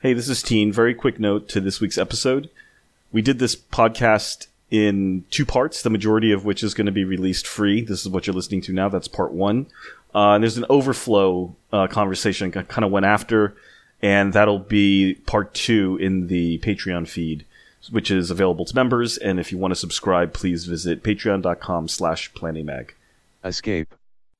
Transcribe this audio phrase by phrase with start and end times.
[0.00, 0.72] Hey, this is Teen.
[0.72, 2.50] Very quick note to this week's episode.
[3.10, 7.02] We did this podcast in two parts, the majority of which is going to be
[7.02, 7.80] released free.
[7.80, 8.88] This is what you're listening to now.
[8.88, 9.66] That's part one.
[10.14, 13.56] Uh, and there's an overflow uh, conversation kind of went after,
[14.00, 17.44] and that'll be part two in the Patreon feed,
[17.90, 19.16] which is available to members.
[19.18, 22.90] And if you want to subscribe, please visit patreon.com slash planamag.
[23.44, 23.92] Escape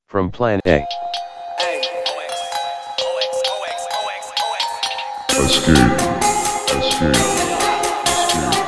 [0.06, 0.86] from Plan A.
[5.40, 5.76] Escape.
[6.68, 7.14] Escape.
[8.06, 8.58] Escape.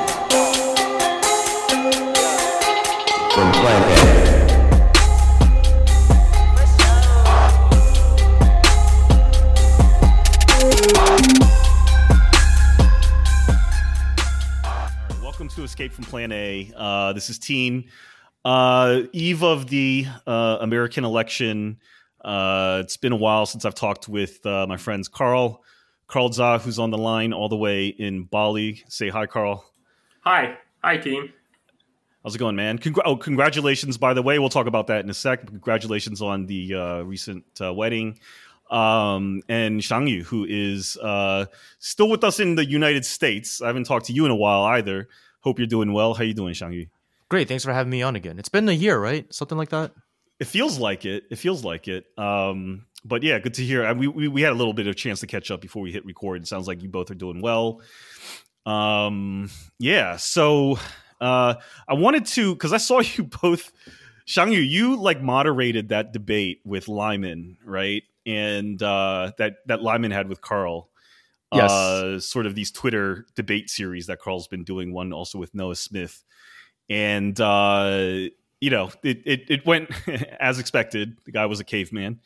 [15.37, 16.73] From to Escape from Plan A.
[16.77, 17.91] Uh, this is Teen.
[18.45, 21.79] Uh, eve of the uh, American election.
[22.25, 25.65] Uh, it's been a while since I've talked with uh, my friends Carl,
[26.11, 28.83] Carl Zha, who's on the line all the way in Bali.
[28.89, 29.65] Say hi, Carl.
[30.23, 31.33] Hi, hi, team.
[32.25, 32.79] How's it going, man?
[32.79, 34.39] Congr- oh, congratulations, by the way.
[34.39, 35.47] We'll talk about that in a sec.
[35.47, 38.19] Congratulations on the uh, recent uh, wedding.
[38.71, 41.47] Um, and Shangyu, who is uh,
[41.79, 43.63] still with us in the United States.
[43.63, 45.09] I haven't talked to you in a while either.
[45.41, 46.15] Hope you're doing well.
[46.15, 46.89] How you doing, Shangyu?
[47.29, 48.39] Great, thanks for having me on again.
[48.39, 49.33] It's been a year, right?
[49.33, 49.93] Something like that.
[50.41, 51.25] It feels like it.
[51.31, 52.07] It feels like it.
[52.19, 53.85] Um, but yeah, good to hear.
[53.85, 55.93] I, we, we we had a little bit of chance to catch up before we
[55.93, 56.43] hit record.
[56.43, 57.81] It sounds like you both are doing well.
[58.67, 60.17] Um, yeah.
[60.17, 60.79] So
[61.21, 61.55] uh,
[61.89, 63.73] I wanted to because I saw you both,
[64.27, 64.67] Shangyu.
[64.67, 68.03] You like moderated that debate with Lyman, right?
[68.27, 70.89] And uh, that that Lyman had with Carl.
[71.53, 71.71] Yes.
[71.71, 74.93] Uh, sort of these Twitter debate series that Carl's been doing.
[74.93, 76.23] One also with Noah Smith,
[76.89, 78.29] and uh,
[78.61, 79.91] you know it, it it went
[80.41, 81.19] as expected.
[81.25, 82.21] The guy was a caveman,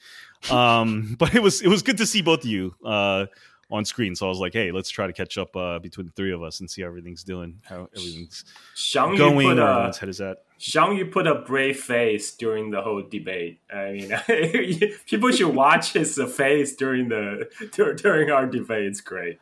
[0.51, 3.27] um, but it was it was good to see both of you uh,
[3.71, 4.15] on screen.
[4.15, 6.43] So I was like, hey, let's try to catch up uh, between the three of
[6.43, 10.39] us and see how everything's doing, how everything's Shang going, put a head is at.
[10.59, 13.61] Shang Yu put a brave face during the whole debate.
[13.73, 17.49] I mean, people should watch his face during the
[17.97, 18.85] during our debate.
[18.87, 19.39] It's great.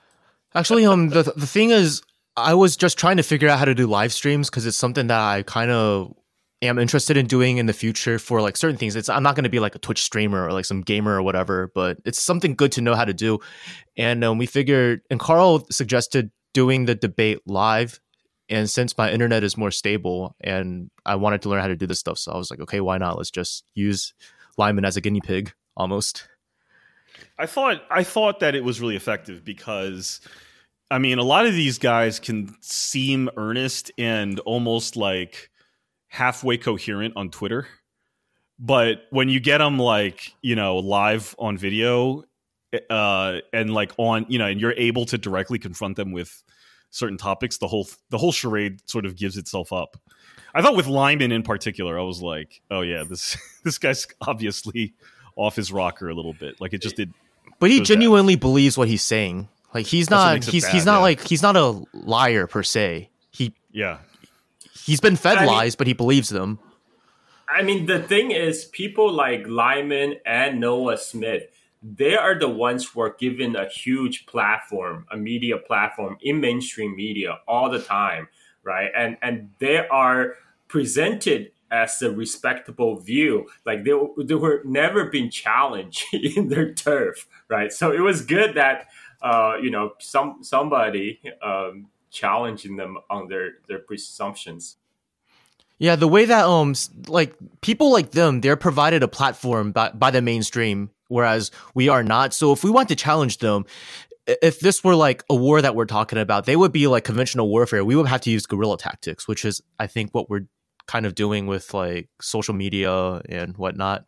[0.55, 2.03] Actually, um, the the thing is,
[2.37, 5.07] I was just trying to figure out how to do live streams because it's something
[5.09, 6.15] that I kind of
[6.63, 8.97] am interested in doing in the future for like certain things.
[8.97, 11.23] It's I'm not going to be like a Twitch streamer or like some gamer or
[11.23, 13.41] whatever, but it's something good to know how to do.
[13.97, 18.01] And um, we figured, and Carl suggested doing the debate live.
[18.49, 21.87] And since my internet is more stable and I wanted to learn how to do
[21.87, 23.17] this stuff, so I was like, okay, why not?
[23.17, 24.15] Let's just use
[24.59, 26.29] Lyman as a guinea pig almost.
[27.39, 30.21] I thought I thought that it was really effective because
[30.91, 35.51] I mean a lot of these guys can seem earnest and almost like
[36.13, 37.67] halfway coherent on Twitter.
[38.59, 42.25] But when you get them like, you know, live on video
[42.91, 46.43] uh and like on, you know, and you're able to directly confront them with
[46.91, 49.97] certain topics, the whole the whole charade sort of gives itself up.
[50.55, 54.93] I thought with Lyman in particular, I was like, oh yeah, this this guy's obviously
[55.35, 56.61] off his rocker a little bit.
[56.61, 57.11] Like it just did
[57.59, 59.49] But he genuinely believes what he's saying.
[59.73, 61.03] Like he's That's not he's he's not yeah.
[61.03, 63.09] like he's not a liar per se.
[63.31, 63.99] He yeah.
[64.75, 66.59] He's been fed I mean- lies, but he believes them.
[67.49, 71.43] I mean, the thing is, people like Lyman and Noah Smith,
[71.83, 76.97] they are the ones who are given a huge platform, a media platform in mainstream
[76.97, 78.29] media all the time,
[78.63, 78.91] right?
[78.97, 80.37] And and they are
[80.69, 83.93] presented as a respectable view, like they
[84.25, 87.73] they were never been challenged in their turf, right?
[87.73, 88.87] So it was good that
[89.21, 94.77] uh, you know some somebody um, challenging them on their their presumptions.
[95.79, 96.75] Yeah, the way that um
[97.09, 102.05] like people like them, they're provided a platform by, by the mainstream, whereas we are
[102.05, 102.35] not.
[102.35, 103.65] So if we want to challenge them,
[104.27, 107.49] if this were like a war that we're talking about, they would be like conventional
[107.49, 107.85] warfare.
[107.85, 110.47] We would have to use guerrilla tactics, which is I think what we're
[110.87, 114.05] kind of doing with like social media and whatnot.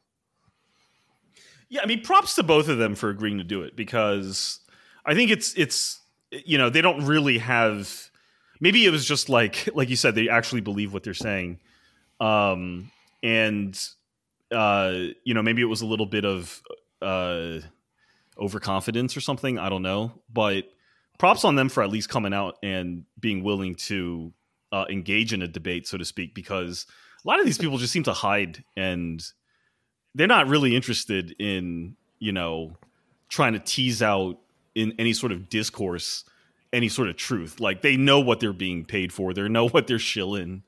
[1.69, 4.61] Yeah, I mean, props to both of them for agreeing to do it because
[5.05, 6.01] I think it's it's
[6.45, 8.11] you know they don't really have.
[8.61, 11.61] Maybe it was just like like you said they actually believe what they're saying,
[12.21, 12.91] um,
[13.23, 13.79] and
[14.53, 14.95] uh,
[15.25, 16.63] you know maybe it was a little bit of
[17.03, 17.59] uh,
[18.39, 19.59] overconfidence or something.
[19.59, 20.65] I don't know, but
[21.19, 24.33] props on them for at least coming out and being willing to
[24.73, 26.87] uh, engage in a debate, so to speak, because
[27.25, 29.25] a lot of these people just seem to hide and
[30.15, 32.77] they're not really interested in you know
[33.29, 34.39] trying to tease out
[34.75, 36.25] in any sort of discourse
[36.73, 39.87] any sort of truth like they know what they're being paid for they know what
[39.87, 40.63] they're shilling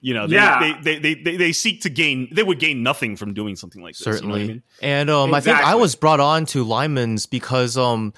[0.00, 0.58] you know they, Yeah.
[0.60, 3.82] they, they, they, they, they seek to gain they would gain nothing from doing something
[3.82, 4.48] like this you know I certainly.
[4.48, 4.62] mean?
[4.80, 8.12] And um, I think I was brought on to Lyman's because um,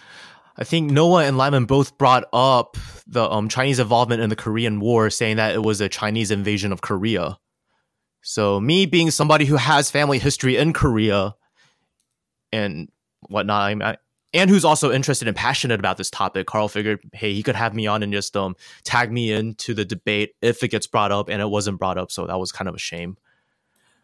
[0.56, 2.76] I think Noah and Lyman both brought up
[3.06, 6.72] the um, Chinese involvement in the Korean War, saying that it was a Chinese invasion
[6.72, 7.38] of Korea.
[8.22, 11.34] So, me being somebody who has family history in Korea
[12.52, 12.88] and
[13.28, 13.96] whatnot, I'm, I,
[14.34, 17.72] and who's also interested and passionate about this topic, Carl figured, hey, he could have
[17.72, 21.30] me on and just um tag me into the debate if it gets brought up,
[21.30, 23.16] and it wasn't brought up, so that was kind of a shame.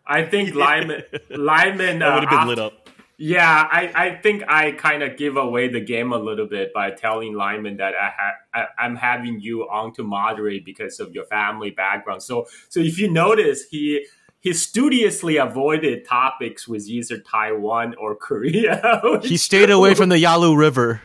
[0.06, 2.88] I think Lyman Lyman uh, would have been af- lit up.
[3.22, 6.90] Yeah, I, I think I kind of give away the game a little bit by
[6.90, 11.26] telling Lyman that I ha- I, I'm having you on to moderate because of your
[11.26, 12.22] family background.
[12.22, 14.06] So so if you notice, he
[14.40, 19.02] he studiously avoided topics with either Taiwan or Korea.
[19.22, 21.02] He stayed away from the Yalu River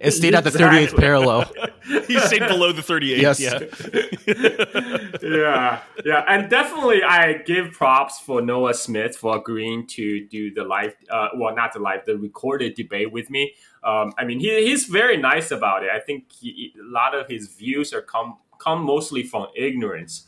[0.00, 1.50] and stayed at the 38th parallel.
[2.08, 3.18] He stayed below the 38th.
[3.18, 3.40] Yes.
[3.40, 3.58] Yeah.
[5.22, 10.64] yeah, yeah, and definitely I give props for Noah Smith for agreeing to do the
[10.64, 13.52] live, uh, well, not the live, the recorded debate with me.
[13.82, 15.90] Um, I mean, he, he's very nice about it.
[15.90, 20.26] I think he, a lot of his views are come come mostly from ignorance.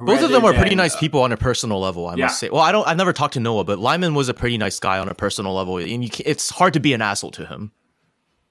[0.00, 2.26] Both of them are pretty nice uh, people on a personal level, I Yeah.
[2.26, 2.48] must say.
[2.48, 2.86] Well, I don't.
[2.86, 5.54] I've never talked to Noah, but Lyman was a pretty nice guy on a personal
[5.54, 7.72] level, and you, it's hard to be an asshole to him.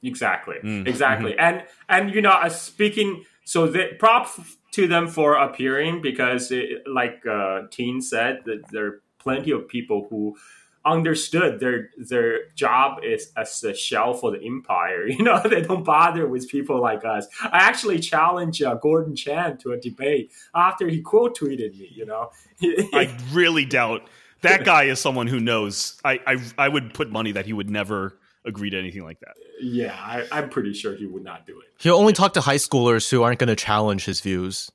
[0.01, 1.39] Exactly, Mm, exactly, mm-hmm.
[1.41, 4.39] and and you know, uh, speaking, so the props
[4.71, 9.67] to them for appearing because, it, like uh, Teen said, that there are plenty of
[9.67, 10.37] people who
[10.85, 15.07] understood their their job is as a shell for the empire.
[15.07, 17.27] You know, they don't bother with people like us.
[17.43, 21.89] I actually challenged uh, Gordon Chang to a debate after he quote tweeted me.
[21.93, 22.31] You know,
[22.63, 24.07] I really doubt
[24.41, 25.99] that guy is someone who knows.
[26.05, 29.35] I, I I would put money that he would never agree to anything like that.
[29.61, 31.67] yeah, I, I'm pretty sure he would not do it.
[31.79, 34.71] He'll only talk to high schoolers who aren't going to challenge his views.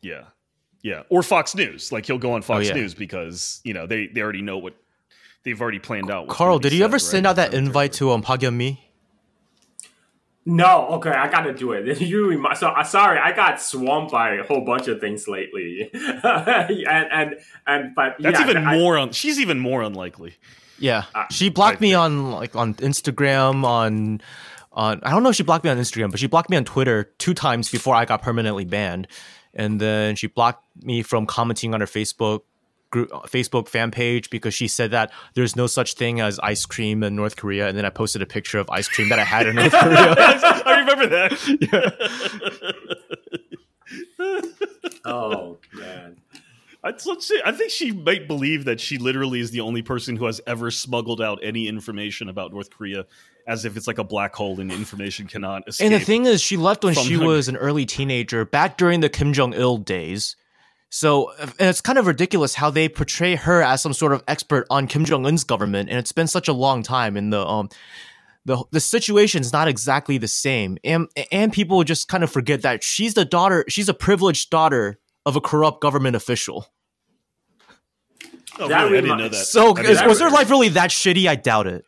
[0.00, 0.26] Yeah.
[0.82, 1.02] Yeah.
[1.08, 1.90] Or Fox News.
[1.92, 2.80] Like he'll go on Fox Oh, yeah.
[2.80, 4.74] News because, you know, they, they already know what
[5.44, 6.26] they've already planned out.
[6.26, 7.00] what's Carl, gonna did you said, ever right?
[7.00, 8.78] send out that invite to um Park Yeonmi?
[10.44, 12.00] No, okay, I gotta do it.
[12.00, 15.88] You remind, so uh, sorry, I got swamped by a whole bunch of things lately,
[15.94, 17.36] and and
[17.66, 20.34] and but That's yeah, even I- more un- she's even more unlikely.
[20.78, 24.20] Yeah, Uh, she blocked I me think- on like on Instagram on
[24.72, 26.64] on I don't know if she blocked me on Instagram, but she blocked me on
[26.64, 29.06] Twitter two times before I got permanently banned,
[29.54, 32.40] and then she blocked me from commenting on her Facebook
[32.92, 36.64] group uh, Facebook fan page because she said that there's no such thing as ice
[36.64, 39.24] cream in North Korea, and then I posted a picture of ice cream that I
[39.24, 40.14] had in North Korea.
[40.16, 41.32] I remember that.
[45.04, 46.16] Oh man,
[46.84, 50.16] I'd, let's say, I think she might believe that she literally is the only person
[50.16, 53.06] who has ever smuggled out any information about North Korea,
[53.46, 55.86] as if it's like a black hole and information cannot escape.
[55.86, 59.00] And the thing is, she left when she the- was an early teenager, back during
[59.00, 60.36] the Kim Jong Il days.
[60.94, 64.66] So, and it's kind of ridiculous how they portray her as some sort of expert
[64.68, 67.70] on Kim Jong Un's government, and it's been such a long time, and the um,
[68.44, 72.84] the the situation's not exactly the same, and and people just kind of forget that
[72.84, 76.66] she's the daughter, she's a privileged daughter of a corrupt government official.
[78.60, 78.98] oh, That really?
[78.98, 79.34] I didn't know that.
[79.46, 81.26] So, I didn't is, know was her life really that shitty?
[81.26, 81.86] I doubt it.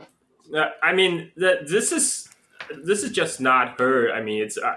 [0.00, 2.26] Uh, I mean, the, this is
[2.82, 4.10] this is just not her.
[4.10, 4.76] I mean, it's uh,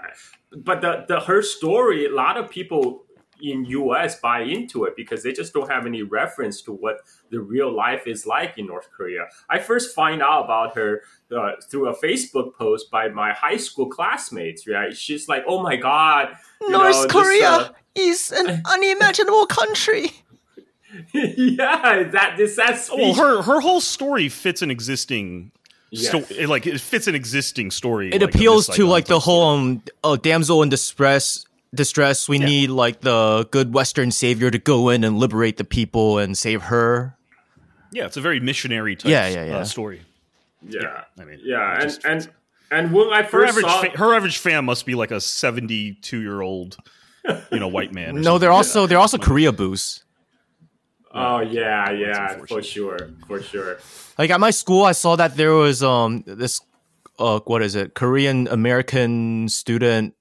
[0.54, 2.06] but the the her story.
[2.06, 3.05] A lot of people
[3.42, 4.20] in U.S.
[4.20, 6.98] buy into it because they just don't have any reference to what
[7.30, 9.28] the real life is like in North Korea.
[9.50, 11.02] I first find out about her
[11.36, 14.68] uh, through a Facebook post by my high school classmates.
[14.68, 14.96] Right?
[14.96, 20.12] She's like, "Oh my god, North know, this, uh, is an unimaginable country.
[21.14, 22.88] yeah, that this that.
[22.96, 25.52] Well, her her whole story fits an existing,
[25.92, 26.08] Yes.
[26.08, 28.10] sto- it, like it fits an existing story.
[28.14, 32.38] it like, appeals this to like the whole um oh damsel in distress distress we
[32.40, 32.46] Yeah.
[32.46, 36.64] need like the good western savior to go in and liberate the people and save
[36.64, 37.18] her
[37.92, 39.10] Yeah, it's a very missionary type.
[39.10, 39.58] Yeah, yeah, yeah.
[39.58, 40.02] Uh, story.
[40.68, 42.34] yeah, I mean, yeah, and just and fits.
[42.72, 45.22] and when I her first average saw, fa- her average fan must be like a
[45.22, 46.78] seventy-two year old,
[47.52, 48.16] you know, white man.
[48.16, 48.40] no something.
[48.42, 50.02] they're also they're also koreaboos
[51.18, 53.78] Oh yeah, yeah, for sure, for sure.
[54.18, 56.60] like at my school i saw that there was um this
[57.20, 60.14] uh what is it korean american student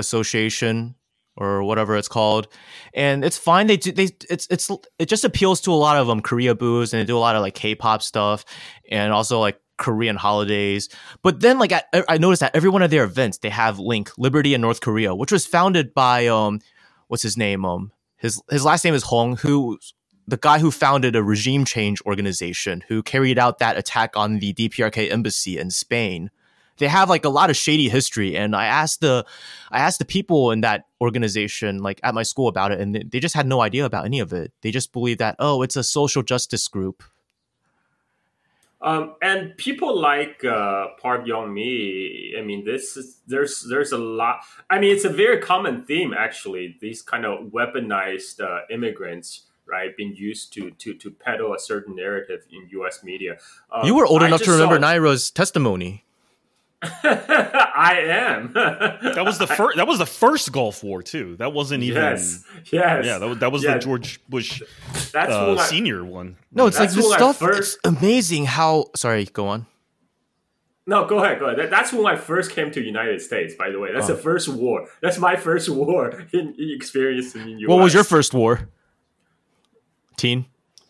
[0.00, 0.96] association
[1.36, 2.48] or whatever it's called.
[2.92, 3.66] And it's fine.
[3.66, 7.00] They do they it's it's it just appeals to a lot of um koreaboos and
[7.00, 8.44] they do a lot of like k-pop stuff
[8.90, 10.88] and also like korean holidays.
[11.22, 14.10] But then like I, I noticed that every one of their events they have link
[14.18, 16.60] liberty in north korea which was founded by um
[17.08, 17.64] what's his name?
[17.64, 19.78] Um his his last name is hong who
[20.26, 24.52] the guy who founded a regime change organization who carried out that attack on the
[24.52, 26.30] DPRK embassy in Spain.
[26.80, 29.24] They have like a lot of shady history, and I asked the,
[29.70, 33.20] I asked the people in that organization, like at my school, about it, and they-
[33.20, 34.50] just had no idea about any of it.
[34.62, 37.04] They just believed that oh, it's a social justice group.
[38.82, 42.38] Um, and people like uh, Park Yeonmi.
[42.38, 44.40] I mean, this is there's there's a lot.
[44.70, 46.78] I mean, it's a very common theme actually.
[46.80, 51.94] These kind of weaponized uh, immigrants, right, being used to to to peddle a certain
[51.94, 53.04] narrative in U.S.
[53.04, 53.36] media.
[53.70, 56.04] Um, you were old I enough to remember saw- Nayirah's testimony.
[56.82, 58.52] I am.
[58.54, 59.76] That was the first.
[59.76, 61.36] That was the first Gulf War too.
[61.36, 62.02] That wasn't even.
[62.02, 63.04] yes, yes.
[63.04, 63.74] Yeah, that, was- that was Yeah.
[63.74, 64.62] the George Bush
[65.12, 66.36] That's uh, I- senior one.
[66.52, 67.38] No, it's like this stuff.
[67.38, 68.86] first- It's amazing how.
[68.96, 69.66] Sorry, go on.
[70.86, 71.58] No, go ahead, go ahead.
[71.58, 73.54] That- That's when I first came to United States.
[73.54, 74.14] By the way, that's Oh.
[74.14, 74.88] the first war.
[75.02, 77.68] That's my first war in, in experience in the U.S.
[77.68, 78.68] What was your first war?
[80.16, 80.46] Teen.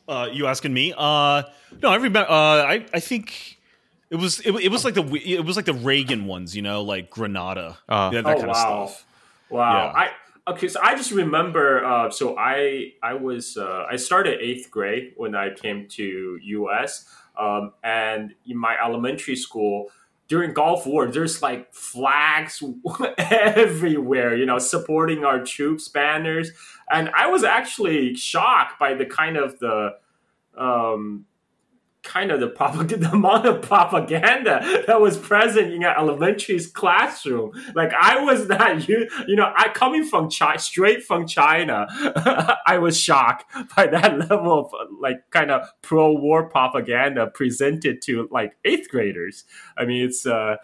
[0.09, 0.92] Uh, you asking me?
[0.97, 1.42] Uh,
[1.82, 2.20] no, I remember.
[2.20, 3.59] Uh, I I think
[4.11, 6.83] it was it, it was like the it was like the Reagan ones, you know,
[6.83, 8.11] like Grenada, Uh.
[8.12, 9.07] yeah, that oh kind wow, of stuff.
[9.49, 9.87] wow!
[9.87, 9.93] Yeah.
[10.47, 11.85] I okay, so I just remember.
[11.85, 17.07] Uh, so I I was uh, I started eighth grade when I came to U.S.
[17.38, 19.87] Um, and in my elementary school
[20.29, 22.62] during Gulf War, there's like flags
[23.19, 26.50] everywhere, you know, supporting our troops, banners,
[26.90, 29.97] and I was actually shocked by the kind of the
[30.57, 31.25] um,
[32.02, 37.52] kind of the, propag- the amount of propaganda that was present in an elementary classroom.
[37.75, 41.87] Like I was not, you, you know, I coming from China, straight from China,
[42.66, 48.57] I was shocked by that level of like kind of pro-war propaganda presented to like
[48.64, 49.45] eighth graders.
[49.76, 50.57] I mean, it's uh,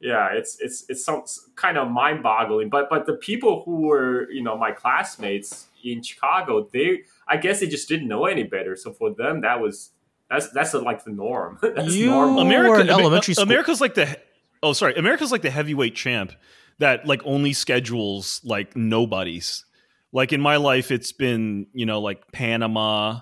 [0.00, 1.22] yeah, it's it's it's some
[1.54, 2.70] kind of mind-boggling.
[2.70, 7.60] But but the people who were you know my classmates in Chicago, they I guess
[7.60, 8.76] they just didn't know any better.
[8.76, 9.90] So for them, that was
[10.32, 11.58] that's that's like the norm.
[11.62, 12.52] that's You- normal.
[12.52, 13.44] Or in elementary school.
[13.44, 14.18] America's like the
[14.62, 16.32] oh sorry, America's like the heavyweight champ
[16.78, 19.64] that like only schedules like nobodies.
[20.12, 23.20] Like in my life, it's been you know like Panama,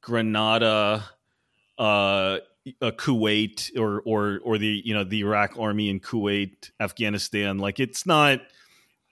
[0.00, 1.04] Grenada,
[1.78, 2.38] uh, uh,
[2.80, 7.58] Kuwait, or or or the you know the Iraq army in Kuwait, Afghanistan.
[7.58, 8.40] Like it's not.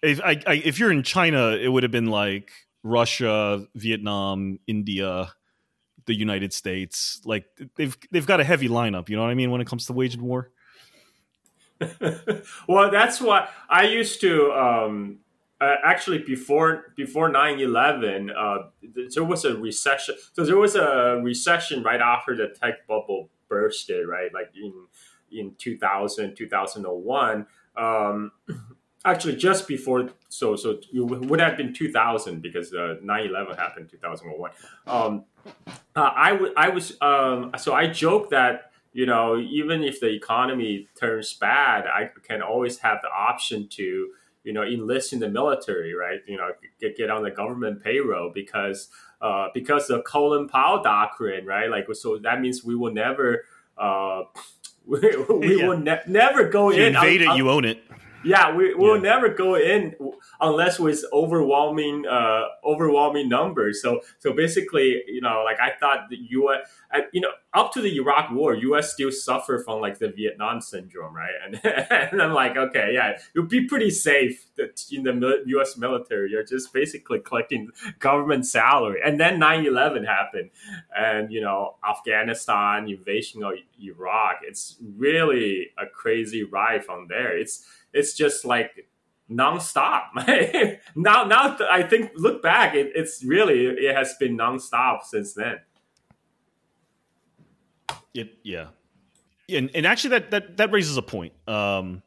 [0.02, 2.50] If I, I if you're in China, it would have been like
[2.82, 5.32] Russia, Vietnam, India,
[6.06, 7.20] the United States.
[7.24, 7.46] Like
[7.76, 9.08] they've they've got a heavy lineup.
[9.08, 10.50] You know what I mean when it comes to waging war.
[12.68, 14.52] well, that's what I used to.
[14.52, 15.18] Um,
[15.60, 20.16] uh, actually, before before 9-11, uh, th- there was a recession.
[20.32, 24.32] So there was a recession right after the tech bubble bursted, right?
[24.32, 24.72] Like in
[25.32, 27.46] in 2000, 2001.
[27.76, 28.32] Um,
[29.04, 30.10] actually, just before.
[30.28, 34.50] So so it would have been 2000 because uh, 9-11 happened 2001.
[34.86, 35.24] Um,
[35.96, 40.08] uh, I, w- I was um, so I joke that you know even if the
[40.08, 44.08] economy turns bad, I can always have the option to
[44.44, 46.20] you know enlist in the military, right?
[46.26, 48.88] You know, get get on the government payroll because
[49.20, 51.70] uh, because the Colin Powell doctrine, right?
[51.70, 53.44] Like so that means we will never.
[53.78, 54.22] Uh,
[54.86, 54.98] we,
[55.30, 55.68] we Yeah.
[55.68, 56.94] will ne- never go you in.
[56.94, 57.82] invade un- it, un- you own it.
[58.24, 59.02] Yeah, we will Yeah.
[59.02, 59.94] never go in
[60.40, 63.82] unless with overwhelming, uh, overwhelming numbers.
[63.82, 66.66] So, so basically, you know, like I thought the U.S.
[67.12, 68.92] You know, up to the Iraq War, U.S.
[68.92, 71.32] still suffer from like the Vietnam syndrome, right?
[71.44, 71.60] And,
[72.12, 75.76] and I'm like, okay, yeah, you'll be pretty safe that in the U.S.
[75.76, 76.30] military.
[76.30, 79.00] You're just basically collecting government salary.
[79.04, 80.50] And then 9/11 happened,
[80.96, 84.36] and you know, Afghanistan invasion of Iraq.
[84.42, 87.36] It's really a crazy ride from there.
[87.36, 88.88] It's it's just like
[89.30, 90.04] nonstop.
[90.96, 95.60] now, now I think look back, it, it's really it has been nonstop since then.
[98.12, 98.68] It yeah,
[99.48, 102.02] and and actually that that that raises a point, um,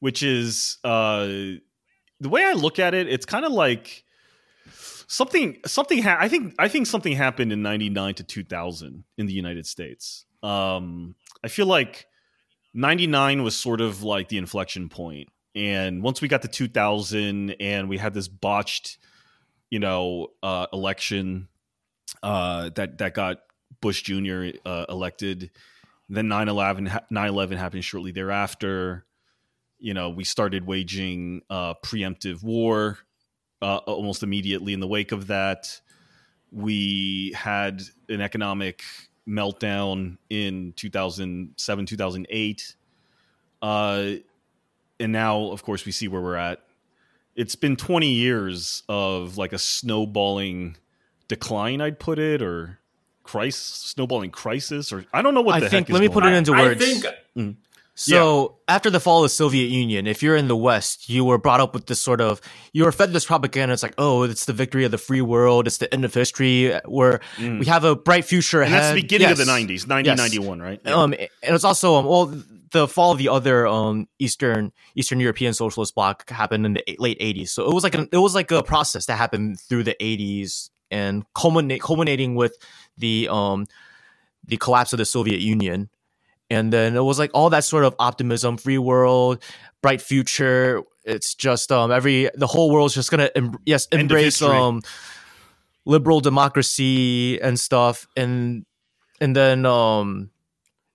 [0.00, 3.08] which is uh, the way I look at it.
[3.08, 4.04] It's kind of like
[5.06, 6.02] something something.
[6.02, 10.26] Ha- I think I think something happened in '99 to 2000 in the United States.
[10.42, 12.06] Um, I feel like
[12.74, 17.88] '99 was sort of like the inflection point, and once we got to 2000 and
[17.88, 18.98] we had this botched,
[19.70, 21.48] you know, uh, election
[22.22, 23.38] uh, that that got
[23.80, 24.58] Bush Jr.
[24.64, 25.50] Uh, elected.
[26.08, 29.04] Then 9/11 9/11 happened shortly thereafter.
[29.78, 32.98] You know, we started waging uh, preemptive war
[33.60, 35.80] uh, almost immediately in the wake of that.
[36.50, 38.82] We had an economic
[39.28, 42.74] meltdown in 2007 2008
[43.62, 44.10] uh,
[45.00, 46.60] and now of course we see where we're at
[47.36, 50.76] it's been 20 years of like a snowballing
[51.28, 52.78] decline i'd put it or
[53.22, 53.62] crisis
[53.94, 55.88] snowballing crisis or i don't know what I the think.
[55.88, 56.32] heck is Let me going put on.
[56.32, 56.84] it into I words.
[56.84, 57.04] think
[57.36, 57.56] Mm.
[58.00, 61.36] So after the fall of the Soviet Union, if you're in the West, you were
[61.38, 62.40] brought up with this sort of
[62.72, 63.72] you were fed this propaganda.
[63.72, 65.66] It's like, oh, it's the victory of the free world.
[65.66, 66.72] It's the end of history.
[66.84, 68.66] Where we have a bright future Mm.
[68.66, 68.82] and ahead.
[68.84, 70.38] that's the beginning of the 90s, 90, Yes.
[70.60, 70.80] right?
[70.84, 70.94] Yeah.
[70.94, 75.52] Um, and it's also um, well, the fall of the other um Eastern Eastern European
[75.54, 77.48] socialist bloc happened in the late '80s.
[77.48, 80.70] So it was like an, it was like a process that happened through the '80s
[80.90, 82.56] and culminate culminating with
[82.96, 83.66] the um
[84.46, 85.88] the collapse of the Soviet Union.
[86.50, 89.42] And then it was like all that sort of optimism, free world,
[89.82, 90.82] bright future.
[91.04, 94.82] It's just um every the whole world's just gonna em- yes embrace um
[95.84, 98.06] liberal democracy and stuff.
[98.16, 98.64] And
[99.20, 100.30] and then um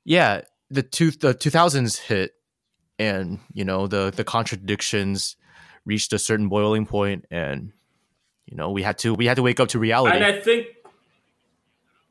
[0.05, 2.31] yeah the two the 2000s hit
[2.99, 5.35] and you know the the contradictions
[5.85, 7.73] reached a certain boiling point and
[8.45, 10.15] you know we had to we had to wake up to reality.
[10.15, 10.67] And I think,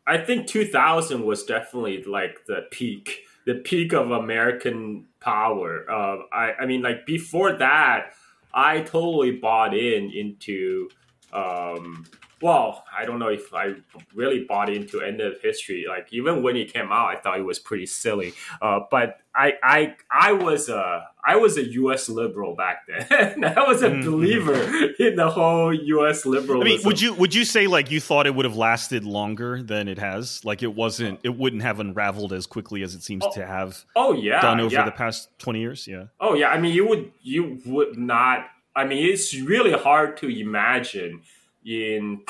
[0.07, 5.91] I think 2000 was definitely like the peak, the peak of American power.
[5.91, 8.13] Uh, I, I mean, like before that,
[8.55, 10.89] I totally bought in into.
[11.33, 12.05] Um,
[12.43, 13.75] well, I don't know if I
[14.15, 15.87] really bought into end of history.
[15.89, 18.35] Like even when it came out, I thought it was pretty silly.
[18.61, 22.09] Uh, but I, I, I was a, I was a U.S.
[22.11, 23.45] liberal back then.
[23.57, 24.05] I was a Mhm.
[24.05, 26.27] believer in the whole U.S.
[26.27, 26.65] I liberalism.
[26.65, 29.89] mean, would you would you say like you thought it would have lasted longer than
[29.89, 30.45] it has?
[30.45, 34.13] Like it wasn't, it wouldn't have unraveled as quickly as it seems to have Oh
[34.13, 34.85] yeah, done over yeah.
[34.85, 35.87] the past twenty years.
[35.87, 38.47] Yeah, Oh yeah, I mean you would you would not
[38.77, 41.23] I mean it's really hard to imagine
[41.65, 42.23] in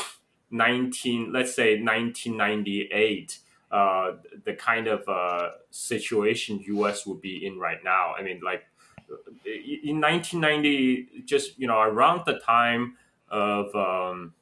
[0.50, 3.38] 19 let's say 1998
[3.70, 4.12] uh,
[4.44, 8.14] the kind of uh, situation US would be in right now.
[8.18, 8.64] I mean like
[9.46, 12.96] in 1990 just you know around the time
[13.30, 14.34] of um,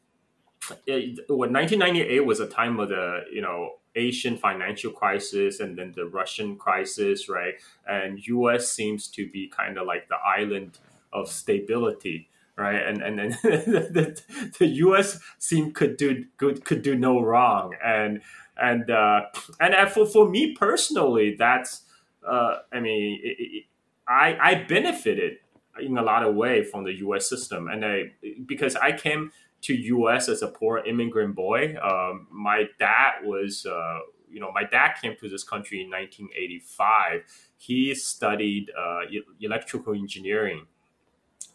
[0.87, 5.93] it, when 1998 was a time of the you know Asian financial crisis and then
[5.97, 7.55] the Russian crisis, right?
[7.89, 8.71] And U.S.
[8.71, 10.79] seems to be kind of like the island
[11.13, 12.29] of stability,
[12.61, 12.87] right?
[12.87, 14.21] And and then the,
[14.59, 15.19] the U.S.
[15.39, 18.21] seem could do good could do no wrong, and
[18.57, 19.23] and uh,
[19.59, 21.83] and for for me personally, that's
[22.27, 23.65] uh, I mean, it, it,
[24.07, 25.39] I I benefited
[25.81, 27.29] in a lot of way from the U.S.
[27.29, 28.13] system, and I
[28.47, 29.33] because I came
[29.63, 30.29] to U.S.
[30.29, 31.77] as a poor immigrant boy.
[31.83, 33.99] Um, my dad was, uh,
[34.31, 37.25] you know, my dad came to this country in 1985.
[37.59, 39.01] He studied uh,
[39.41, 40.67] electrical engineering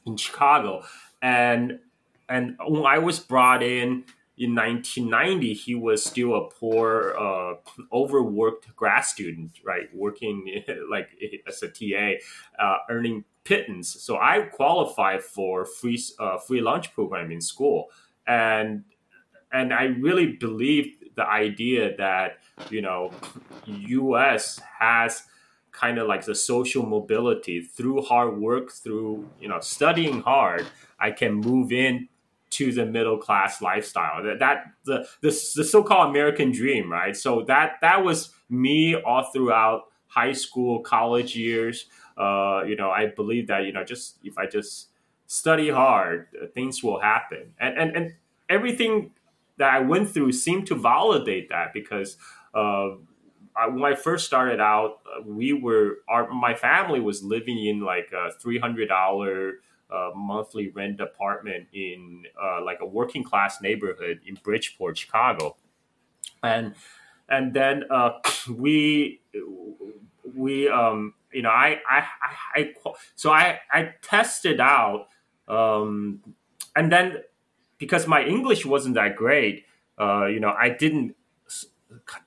[0.05, 0.83] in Chicago,
[1.21, 1.79] and
[2.29, 4.05] and when I was brought in
[4.37, 7.53] in 1990, he was still a poor, uh,
[7.93, 11.09] overworked grad student, right, working like
[11.47, 12.15] as a TA,
[12.59, 13.89] uh, earning pittance.
[14.01, 17.89] So I qualified for free uh, free lunch program in school,
[18.27, 18.83] and
[19.51, 22.39] and I really believed the idea that
[22.69, 23.11] you know,
[23.65, 24.59] U.S.
[24.79, 25.23] has
[25.75, 30.65] kind of like the social mobility through hard work, through you know studying hard.
[30.99, 32.07] I can move in
[32.51, 34.23] to the middle class lifestyle.
[34.23, 37.15] That, that the, the the so-called American dream, right?
[37.15, 41.87] So that that was me all throughout high school, college years.
[42.17, 44.89] Uh, you know, I believe that you know, just if I just
[45.27, 48.13] study hard, uh, things will happen, and and and
[48.49, 49.11] everything
[49.57, 52.17] that I went through seemed to validate that because.
[52.53, 52.95] Uh,
[53.55, 57.81] I, when I first started out, uh, we were our my family was living in
[57.81, 59.55] like a three hundred dollar
[59.89, 65.55] uh, monthly rent apartment in uh, like a working class neighborhood in Bridgeport, Chicago,
[66.43, 66.75] and
[67.29, 68.11] and then uh,
[68.49, 69.21] we
[70.35, 72.73] we um you know I I I, I
[73.15, 75.07] so I I tested out
[75.47, 76.21] um
[76.75, 77.17] and then
[77.77, 79.65] because my English wasn't that great,
[79.99, 81.15] uh, you know I didn't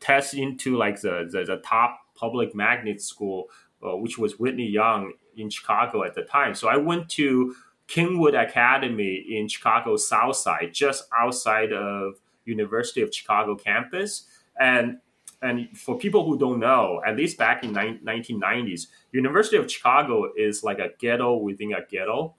[0.00, 3.48] test into like the the, the top public magnet school,
[3.82, 6.54] uh, which was Whitney Young in Chicago at the time.
[6.54, 7.54] So I went to
[7.86, 14.24] Kenwood Academy in Chicago South Side, just outside of University of Chicago campus,
[14.58, 14.98] and
[15.40, 20.32] and for people who don't know, at least back in nine- 1990s, University of Chicago
[20.36, 22.34] is like a ghetto within a ghetto.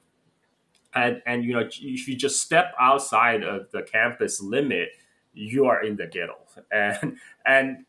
[0.94, 4.90] And, and you know if you just step outside of the campus limit,
[5.34, 6.36] you are in the ghetto.
[6.72, 7.86] And and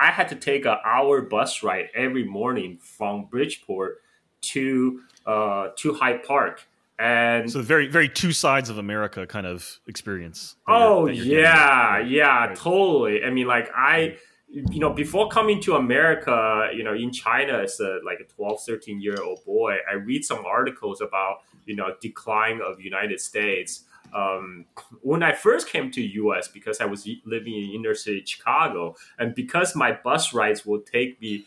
[0.00, 4.00] I had to take an hour bus ride every morning from Bridgeport
[4.42, 6.66] to uh, to Hyde Park.
[7.00, 10.56] And so very very two sides of America kind of experience.
[10.66, 12.56] that you're- Oh that you're yeah, yeah, Right.
[12.56, 13.24] totally.
[13.24, 14.16] I mean, like I,
[14.50, 18.62] you know, before coming to America, you know, in China as a like a 12,
[18.66, 23.84] 13 year old boy, I read some articles about you know decline of United States.
[24.14, 24.66] Um,
[25.02, 26.48] when I first came to U.S.
[26.48, 31.20] because I was living in inner city Chicago, and because my bus rides will take
[31.20, 31.44] me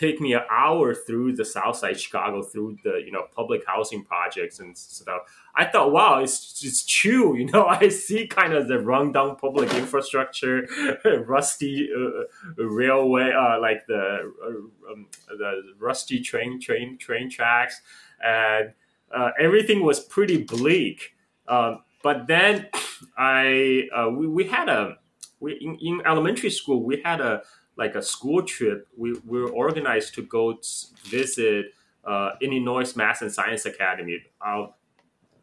[0.00, 4.02] take me an hour through the South Side Chicago, through the you know public housing
[4.02, 5.22] projects and stuff.
[5.54, 7.36] I thought, wow, it's it's true.
[7.36, 10.66] You know, I see kind of the rundown public infrastructure,
[11.26, 17.80] rusty uh, railway, uh, like the uh, um, the rusty train train train tracks,
[18.24, 18.72] and
[19.14, 21.12] uh, everything was pretty bleak.
[21.46, 22.68] Um, but then
[23.16, 24.96] I uh, we we had a
[25.40, 27.42] we in, in elementary school we had a
[27.80, 28.86] like a school trip.
[28.96, 30.60] We, we were organized to go
[31.04, 31.66] visit
[32.04, 34.76] uh, Illinois Math and Science Academy out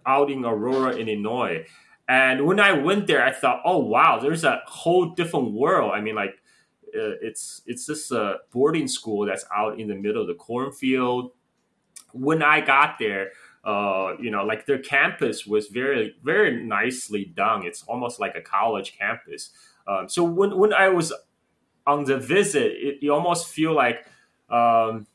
[0.05, 1.65] out in Aurora, Illinois.
[2.07, 5.91] And when I went there, I thought, oh wow, there's a whole different world.
[5.93, 6.35] I mean, like
[6.95, 11.31] uh, it's it's just a boarding school that's out in the middle of the cornfield.
[12.13, 13.31] When I got there,
[13.67, 17.65] uh, you know, like their campus was very very nicely done.
[17.65, 19.51] It's almost like a college campus.
[19.86, 21.13] Um, so when when I was
[21.86, 24.06] on the visit, it, you almost feel like
[24.49, 25.06] um,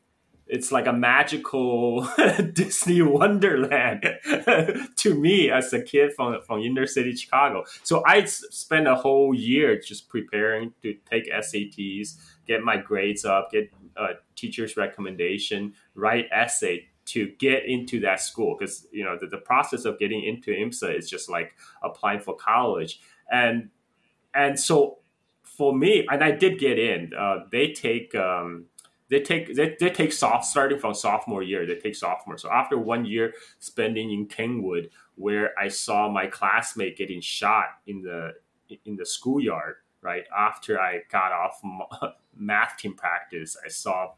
[0.45, 2.07] it's like a magical
[2.53, 4.03] Disney Wonderland
[4.97, 7.63] to me as a kid from from inner city Chicago.
[7.81, 13.49] So I spent a whole year just preparing to take SATs, get my grades up,
[13.51, 19.27] get a teacher's recommendation, write essay to get into that school because you know the,
[19.27, 23.69] the process of getting into IMSA is just like applying for college and
[24.33, 24.99] and so
[25.57, 27.13] for me, and I did get in.
[27.17, 28.65] Uh, they take um,
[29.09, 31.65] they take they, they take soft starting from sophomore year.
[31.65, 32.37] They take sophomore.
[32.37, 38.01] So after one year spending in Kenwood, where I saw my classmate getting shot in
[38.01, 38.33] the
[38.85, 41.61] in the schoolyard, right after I got off
[42.35, 44.13] math team practice, I saw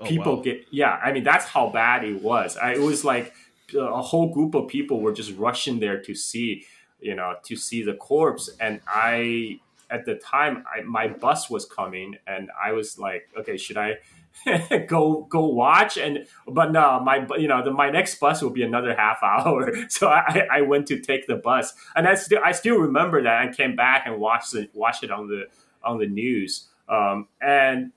[0.00, 0.42] oh, people wow.
[0.42, 1.00] get yeah.
[1.02, 2.56] I mean that's how bad it was.
[2.56, 3.32] I, it was like
[3.78, 6.64] a whole group of people were just rushing there to see
[7.00, 9.60] you know to see the corpse, and I
[9.90, 13.98] at the time I, my bus was coming and I was like, okay, should I
[14.86, 15.98] go go watch?
[15.98, 19.72] And but no, my you know the, my next bus will be another half hour,
[19.88, 23.42] so I, I went to take the bus, and I still I still remember that
[23.42, 25.44] I came back and watched it watched it on the
[25.82, 27.92] on the news, um, and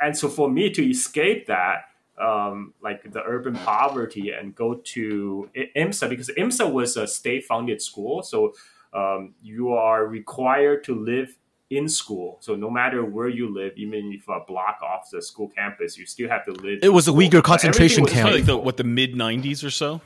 [0.00, 1.84] and so for me to escape that.
[2.18, 7.82] Um, like the urban poverty and go to IMSA because IMSA was a state funded
[7.82, 8.22] school.
[8.22, 8.54] So
[8.94, 11.36] um, you are required to live
[11.70, 12.38] in school.
[12.40, 16.06] So no matter where you live, even if a block off the school campus, you
[16.06, 16.80] still have to live.
[16.82, 18.30] It was a Uyghur concentration camp.
[18.30, 20.00] Like the, what the mid '90s or so.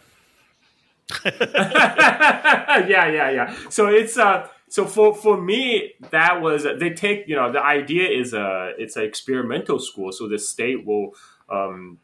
[1.25, 3.57] yeah, yeah, yeah.
[3.69, 8.09] So it's uh so for for me that was they take you know the idea
[8.09, 11.15] is a it's an experimental school so the state will
[11.51, 11.99] um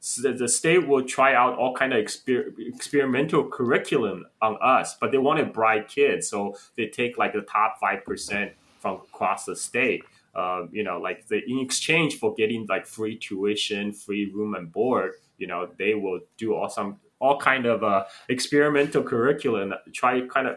[0.00, 5.12] so the state will try out all kind of exper- experimental curriculum on us, but
[5.12, 9.54] they wanted bright kids, so they take like the top five percent from across the
[9.54, 10.02] state.
[10.34, 14.72] Um, you know, like the, in exchange for getting like free tuition, free room and
[14.72, 20.22] board, you know, they will do all some all kind of uh, experimental curriculum, try
[20.28, 20.56] kind of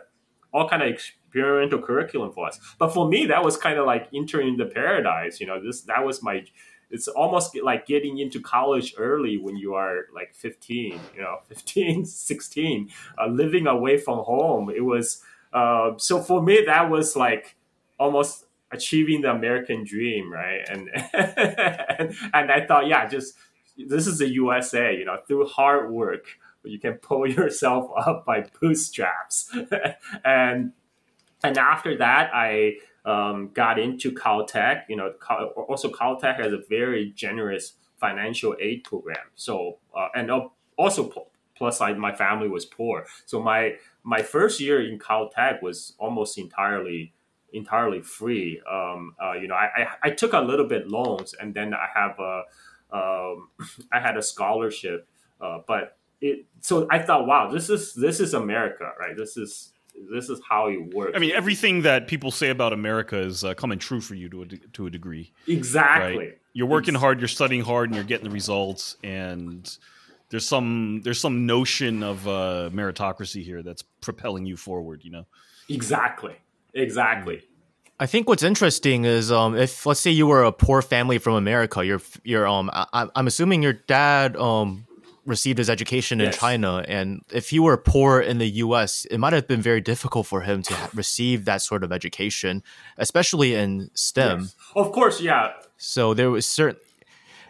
[0.54, 1.02] all kind of
[1.34, 2.60] experimental curriculum for us.
[2.78, 5.39] But for me, that was kind of like entering the paradise.
[5.39, 6.46] You know, this that was my
[6.91, 12.06] it's almost like getting into college early when you are like 15 you know 15
[12.06, 17.56] 16 uh, living away from home it was uh, so for me that was like
[18.00, 23.34] almost achieving the american dream right and and, and i thought yeah just
[23.88, 26.26] this is the usa you know through hard work
[26.63, 29.50] you can pull yourself up by bootstraps
[30.24, 30.74] and
[31.44, 32.74] and after that i
[33.06, 34.84] um, got into Caltech.
[34.88, 35.14] You know,
[35.68, 39.26] also Caltech has a very generous financial aid program.
[39.36, 40.32] So uh, and
[40.78, 41.12] also
[41.56, 46.38] plus I, my family was poor, so my my first year in Caltech was almost
[46.38, 47.14] entirely
[47.54, 48.62] entirely free.
[48.70, 51.88] Um, uh, you know, I, I, I took a little bit loans, and then I
[51.94, 52.44] have a
[52.92, 53.50] um,
[53.92, 55.08] I had a scholarship,
[55.40, 56.46] uh, but it.
[56.62, 59.16] So I thought, wow, this is this is America, right?
[59.16, 59.73] This is
[60.12, 61.14] this is how it works.
[61.16, 64.42] I mean, everything that people say about America is uh, coming true for you to
[64.44, 65.32] a, to a degree.
[65.48, 66.18] Exactly.
[66.18, 66.38] Right?
[66.54, 68.98] You're working hard, you're studying hard, and you're getting the results.
[69.04, 69.70] And
[70.30, 75.04] there's some there's some notion of uh, meritocracy here that's propelling you forward.
[75.04, 75.26] You know.
[75.70, 76.36] Exactly.
[76.74, 77.44] Exactly.
[78.00, 81.36] I think what's interesting is um, if let's say you were a poor family from
[81.36, 84.86] America, you're you're um I, am assuming your dad um
[85.26, 86.34] received his education yes.
[86.34, 89.82] in China, and if he were poor in the U.S., it might have been very
[89.82, 92.64] difficult for him to receive that sort of education,
[92.98, 94.42] especially in STEM.
[94.42, 94.56] Yes.
[94.76, 95.54] Of course, yeah.
[95.78, 96.80] So there was certain.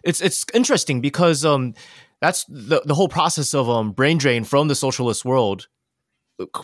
[0.03, 1.73] It's it's interesting because um,
[2.19, 5.67] that's the the whole process of um brain drain from the socialist world.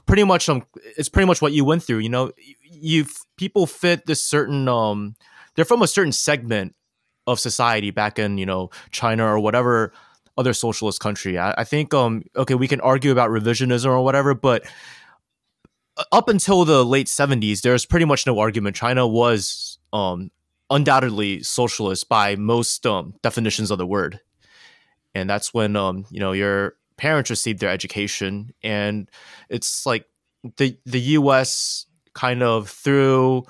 [0.06, 0.64] Pretty much um,
[0.98, 2.00] it's pretty much what you went through.
[2.00, 2.32] You know,
[2.64, 3.06] you
[3.38, 5.16] people fit this certain um,
[5.56, 6.76] they're from a certain segment
[7.28, 9.94] of society back in you know China or whatever
[10.40, 11.38] other socialist country.
[11.38, 14.66] I, I think um okay we can argue about revisionism or whatever, but
[16.12, 18.76] up until the late 70s there's pretty much no argument.
[18.76, 20.32] China was um,
[20.70, 24.20] undoubtedly socialist by most um, definitions of the word.
[25.16, 28.54] And that's when um, you know your parents received their education.
[28.64, 29.10] And
[29.50, 30.06] it's like
[30.58, 33.44] the the us kind of through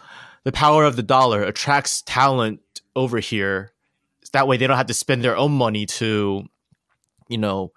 [0.44, 2.62] the power of the dollar attracts talent
[2.96, 3.74] over here.
[4.32, 6.46] That way they don't have to spend their own money to
[7.30, 7.72] you know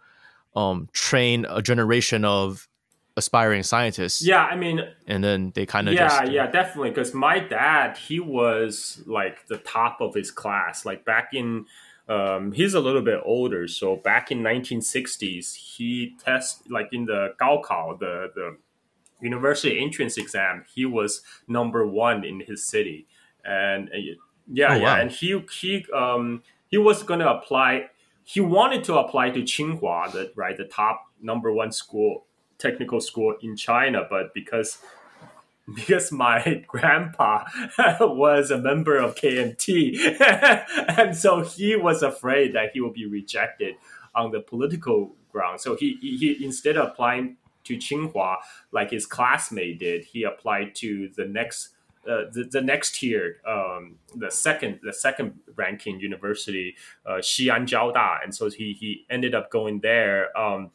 [0.56, 2.68] um, train a generation of
[3.16, 4.22] aspiring scientists.
[4.22, 6.90] Yeah, I mean, and then they kind of yeah, just, yeah, definitely.
[6.90, 10.84] Because my dad, he was like the top of his class.
[10.84, 11.66] Like back in,
[12.08, 17.34] um, he's a little bit older, so back in 1960s, he test like in the
[17.40, 18.56] Gaokao, the the
[19.20, 23.06] university entrance exam, he was number one in his city,
[23.44, 24.16] and uh,
[24.50, 27.90] yeah, Oh, yeah, and he he um he was gonna apply.
[28.24, 32.26] He wanted to apply to Tsinghua, the right, the top number one school
[32.58, 34.78] technical school in China, but because
[35.74, 37.44] because my grandpa
[38.00, 40.20] was a member of KMT,
[40.98, 43.76] and so he was afraid that he would be rejected
[44.14, 45.60] on the political ground.
[45.60, 48.36] So he, he, instead of applying to Tsinghua
[48.72, 51.70] like his classmate did, he applied to the next
[52.08, 56.74] uh, the, the next tier, um, the second the second ranking university,
[57.06, 60.36] uh, Xi'an Jiaoda, and so he he ended up going there.
[60.38, 60.70] Um,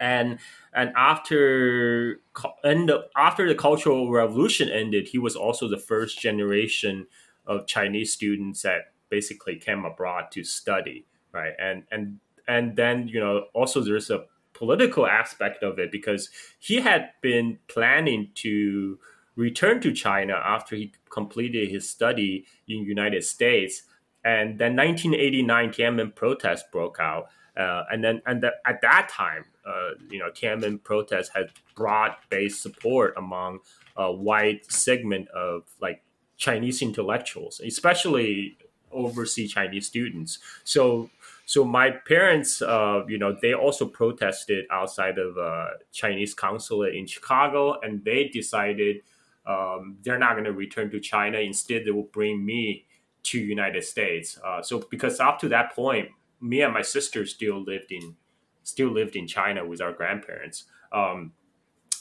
[0.00, 0.38] and
[0.72, 2.20] and after
[2.64, 7.06] end after the cultural revolution ended he was also the first generation
[7.46, 13.20] of chinese students that basically came abroad to study right and and and then you
[13.20, 18.98] know also there's a political aspect of it because he had been planning to
[19.36, 23.82] return to china after he completed his study in united states
[24.24, 29.44] and then 1989 tiananmen protest broke out uh, and then and the, at that time,
[29.66, 33.60] uh, you know, Tiananmen protests had broad-based support among
[33.96, 36.02] a wide segment of like
[36.38, 38.56] Chinese intellectuals, especially
[38.90, 40.38] overseas Chinese students.
[40.64, 41.10] So,
[41.44, 47.06] so my parents, uh, you know, they also protested outside of uh, Chinese consulate in
[47.06, 49.02] Chicago, and they decided
[49.46, 51.38] um, they're not going to return to China.
[51.38, 52.86] Instead, they will bring me
[53.24, 54.38] to United States.
[54.44, 56.08] Uh, so, because up to that point,
[56.40, 58.16] me and my sister still lived in
[58.64, 60.64] still lived in China with our grandparents.
[60.92, 61.32] Um,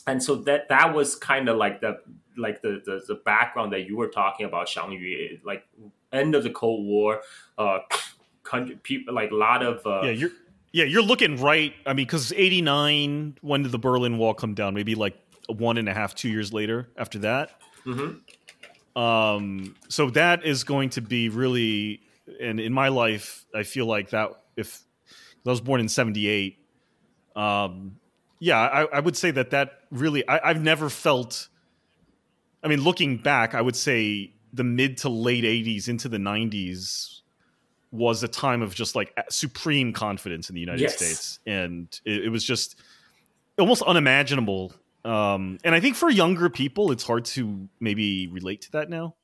[0.07, 1.99] and so that that was kind of like the
[2.37, 5.65] like the, the the background that you were talking about, Shang Yu, like
[6.11, 7.21] end of the Cold War,
[7.57, 7.79] uh,
[8.43, 10.31] country, people like a lot of uh, yeah, you're
[10.71, 11.73] yeah, you're looking right.
[11.85, 14.73] I mean, because '89, when did the Berlin Wall come down?
[14.73, 15.17] Maybe like
[15.51, 16.89] one and a half, two years later.
[16.97, 17.51] After that,
[17.85, 18.19] mhm.
[18.95, 22.01] um, so that is going to be really.
[22.39, 24.81] And in my life, I feel like that if
[25.45, 26.59] I was born in '78,
[27.35, 27.97] um,
[28.39, 31.47] yeah, I, I would say that that really I, I've never felt.
[32.63, 37.21] I mean, looking back, I would say the mid to late '80s into the '90s
[37.91, 40.95] was a time of just like supreme confidence in the United Yes.
[40.95, 42.79] States, and it, it was just
[43.59, 44.73] almost unimaginable.
[45.03, 49.15] Um, and I think for younger people, it's hard to maybe relate to that now.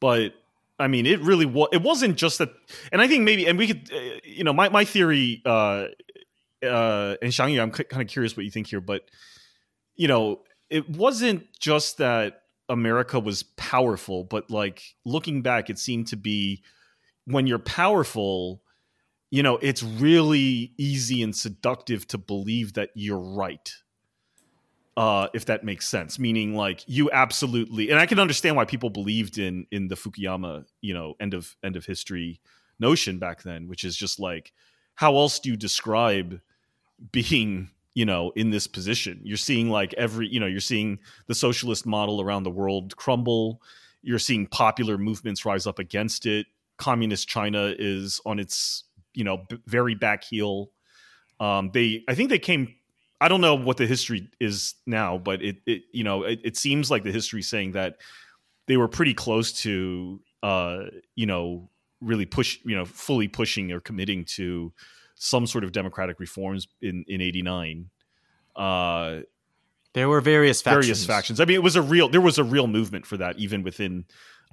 [0.00, 0.34] But
[0.78, 1.68] I mean, it really was.
[1.72, 2.50] It wasn't just that.
[2.92, 5.86] And I think maybe, and we could, uh, you know, my my theory, uh,
[6.64, 9.02] uh, and Shang I'm kind of curious what you think here, but
[9.94, 16.08] you know, it wasn't just that America was powerful, but like looking back, it seemed
[16.08, 16.62] to be
[17.24, 18.62] when you're powerful,
[19.30, 23.72] you know, it's really easy and seductive to believe that you're right.
[24.96, 28.88] Uh, if that makes sense, meaning like you absolutely, and I can understand why people
[28.88, 32.40] believed in in the Fukuyama, you know, end of end of history
[32.78, 34.54] notion back then, which is just like,
[34.94, 36.40] how else do you describe
[37.12, 39.20] being, you know, in this position?
[39.22, 43.60] You're seeing like every, you know, you're seeing the socialist model around the world crumble.
[44.00, 46.46] You're seeing popular movements rise up against it.
[46.78, 50.70] Communist China is on its, you know, b- very back heel.
[51.38, 52.76] Um, they, I think they came.
[53.20, 56.56] I don't know what the history is now, but it, it you know, it, it
[56.56, 57.98] seems like the history is saying that
[58.66, 63.80] they were pretty close to, uh, you know, really push, you know, fully pushing or
[63.80, 64.72] committing to
[65.14, 67.90] some sort of democratic reforms in in '89.
[68.54, 69.20] Uh,
[69.94, 70.84] there were various factions.
[70.84, 71.40] various factions.
[71.40, 72.08] I mean, it was a real.
[72.08, 74.04] There was a real movement for that, even within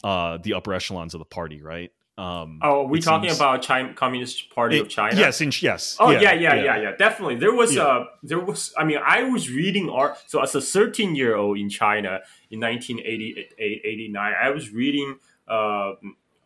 [0.04, 1.92] uh, the upper echelons of the party, right?
[2.16, 5.16] Um, Oh, are we it talking seems- about China Communist Party of China?
[5.20, 5.98] Yes, in, yes.
[6.00, 7.36] Oh yeah, yeah, yeah, yeah, definitely.
[7.38, 7.84] There was Yeah.
[7.84, 11.58] uh there was I mean I was reading art so as a 13 year old
[11.58, 12.22] in China
[12.52, 15.94] in 1988 89 I was reading uh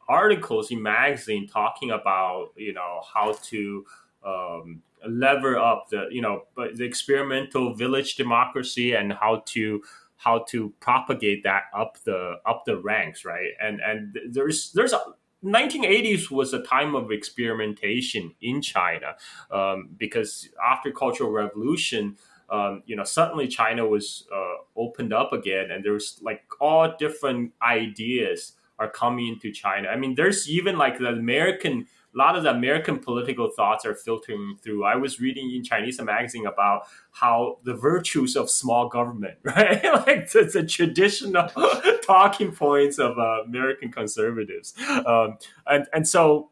[0.07, 3.85] articles in magazine talking about you know how to
[4.25, 9.81] um, lever up the you know the experimental village democracy and how to
[10.15, 15.01] how to propagate that up the up the ranks right and and there's there's a
[15.47, 19.15] 1980s was a time of experimentation in China
[19.51, 22.17] um, because after Cultural Revolution,
[22.49, 27.53] um, you know, suddenly China was uh, opened up again, and there's like all different
[27.61, 29.89] ideas are coming into China.
[29.89, 33.93] I mean, there's even like the American a lot of the American political thoughts are
[33.93, 34.83] filtering through.
[34.83, 39.83] I was reading in Chinese magazine about how the virtues of small government, right?
[40.07, 41.47] like the, the traditional
[42.03, 44.73] talking points of uh, American conservatives,
[45.05, 46.49] um, and and so.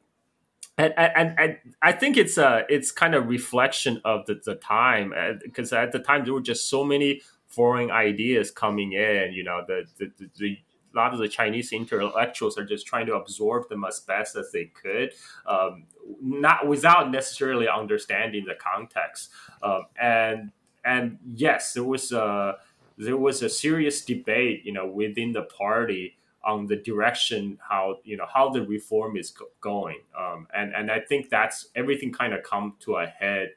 [0.78, 5.14] And, and, and I think it's a it's kind of reflection of the, the time
[5.42, 9.32] because at the time there were just so many foreign ideas coming in.
[9.32, 10.58] You know the the, the
[10.96, 14.52] a lot of the Chinese intellectuals are just trying to absorb them as best as
[14.52, 15.12] they could,
[15.46, 15.86] um,
[16.22, 19.32] not without necessarily understanding the context.
[19.62, 20.52] Um, and
[20.84, 22.58] and yes, there was a
[22.98, 28.16] there was a serious debate, you know, within the party on the direction how you
[28.16, 30.00] know how the reform is go- going.
[30.18, 33.50] Um, and and I think that's everything kind of come to a head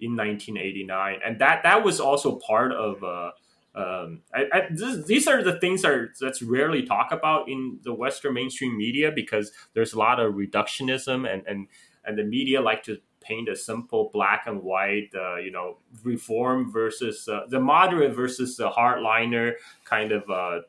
[0.00, 3.02] in 1989, and that that was also part of.
[3.02, 3.32] Uh,
[3.74, 7.92] um, I, I, this, these are the things are that's rarely talked about in the
[7.92, 11.66] Western mainstream media because there's a lot of reductionism and and
[12.04, 16.70] and the media like to paint a simple black and white, uh, you know, reform
[16.70, 20.60] versus uh, the moderate versus the hardliner kind of uh,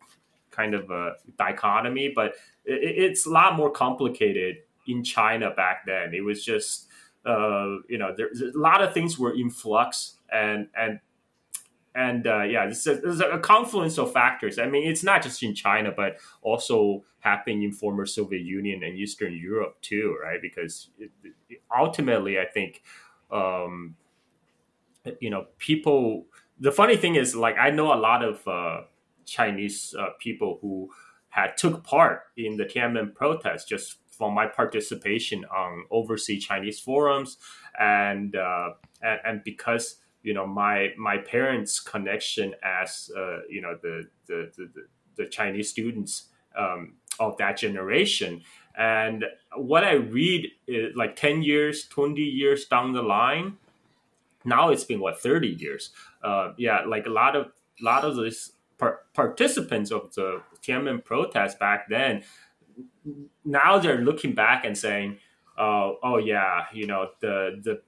[0.51, 2.11] kind of a dichotomy.
[2.15, 6.13] But it, it's a lot more complicated in China back then.
[6.13, 6.87] It was just
[7.25, 10.99] uh, you know there's a lot of things were in flux and and
[11.95, 14.59] and uh, yeah, this is, a confluence of factors.
[14.59, 18.97] I mean, it's not just in China, but also happening in former Soviet Union and
[18.97, 20.41] Eastern Europe too, right?
[20.41, 22.83] Because it, it, ultimately, I think,
[23.31, 23.95] um,
[25.21, 26.25] you know, people.
[26.59, 28.81] The funny thing is, like, I know a lot of uh,
[29.25, 30.89] Chinese uh, people who
[31.29, 37.37] had took part in the Tiananmen protest just from my participation on overseas Chinese forums,
[37.79, 43.77] and uh, and, and because you know my my parents' connection as uh, you know
[43.81, 48.41] the the, the the Chinese students um, of that generation.
[48.77, 49.23] And
[49.55, 53.57] what I read is like ten years, twenty years down the line.
[54.43, 55.91] Now it's been what thirty years.
[56.23, 61.59] Uh, yeah, like a lot of lot of these par- participants of the Tiananmen protest
[61.59, 62.23] back then.
[63.45, 65.19] Now they're looking back and saying,
[65.55, 67.81] uh, "Oh yeah, you know the the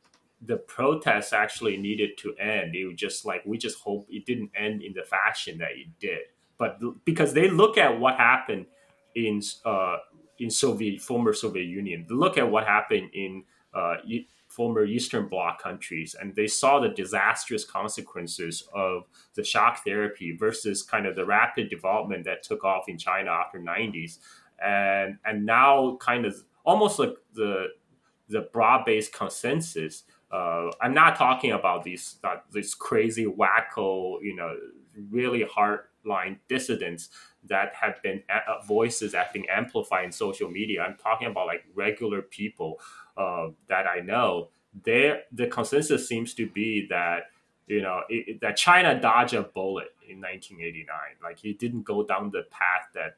[0.45, 2.76] the protests actually needed to end.
[2.76, 5.88] It was just like we just hope it didn't end in the fashion that it
[6.00, 6.19] did.
[6.58, 8.65] But because they look at what happened
[9.15, 9.97] in uh,
[10.39, 13.95] in Soviet former Soviet Union, they look at what happened in uh,
[14.47, 19.04] former Eastern Bloc countries, and they saw the disastrous consequences of
[19.36, 23.60] the shock therapy versus kind of the rapid development that took off in China after
[23.60, 24.19] 90s,
[24.63, 27.67] and and now kind of almost like the
[28.30, 34.36] the broad based consensus uh, I'm not talking about these uh, these crazy wacko, you
[34.36, 34.56] know,
[35.10, 37.10] really hardline dissidents
[37.46, 40.82] that have been uh, voices that have been amplified in social media.
[40.82, 42.80] I'm talking about like regular people
[43.16, 44.50] uh, that I know.
[44.84, 47.32] There, the consensus seems to be that
[47.68, 50.88] you know it, that China dodged a bullet in 1989.
[51.24, 53.16] Like he didn't go down the path that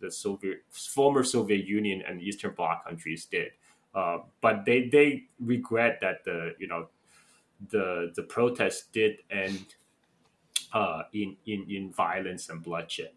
[0.00, 3.52] the Soviet former Soviet Union and Eastern Bloc countries did.
[3.94, 6.88] Uh, but they they regret that the you know
[7.70, 9.74] the the protest did end
[10.72, 13.10] uh, in in in violence and bloodshed.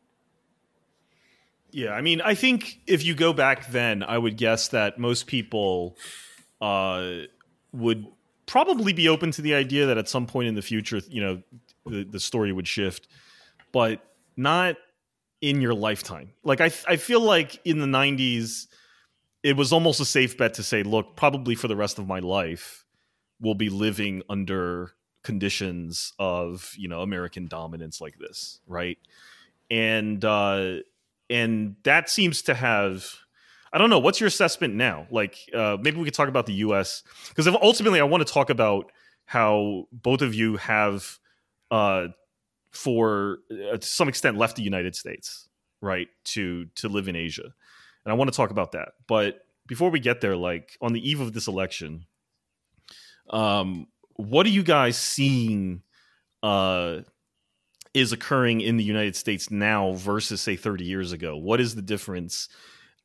[1.71, 5.27] Yeah, I mean, I think if you go back then, I would guess that most
[5.27, 5.97] people
[6.59, 7.11] uh,
[7.71, 8.07] would
[8.45, 11.41] probably be open to the idea that at some point in the future, you know,
[11.85, 13.07] the, the story would shift,
[13.71, 14.03] but
[14.35, 14.75] not
[15.39, 16.33] in your lifetime.
[16.43, 18.67] Like I, I feel like in the '90s,
[19.43, 22.19] it was almost a safe bet to say, look, probably for the rest of my
[22.19, 22.85] life,
[23.39, 28.97] we'll be living under conditions of you know American dominance like this, right?
[29.69, 30.77] And uh,
[31.29, 33.05] and that seems to have.
[33.73, 33.99] I don't know.
[33.99, 35.07] What's your assessment now?
[35.09, 37.03] Like, uh, maybe we could talk about the U.S.
[37.29, 38.91] because ultimately, I want to talk about
[39.23, 41.19] how both of you have,
[41.71, 42.07] uh,
[42.71, 45.47] for uh, to some extent, left the United States,
[45.79, 47.53] right, to to live in Asia
[48.05, 48.89] and I want to talk about that.
[49.07, 52.05] But before we get there, like on the eve of this election,
[53.29, 55.81] um, what are you guys seeing
[56.43, 56.99] uh,
[57.93, 61.37] is occurring in the United States now versus say 30 years ago?
[61.37, 62.49] What is the difference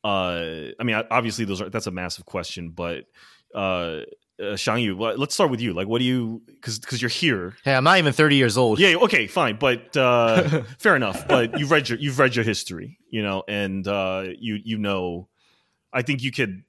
[0.07, 3.07] uh, I mean, obviously, those are that's a massive question, but
[3.53, 4.03] uh,
[4.43, 5.72] uh, Shang Yu, let- let's start with you.
[5.72, 6.43] Like, what do you?
[6.47, 7.57] Because because you're here.
[7.64, 8.78] Hey, I'm not even 30 years old.
[8.78, 8.97] Yeah.
[8.97, 9.26] Okay.
[9.26, 9.57] Fine.
[9.59, 11.26] But uh, fair enough.
[11.26, 15.28] But you've read your you've read your history, you know, and uh, you you know,
[15.93, 16.62] I think you could.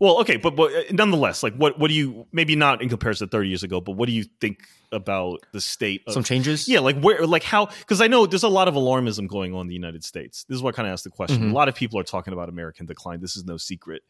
[0.00, 2.26] Well, okay, but but uh, nonetheless, like, what what do you?
[2.30, 4.58] Maybe not in comparison to 30 years ago, but what do you think
[4.92, 6.02] about the state?
[6.06, 6.68] Of, Some changes?
[6.68, 7.66] yeah, like where, like how?
[7.66, 10.44] Because I know there's a lot of alarmism going on in the United States.
[10.44, 11.40] This is what kind of asked the question.
[11.40, 11.50] Mhm.
[11.52, 13.20] A lot of people are talking about American decline.
[13.22, 14.02] This is no secret.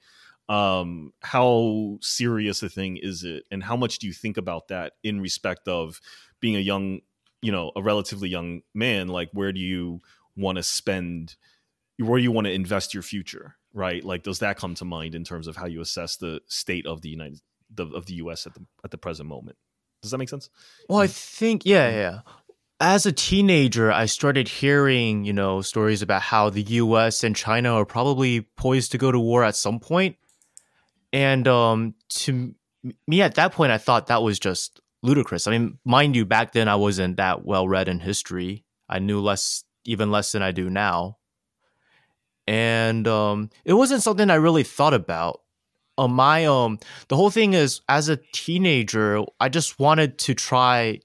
[0.49, 4.95] Um, how serious a thing is it, and how much do you think about that
[5.03, 6.01] in respect of
[6.41, 7.01] being a young,
[7.43, 9.09] you know, a relatively young man?
[9.09, 10.01] Like, where do you
[10.37, 11.37] want to spend?
[11.99, 13.57] Where do you want to invest your future?
[13.75, 14.03] Right?
[14.03, 17.03] Like, does that come to mind in terms of how you assess the state of
[17.03, 17.41] the United
[17.75, 18.47] the, of the U.S.
[18.47, 19.57] at the at the present moment?
[20.03, 20.49] Does that make sense?
[20.89, 22.21] Well, I think yeah, yeah.
[22.81, 27.73] As a teenager, I started hearing, you know, stories about how the US and China
[27.75, 30.17] are probably poised to go to war at some point.
[31.13, 32.55] And um to
[33.07, 35.47] me at that point I thought that was just ludicrous.
[35.47, 38.65] I mean, mind you, back then I wasn't that well read in history.
[38.89, 41.19] I knew less even less than I do now.
[42.47, 45.41] And um it wasn't something I really thought about.
[45.99, 46.79] Uh, my um
[47.09, 51.01] the whole thing is as a teenager i just wanted to try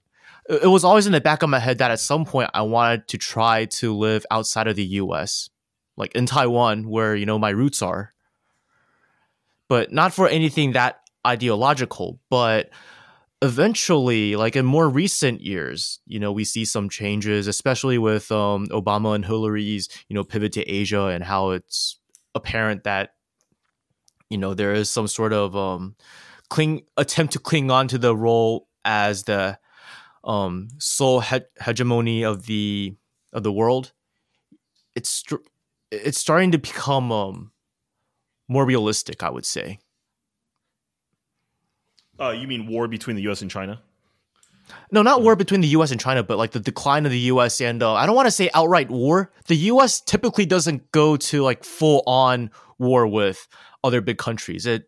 [0.47, 2.61] it it was always in the back of my head that at some point i
[2.61, 5.49] wanted to try to live outside of the us
[5.97, 8.12] like in taiwan where you know my roots are
[9.69, 12.69] but not for anything that ideological but
[13.41, 18.67] eventually like in more recent years you know we see some changes especially with um,
[18.67, 21.99] obama and hillary's you know pivot to asia and how it's
[22.35, 23.11] apparent that
[24.29, 25.95] you know there is some sort of um
[26.49, 29.57] cling attempt to cling on to the role as the
[30.23, 32.95] um sole he- hegemony of the
[33.33, 33.91] of the world.
[34.95, 35.23] It's
[35.91, 37.51] it's starting to become um
[38.47, 39.79] more realistic i would say
[42.19, 43.41] Uh, you mean war between the U.S.
[43.41, 43.81] and China?
[44.91, 47.59] no not war between the us and china but like the decline of the us
[47.59, 51.43] and uh, i don't want to say outright war the us typically doesn't go to
[51.43, 53.45] like full on war with
[53.83, 54.85] other big countries it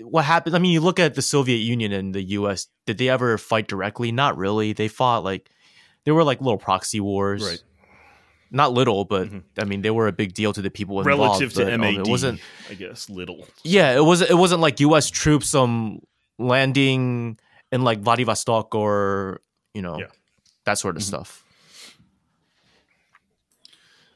[0.00, 0.54] what happens?
[0.56, 3.68] i mean you look at the soviet union and the us did they ever fight
[3.68, 5.50] directly not really they fought like
[6.04, 7.62] they were like little proxy wars Right.
[8.50, 9.42] Not little but Mhm.
[9.58, 11.80] i mean they were a big deal to the people involved Relative to but, um,
[11.80, 12.40] MAD, it wasn't
[12.70, 13.46] I guess little.
[13.64, 14.30] yeah, it wasn't.
[14.30, 15.10] It wasn't like U.S.
[15.10, 16.00] troops um
[16.38, 17.38] landing
[17.72, 19.40] in like Vladivostok or
[19.74, 20.06] you know Yeah.
[20.64, 21.06] that sort of Mhm.
[21.06, 21.42] stuff.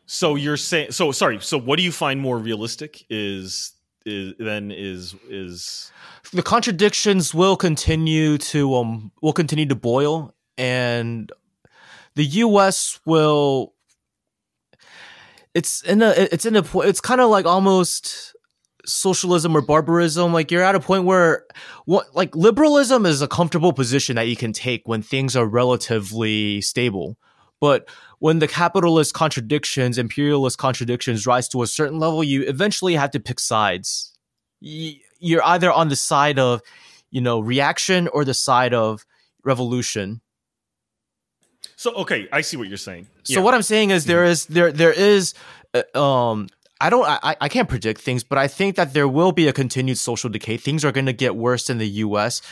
[0.06, 1.38] So you're saying so sorry.
[1.40, 3.72] So what do you find more realistic is
[4.06, 5.92] is then is is
[6.32, 11.30] The contradictions will continue to um will continue to boil, and
[12.14, 12.98] the U.S.
[13.04, 13.74] will.
[15.54, 16.10] It's in a.
[16.10, 16.64] It's in a.
[16.80, 18.34] It's kind of like almost
[18.84, 21.44] socialism or barbarism like you're at a point where
[21.84, 26.60] what like liberalism is a comfortable position that you can take when things are relatively
[26.60, 27.16] stable
[27.60, 27.88] but
[28.18, 33.20] when the capitalist contradictions imperialist contradictions rise to a certain level you eventually have to
[33.20, 34.16] pick sides
[34.60, 36.62] you're either on the side of
[37.10, 39.04] you know reaction or the side of
[39.44, 40.20] revolution
[41.80, 42.28] so okay.
[42.30, 43.06] I see what you're saying.
[43.22, 45.32] so what I'm saying is there is there there is
[45.72, 49.32] uh, um I don't I I can't predict things, but I think that there will
[49.32, 50.58] be a continued social decay.
[50.58, 52.42] Things are going to get worse in the U.S.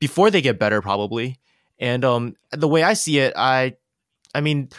[0.00, 1.38] before they get better, probably.
[1.78, 3.76] And um the way I see it, I
[4.34, 4.70] I mean,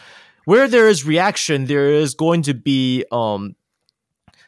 [0.44, 3.56] where there is reaction, there is going to be um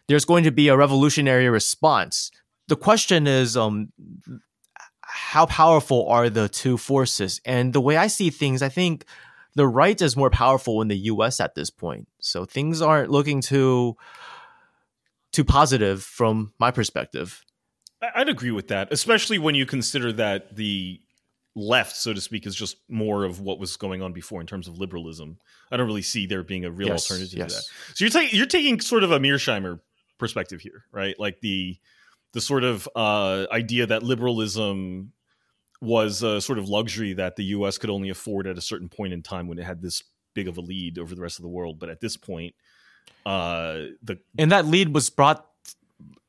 [0.10, 2.32] there's going to be a revolutionary response.
[2.68, 3.94] The question is um
[5.14, 7.42] how powerful are the two forces?
[7.46, 9.06] And the way I see things, I think
[9.56, 12.08] the right is more powerful in the US at this point.
[12.20, 13.98] So things aren't looking too
[15.32, 17.44] too positive from my perspective.
[18.16, 21.00] I'd agree with that, especially when you consider that the
[21.56, 24.68] left, so to speak, is just more of what was going on before in terms
[24.68, 25.38] of liberalism.
[25.72, 27.50] I don't really see there being a real Yes, alternative yes.
[27.50, 27.96] to that.
[27.96, 29.80] So you're taking you're taking sort of a Mearsheimer
[30.18, 31.18] perspective here, right?
[31.20, 31.78] Like the
[32.34, 35.14] the sort of uh, idea that liberalism
[35.82, 37.78] was a sort of luxury that the U.S.
[37.78, 40.04] could only afford at a certain point in time when it had this
[40.34, 41.80] big of a lead over the rest of the world.
[41.80, 42.54] But at this point,
[43.26, 45.46] uh, the And that lead was brought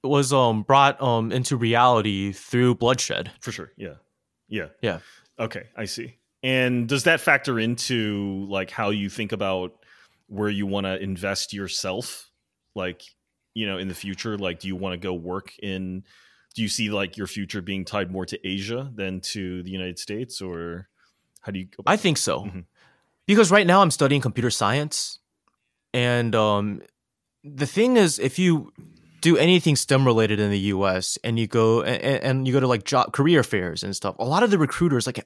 [0.03, 3.31] was um brought um into reality through bloodshed.
[3.41, 3.95] for sure, yeah,
[4.49, 4.99] yeah, Yeah.
[5.39, 6.17] Okay, I see.
[6.43, 9.73] And does that factor into like how you think about
[10.27, 12.31] where you want to invest yourself?
[12.75, 13.03] Like,
[13.55, 16.05] you know, in the future, like, do you want to go work in?
[16.55, 19.99] Do you see like your future being tied more to Asia than to the United
[19.99, 20.89] States, or
[21.41, 21.69] how do you?
[21.87, 22.45] I think so.
[22.45, 22.65] Mhm.
[23.27, 25.19] Because right now I'm studying computer science
[25.95, 26.83] and um
[27.45, 28.73] the thing is, if you
[29.21, 31.19] do anything STEM related in the U.S.
[31.25, 34.25] and you go and, and you go to like job career fairs and stuff, a
[34.25, 35.25] lot of the recruiters, like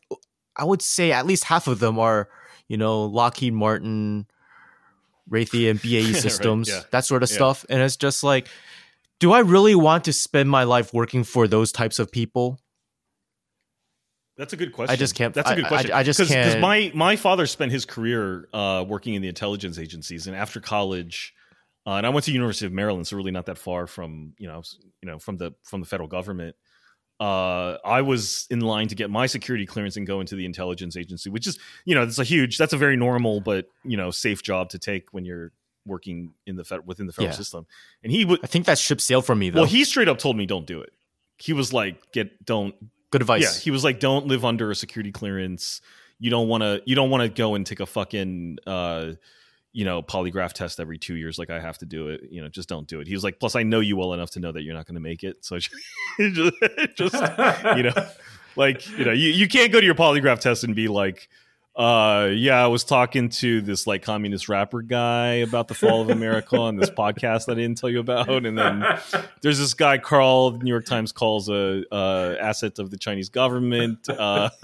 [0.56, 2.28] I would say, at least half of them are,
[2.68, 4.26] you know, Lockheed Martin,
[5.30, 6.82] Raytheon, BAE Right, Systems, yeah.
[6.92, 7.34] that sort of Yeah.
[7.36, 8.48] stuff, and it's just like,
[9.18, 12.60] do I really want to spend my life working for those types of people?
[14.36, 14.92] That's a good question.
[14.92, 15.92] I just can't- That's a good I- question.
[15.92, 19.28] I just because can't- Because my my father spent his career uh, working in the
[19.28, 21.32] intelligence agencies, and after college,
[21.86, 24.46] uh, and I went to University of Maryland, so really not that far from you
[24.46, 24.62] know
[25.00, 26.54] you know from the from the federal government.
[27.18, 30.96] Uh, I was in line to get my security clearance and go into the intelligence
[30.96, 34.10] agency, which is you know that's a huge, that's a very normal but you know
[34.10, 35.52] safe job to take when you're
[35.86, 37.36] working in the fed, within the federal Yeah.
[37.38, 37.66] system.
[38.02, 39.60] And he would I think that ship sailed for me though.
[39.60, 40.92] well, he straight up told me don't do it.
[41.38, 42.74] He was like, get don't
[43.12, 43.42] Good advice.
[43.42, 45.80] yeah, he was like, "Don't live under a security clearance.
[46.18, 46.82] You don't want to.
[46.86, 49.12] You don't want to go and take a fucking, uh,
[49.76, 51.38] you know, polygraph test every two years.
[51.38, 52.22] Like I have to do it.
[52.30, 54.30] You know, just don't do it." He was like, "Plus, I know you well enough
[54.30, 55.44] to know that you're not going to make it.
[55.44, 55.58] So
[56.18, 56.50] just,
[56.94, 57.14] just
[57.76, 58.06] you know,
[58.56, 61.28] like you know, you, you can't go to your polygraph test and be like."
[61.76, 66.08] Uh yeah, I was talking to this like communist rapper guy about the fall of
[66.08, 68.82] America on this podcast that I didn't tell you about, and then
[69.42, 73.28] there's this guy Carl the New York Times calls a uh, asset of the Chinese
[73.28, 74.08] government.
[74.08, 74.48] Uh,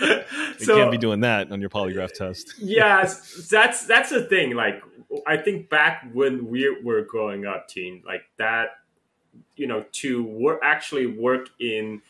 [0.00, 0.22] you
[0.58, 2.54] So- can't be doing that on your polygraph test.
[2.58, 4.54] yes, that's that's the thing.
[4.54, 4.82] Like,
[5.26, 8.68] I think back when we were growing up, teen, like that,
[9.56, 12.00] you know, to work actually work in,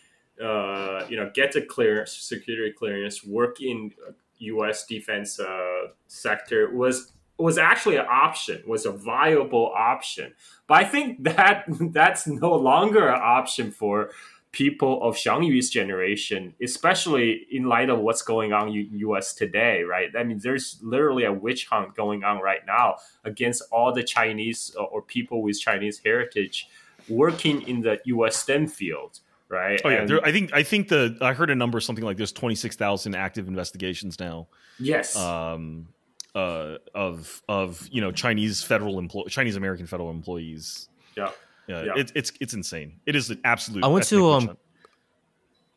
[0.43, 3.93] uh, you know, get a clearance, security clearance, work in
[4.39, 4.87] U.S.
[4.87, 10.32] defense uh, sector was was actually an option, was a viable option.
[10.68, 14.11] But I think that that's no longer an option for
[14.53, 19.35] people of Xiang Yu's generation, especially in light of what's going on in U.S.
[19.35, 20.11] today, right?
[20.16, 24.72] I mean, there's literally a witch hunt going on right now against all the Chinese
[24.78, 26.68] uh, or people with Chinese heritage
[27.09, 28.37] working in the U.S.
[28.37, 29.18] STEM field,
[29.55, 29.80] right?
[29.84, 32.16] Oh yeah, And- there, I think I think the I heard a number something like
[32.16, 34.48] there's 26,000 active investigations now
[34.80, 35.16] yes.
[35.16, 35.86] um,
[36.34, 40.88] uh, of of you know Chinese federal employ Chinese American federal employees.
[41.16, 41.30] yeah.
[41.68, 41.92] Yeah, Yeah.
[41.96, 43.00] It's it's it's insane.
[43.07, 43.84] It is an absolute.
[43.84, 44.59] I went to, um, hunt.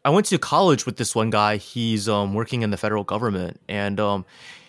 [0.03, 1.57] I went to college with this one guy.
[1.57, 4.25] He's um, working in the federal government, and um,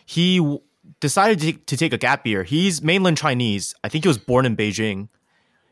[0.06, 0.60] he w-
[1.00, 2.44] decided to, to take a gap year.
[2.44, 3.74] He's mainland Chinese.
[3.82, 5.08] I think he was born in Beijing,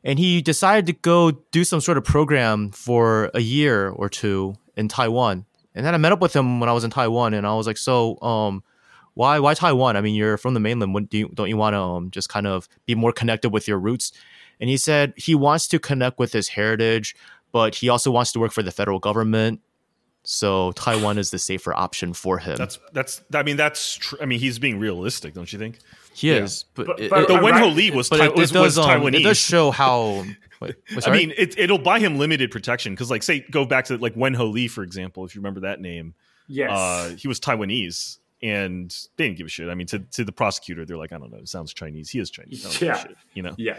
[0.04, 4.56] and he decided to go do some sort of program for a year or two
[4.76, 5.44] in Taiwan.
[5.74, 7.66] And then I met up with him when I was in Taiwan, and I was
[7.66, 8.62] like, "So, um,
[9.14, 9.96] why why Taiwan?
[9.96, 10.94] I mean, you're from the mainland.
[10.94, 13.68] Wouldn't do you, don't you want to um, just kind of be more connected with
[13.68, 14.12] your roots?"
[14.60, 17.14] And he said he wants to connect with his heritage,
[17.52, 19.60] but he also wants to work for the federal government.
[20.28, 22.56] So Taiwan is the safer option for him.
[22.56, 23.22] That's that's.
[23.32, 23.94] I mean, that's.
[23.94, 25.78] Tr- I mean, he's being realistic, don't you think?
[26.14, 26.42] he yeah.
[26.44, 27.76] is, but, But- it, but- it- The Wen Ho right.
[27.76, 29.20] Lee was but Tai- it, was, does, was um, Taiwanese.
[29.20, 30.24] it does show how.
[30.60, 33.84] Wait, wait, I mean, it, it'll buy him limited protection because, like, say, go back
[33.86, 36.14] to like Wen Ho Lee, for example, if you remember that name.
[36.48, 36.70] Yes.
[36.72, 39.68] Uh, he was Taiwanese, and they didn't give a shit.
[39.68, 42.08] I mean, to, to the prosecutor, they're like, I don't know, it sounds Chinese.
[42.10, 42.64] He is Chinese.
[42.64, 42.98] I don't give a Yeah.
[43.02, 43.54] shit, you know.
[43.58, 43.78] yeah.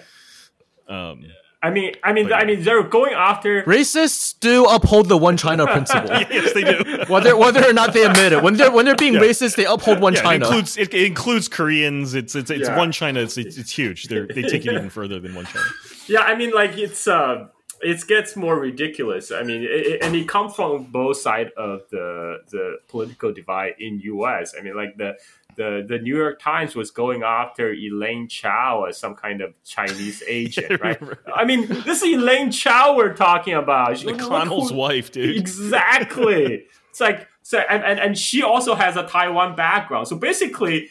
[0.88, 1.26] Um,
[1.64, 2.34] I mean, I mean, But.
[2.42, 3.64] I mean, they're going after.
[3.64, 7.04] racists do uphold the one China principle, yes, they do.
[7.08, 8.44] whether whether or not they admit it.
[8.44, 9.22] When they're when they're being Yeah.
[9.22, 10.46] racist, they uphold one Yeah, it China.
[10.46, 12.14] includes it, it includes Koreans.
[12.14, 12.78] It's it's it's Yeah.
[12.78, 13.22] one China.
[13.22, 14.04] It's, it's it's huge.
[14.08, 15.66] They they take it even further than one China.
[16.08, 17.48] Yeah, I mean, like it's uh,
[17.82, 19.30] it gets more ridiculous.
[19.32, 23.74] I mean, it, it- and it comes from both sides of the the political divide
[23.80, 24.54] in U.S.
[24.58, 25.16] I mean, like the
[25.58, 30.24] the the New York Times was going after Elaine Chao as some kind of Chinese
[30.28, 31.02] agent, right?
[31.36, 33.98] I mean, this is Elaine Chao we're talking about.
[33.98, 35.36] McConnell's wife, dude.
[35.36, 36.66] Exactly.
[36.90, 40.08] it's like so, and, and and she also has a Taiwan background.
[40.08, 40.90] So basically,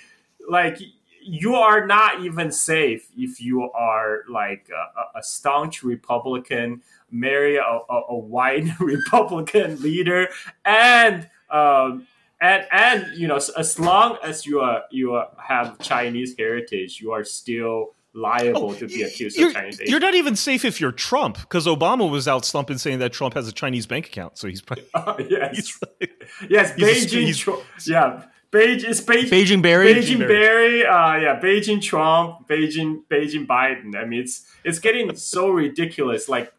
[0.48, 0.78] like
[1.22, 7.56] you are not even safe if you are like a, a- a staunch Republican, marry
[7.56, 10.28] a, a, a white Republican leader,
[10.64, 12.06] and um,
[12.40, 17.12] and and you know as- long as you are you are, have Chinese heritage, you
[17.12, 19.80] are still liable to be accused Oh, of Chinese.
[19.84, 23.34] you're not even safe if you're Trump because Obama was out slumping saying that Trump
[23.34, 24.38] has a Chinese bank account.
[24.38, 24.86] So he's probably
[25.30, 25.80] yes, he's,
[26.48, 27.20] yes, he's a- Beijing.
[27.24, 28.22] he's- Tru- yeah,
[28.52, 28.84] Beijing.
[28.88, 29.28] It's Beijing.
[29.28, 29.92] Beijing Barry.
[29.94, 33.94] Beijing Barry, uh, yeah, Beijing Trump, Beijing Beijing Biden.
[33.96, 36.26] I mean, it's it's getting so ridiculous.
[36.28, 36.52] Like,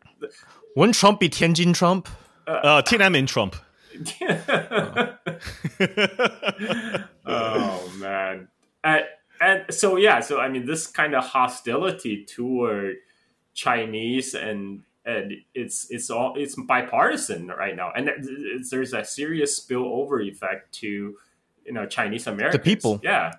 [0.76, 2.08] Wouldn't Trump be Tianjin Trump?
[2.46, 3.56] uh, Tiananmen Trump.
[7.26, 8.48] oh man,
[8.84, 9.04] and,
[9.42, 12.98] and so yeah, so I mean, this kind of hostility toward
[13.54, 19.60] Chinese and and it's it's all it's bipartisan right now, and it's, there's a serious
[19.60, 21.16] spillover effect to
[21.66, 22.64] you know Chinese Americans.
[22.64, 23.00] The people.
[23.04, 23.34] yeah.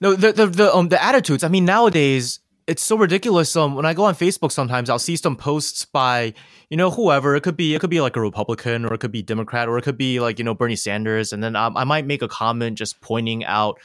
[0.00, 1.44] No, the the the um the attitudes.
[1.44, 3.56] I mean, nowadays it's so ridiculous.
[3.56, 6.34] Um, when I go on Facebook, sometimes I'll see some posts by
[6.68, 7.34] you know whoever.
[7.34, 9.78] It could be it could be like a Republican, or it could be Democrat, or
[9.78, 12.28] it could be like you know Bernie Sanders, and then um, I might make a
[12.28, 13.80] comment just pointing out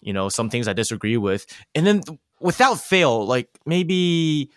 [0.00, 2.02] you know some things I disagree with, and then
[2.40, 4.50] without fail, like maybe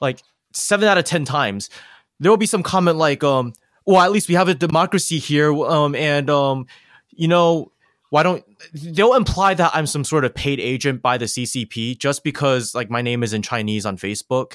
[0.00, 0.20] like
[0.52, 1.70] seven out of ten times,
[2.18, 3.52] there will be some comment like um,
[3.86, 6.66] well at least we have a democracy here, um, and um,
[7.10, 7.70] you know
[8.10, 12.24] why don't they'll imply that I'm some sort of paid agent by the CCP just
[12.24, 14.54] because like my name is in Chinese on Facebook.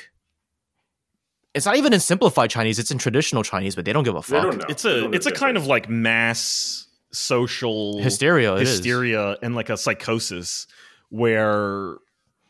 [1.53, 4.21] It's not even in simplified Chinese; it's in traditional Chinese, but they don't give a
[4.21, 4.61] They don't fuck.
[4.61, 4.65] know.
[4.69, 9.69] It's They a don't it's a kind of like mass social Hysteria, hysteria, and like
[9.69, 10.65] a psychosis
[11.09, 11.97] where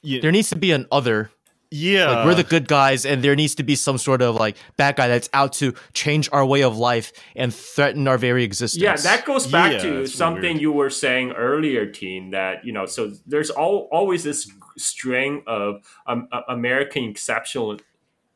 [0.02, 1.32] you, There needs to be an other.
[1.74, 4.58] Yeah, Like we're the good guys, and there needs to be some sort of like
[4.78, 8.82] bad guy that's out to change our way of life and threaten our very existence.
[8.82, 10.62] Yeah, that goes back Yeah, to something weird.
[10.62, 12.30] you were saying earlier, Teen.
[12.30, 17.80] That you know, so there's all, always this string of um, uh, American exceptional,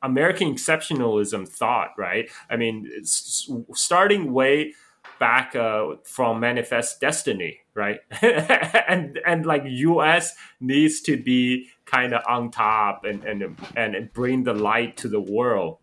[0.01, 2.29] American exceptionalism thought, right?
[2.49, 4.73] I mean, it's starting way
[5.19, 7.99] back uh, from Manifest Destiny, right?
[8.21, 10.35] and and like U.S.
[10.59, 15.21] needs to be kind of on top and and and bring the light to the
[15.21, 15.79] world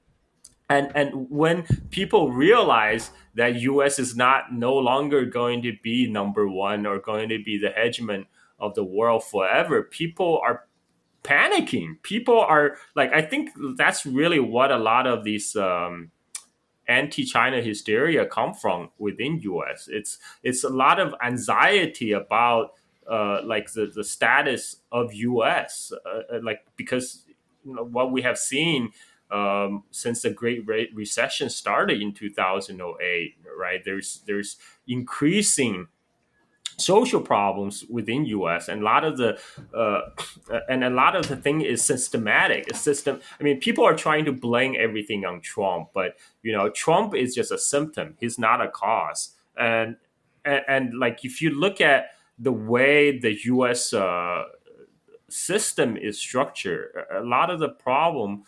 [0.68, 6.48] and and when people realize that US is not no longer going to be number
[6.48, 8.26] 1 or going to be the hegemon
[8.58, 10.66] of the world forever people are
[11.22, 16.10] panicking people are like i think that's really what a lot of these um
[16.88, 22.72] anti-china hysteria come from within us it's it's a lot of anxiety about
[23.10, 27.24] uh like the, the status of us uh, uh, like because
[27.64, 28.90] you know, what we have seen
[29.30, 33.84] um, since the Great Re- Recession started in 2008, right?
[33.84, 34.56] There's there's
[34.86, 35.88] increasing
[36.76, 38.68] social problems within U.S.
[38.68, 39.38] and a lot of the
[39.76, 40.00] uh,
[40.68, 42.68] and a lot of the thing is systematic.
[42.68, 43.20] It's system.
[43.38, 47.34] I mean, people are trying to blame everything on Trump, but you know, Trump is
[47.34, 48.16] just a symptom.
[48.20, 49.34] He's not a cause.
[49.56, 49.96] And
[50.44, 53.92] and, and like if you look at the way the U.S.
[53.92, 54.44] Uh,
[55.28, 58.44] system is structured, a lot of the problem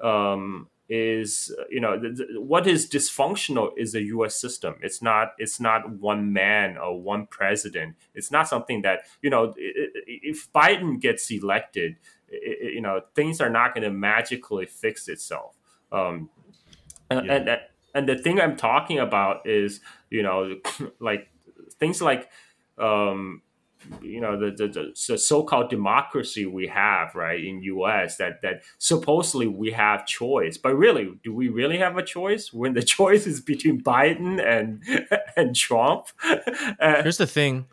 [0.00, 4.40] um, is you know th- th- what is dysfunctional is the U.S.
[4.40, 4.76] system.
[4.80, 7.96] It's not it's not one man or one president.
[8.14, 11.96] It's not something that you know if Biden gets elected,
[12.32, 15.56] i- i- you know things are not going to magically fix itself.
[15.92, 16.30] Um,
[17.10, 17.34] and, Yeah.
[17.34, 17.60] and
[17.94, 19.80] and the thing I'm talking about is
[20.10, 20.56] you know
[21.00, 21.28] like
[21.78, 22.30] things like
[22.78, 23.42] um,
[24.02, 28.62] you know the, the, the so- so-called democracy we have right in us that that
[28.78, 33.26] supposedly we have choice but really do we really have a choice when the choice
[33.26, 34.82] is between biden and
[35.36, 37.66] and trump uh, Here's the thing.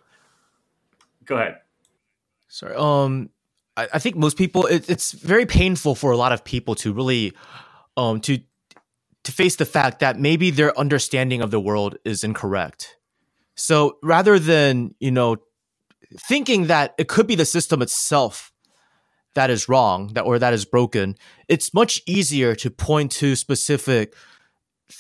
[1.26, 1.58] go ahead
[2.48, 2.76] Sorry.
[2.76, 3.32] Um,
[3.76, 6.94] I, I think most people it, it's very painful for a lot of people to
[6.94, 7.34] really,
[7.98, 8.40] um, to
[9.26, 12.98] to face the fact that maybe their understanding of the world is incorrect.
[13.56, 15.38] So rather than you know
[16.18, 18.52] thinking that it could be the system itself
[19.36, 21.16] that is wrong that or that is broken,
[21.48, 24.14] it's much easier to point to specific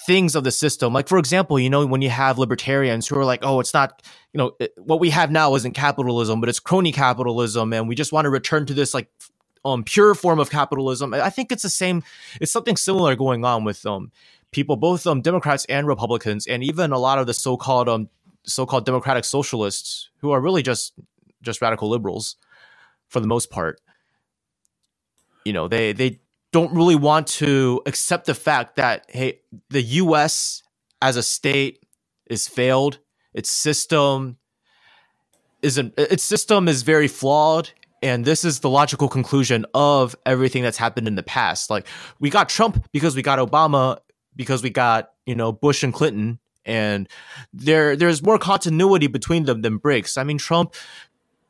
[0.07, 0.93] things of the system.
[0.93, 4.01] Like for example, you know when you have libertarians who are like, "Oh, it's not
[4.35, 7.95] you know it, what we have now isn't capitalism but it's crony capitalism and we
[7.95, 9.07] just want to return to this like
[9.63, 12.03] um pure form of capitalism i think it's the same
[12.41, 14.11] it's something similar going on with um
[14.51, 18.09] people both um democrats and republicans and even a lot of the so-called um
[18.47, 20.93] so-called democratic socialists who are really just
[21.41, 22.37] just radical liberals
[23.09, 23.79] for the most part.
[25.45, 26.19] You know they they
[26.51, 29.39] don't really want to accept the fact that hey
[29.69, 30.63] the us
[31.01, 31.85] as a state
[32.27, 32.99] is failed.
[33.33, 34.37] Its system
[35.61, 37.71] isn't its system is very flawed.
[38.03, 41.69] And this is the logical conclusion of everything that's happened in the past.
[41.71, 41.87] Like
[42.19, 43.99] we got trump because we got obama
[44.35, 47.07] because we got you know bush and clinton and
[47.53, 50.73] there there's more continuity between them than breaks i mean trump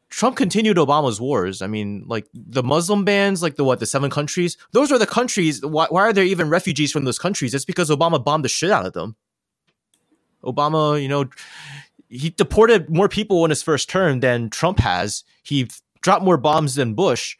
[0.09, 1.61] Trump continued Obama's wars.
[1.61, 4.55] I mean, like the Muslim bans, like the what, the seven countries.
[4.71, 5.65] Those are the countries.
[5.65, 7.53] Why, why are there even refugees from those countries?
[7.53, 9.17] It's because Obama bombed the shit out of them.
[10.41, 11.25] Obama, you know,
[12.07, 15.25] he deported more people in his first term than Trump has.
[15.43, 15.67] He
[16.01, 17.35] dropped more bombs than Bush.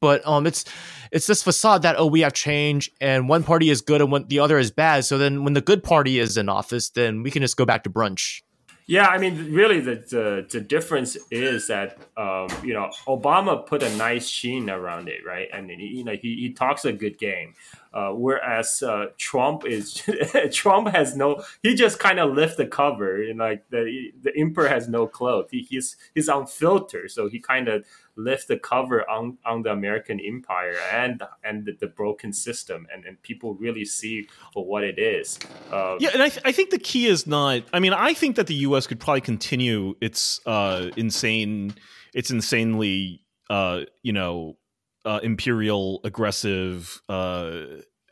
[0.00, 0.64] But um, it's
[1.10, 4.26] it's this facade that oh we have change and one party is good and one,
[4.28, 5.04] the other is bad.
[5.04, 7.84] So then when the good party is in office, then we can just go back
[7.84, 8.42] to brunch.
[8.88, 13.82] Yeah, I mean, really, the the, the difference is that um, you know Obama put
[13.82, 15.46] a nice sheen around it, right?
[15.52, 17.54] And you know he, he talks a good game.
[17.92, 20.02] Uh, whereas uh, Trump is
[20.52, 24.68] Trump has no he just kind of lift the cover and like the the emperor
[24.68, 27.86] has no clothes he, he's he's unfiltered so he kind of
[28.18, 33.04] lift the cover on on the American empire and and the, the broken system and,
[33.06, 35.38] and people really see for what it is
[35.72, 37.62] uh, Yeah, and I, th- I think the key is not.
[37.72, 38.86] I mean, I think that the U.S.
[38.88, 41.74] could probably continue its uh, insane,
[42.12, 44.56] its insanely, uh, you know,
[45.04, 47.62] uh, imperial, aggressive, uh,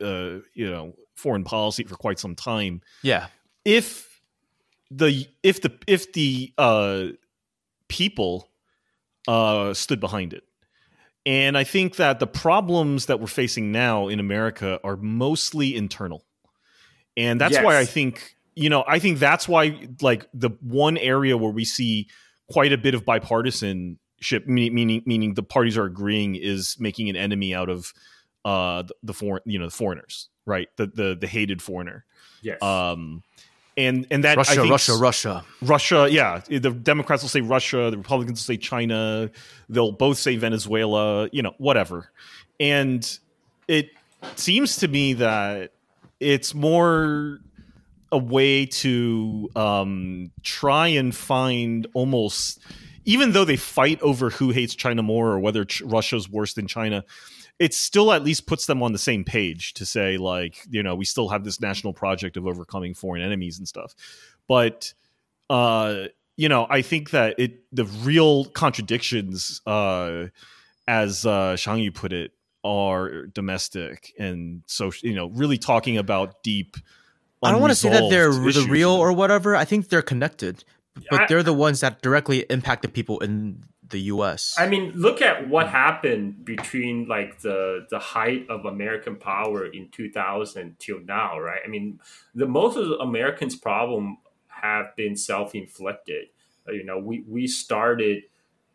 [0.01, 3.27] uh, you know, foreign policy for quite some time Yeah.
[3.65, 4.07] if
[4.89, 7.07] the if the if the uh,
[7.89, 8.49] people
[9.27, 10.43] uh, stood behind it.
[11.25, 16.23] And I think that the problems that we're facing now in America are mostly internal.
[17.17, 21.35] And that's why I think, you know, I think that's why, like, the one area
[21.35, 22.07] where we see
[22.49, 27.53] quite a bit of bipartisanship, meaning meaning the parties are agreeing, is making an enemy
[27.53, 27.91] out of
[28.45, 30.69] uh, the, the foreign, you know, the foreigners, right?
[30.77, 32.05] The the the hated foreigner.
[32.41, 33.23] yes Um,
[33.77, 35.45] and and that I Russia, think Russia, Russia.
[35.61, 36.41] Russia, yeah.
[36.49, 39.29] The Democrats will say Russia, the Republicans will say China,
[39.69, 42.09] they'll both say Venezuela, you know, whatever.
[42.59, 43.07] And
[43.67, 43.91] it
[44.35, 45.73] seems to me that
[46.19, 47.39] it's more
[48.11, 52.59] a way to um, try and find almost,
[53.05, 56.67] even though they fight over who hates China more or whether Ch- Russia's worse than
[56.67, 57.03] China,
[57.59, 60.95] it still at least puts them on the same page to say like you know
[60.95, 63.95] we still have this national project of overcoming foreign enemies and stuff
[64.47, 64.93] but
[65.49, 66.05] uh
[66.35, 70.25] you know i think that it the real contradictions uh
[70.87, 72.31] as uh shang yu put it
[72.63, 76.75] are domestic and so you know really talking about deep
[77.43, 79.55] I don't want to say that they're unresolved the real or whatever.
[79.55, 80.63] I think they're connected,
[81.11, 84.55] but I- they're the ones that directly impact the people in the U.S.
[84.57, 89.89] I mean, look at what happened between like the the height of American power in
[89.89, 91.61] 2000 till now, right?
[91.63, 91.99] I mean,
[92.35, 94.17] the most of the Americans' problem
[94.47, 96.27] have been self inflicted.
[96.67, 98.23] You know, we we started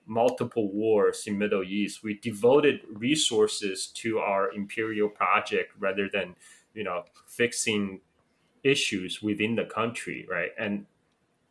[0.06, 2.02] multiple wars in Middle East.
[2.02, 6.36] We devoted resources to our imperial project rather than
[6.74, 8.00] you know fixing
[8.64, 10.52] issues within the country, right?
[10.58, 10.86] And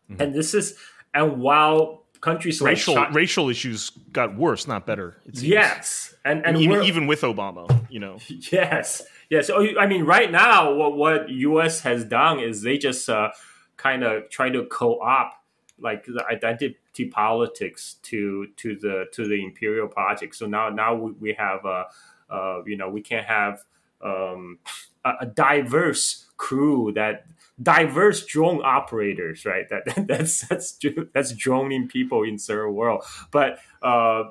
[0.10, 0.22] Mhm.
[0.22, 0.78] and this is
[1.14, 5.50] and while countries racial like racial issues got worse not better it seems.
[5.50, 8.18] Yes, and and even, even with obama you know
[8.52, 9.50] yes, yes.
[9.50, 11.82] Oh, I mean, right now, what what U.S.
[11.82, 13.30] has done is they just uh,
[13.78, 15.36] kind of try to co-opt
[15.80, 20.36] like the identity politics to to the to the imperial project.
[20.36, 21.86] So now now we, we have uh,
[22.30, 23.64] uh, you know we can have
[24.04, 24.60] um,
[25.04, 27.26] a, a diverse crew that
[27.62, 29.66] diverse drone operators right?
[29.70, 30.78] That that's that's
[31.14, 33.04] that's droning people in third world.
[33.32, 34.24] But uh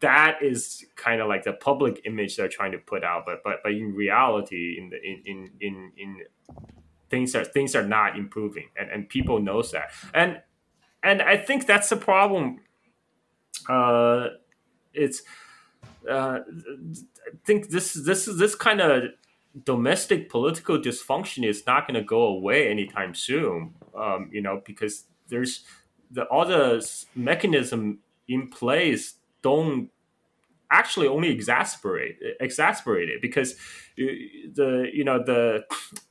[0.00, 3.60] that is kind of like the public image they're trying to put out but but
[3.62, 6.22] but in reality in the in in in, in
[7.08, 9.90] things are things are not improving and, and people knows that.
[10.12, 10.40] And
[11.02, 12.60] and i think that's the problem.
[13.68, 14.28] Uh
[14.92, 15.22] it's
[16.08, 19.04] uh i think this this this kind of
[19.62, 25.04] domestic political dysfunction is not going to go away anytime soon um you know because
[25.28, 25.64] there's
[26.10, 29.90] the the mechanism in place don't
[30.70, 34.10] actually only exasperate exasperate it because uh,
[34.54, 35.64] the you know the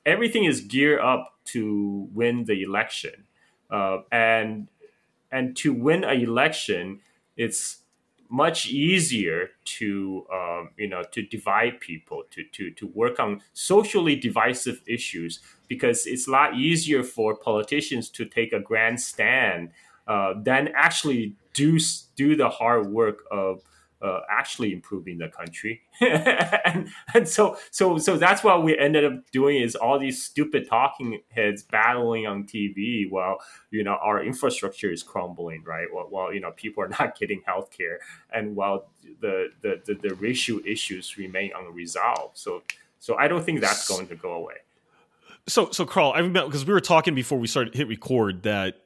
[0.06, 3.26] everything is geared up to win the election
[3.72, 4.70] uh, and
[5.32, 7.00] and to win an election
[7.36, 7.80] it's
[8.34, 14.16] much easier to um, you know to divide people to, to to work on socially
[14.16, 19.70] divisive issues because it's a lot easier for politicians to take a grand stand
[20.08, 21.78] uh, than actually do
[22.16, 23.62] do the hard work of
[24.04, 25.82] uh, actually improving the country.
[26.66, 30.68] And, and so so so that's what we ended up doing is all these stupid
[30.68, 33.38] talking heads battling on TV while
[33.70, 35.88] you know our infrastructure is crumbling right?
[35.92, 38.00] While, while you know people are not getting health care
[38.32, 38.90] and while
[39.22, 42.38] the, the the the racial issues remain unresolved.
[42.38, 42.64] So
[43.00, 44.56] so I don't think that's going to go away.
[45.48, 48.80] So, so Carl, I remember because we were talking before we started hit record that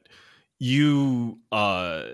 [0.58, 2.10] you, uh,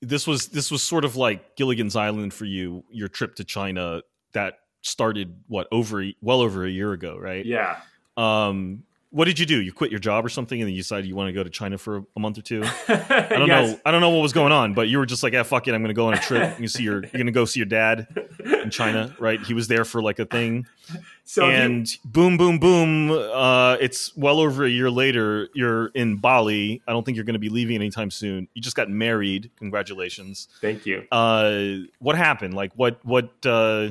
[0.00, 4.02] this was this was sort of like Gilligan's Island for you, your trip to China
[4.32, 7.44] that started what over well over a year ago, right?
[7.44, 7.76] yeah
[8.16, 9.60] Um, what did you do?
[9.60, 11.50] You quit your job or something, and then you decided you want to go to
[11.50, 12.62] China for a, month or two.
[12.88, 13.78] I don't know.
[13.84, 15.74] I don't know what was going on, but you were just like, "Yeah, fuck it,
[15.74, 16.60] I'm going to go on a trip.
[16.60, 18.06] You see your, you're going to go see your dad
[18.44, 19.40] in China, right?
[19.40, 20.66] He was there for like a thing."
[21.24, 23.10] so and boom, boom, boom.
[23.10, 25.48] Uh, it's well over a year later.
[25.54, 26.80] You're in Bali.
[26.86, 28.46] I don't think you're going to be leaving anytime soon.
[28.54, 29.50] You just got married.
[29.58, 30.48] Congratulations.
[30.60, 32.54] thank you Uh, what happened?
[32.54, 33.90] Like, what, what, uh,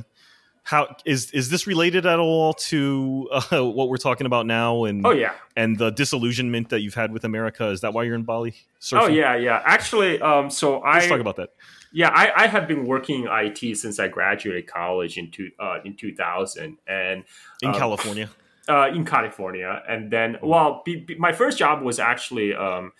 [0.69, 3.41] how is is this related at all to uh,
[3.77, 5.33] what we're talking about now and Oh yeah.
[5.55, 7.67] and the disillusionment that you've had with America?
[7.69, 8.53] Is that why you're in Bali?
[8.93, 9.61] Oh yeah, yeah.
[9.65, 11.49] Actually, um, so Let's I talk about that.
[11.91, 15.79] yeah, I, I have been working in IT since I graduated college in two, uh,
[15.83, 17.23] in 2000 and
[17.63, 18.29] In um, California.
[18.67, 22.91] uh, in California, and then well, be, be- my first job was actually um,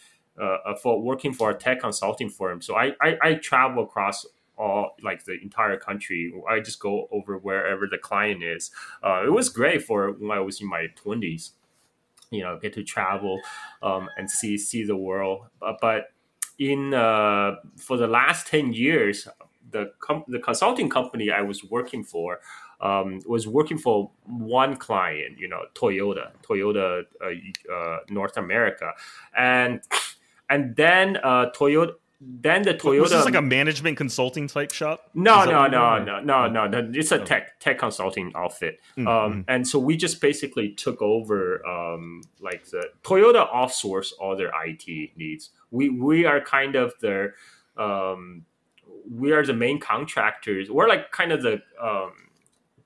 [0.42, 2.62] uh, for working for a tech consulting firm.
[2.62, 4.26] So I, I I travel across
[4.60, 6.34] all like the entire country.
[6.48, 8.72] I just go over wherever the client is.
[9.04, 11.54] Uh, it was great for when I was in my twenties.
[12.30, 13.42] You know, get to travel
[13.82, 15.46] um, and see see the world.
[15.62, 16.12] Uh, but
[16.60, 19.28] in uh, for the last ten years,
[19.72, 22.40] the com- the consulting company I was working for
[22.82, 28.92] um, was working for one client, you know, Toyota, Toyota uh, uh, North America,
[29.36, 29.82] and
[30.50, 33.02] and then uh, Toyota, then the Toyota.
[33.02, 35.10] Was this like a management consulting type shop?
[35.14, 36.92] No, no, no, no, no, no, no.
[36.94, 37.26] It's a Oh.
[37.26, 39.46] tech tech consulting outfit, Mm, um, mm.
[39.48, 45.12] and so we just basically took over um, like the Toyota offsource all their IT
[45.16, 45.52] needs.
[45.72, 47.32] We we are kind of the
[47.78, 48.46] um,
[49.10, 50.70] we are the main contractors.
[50.70, 52.12] We're like kind of the um,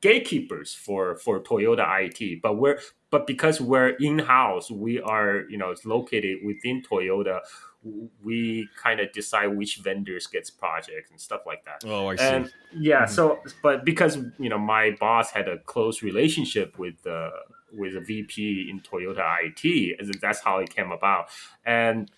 [0.01, 2.79] gatekeepers for for Toyota IT, but we're
[3.09, 7.39] but because we're in house, we are you know it's located within Toyota.
[8.23, 11.83] We kind of decide which vendors gets projects and stuff like that.
[11.85, 12.23] Oh, I see.
[12.23, 13.09] And yeah, Mhm.
[13.09, 17.29] so but because you know my boss had a close relationship with the
[17.73, 21.29] with a VP in Toyota IT, that's how it came about.
[21.65, 22.09] And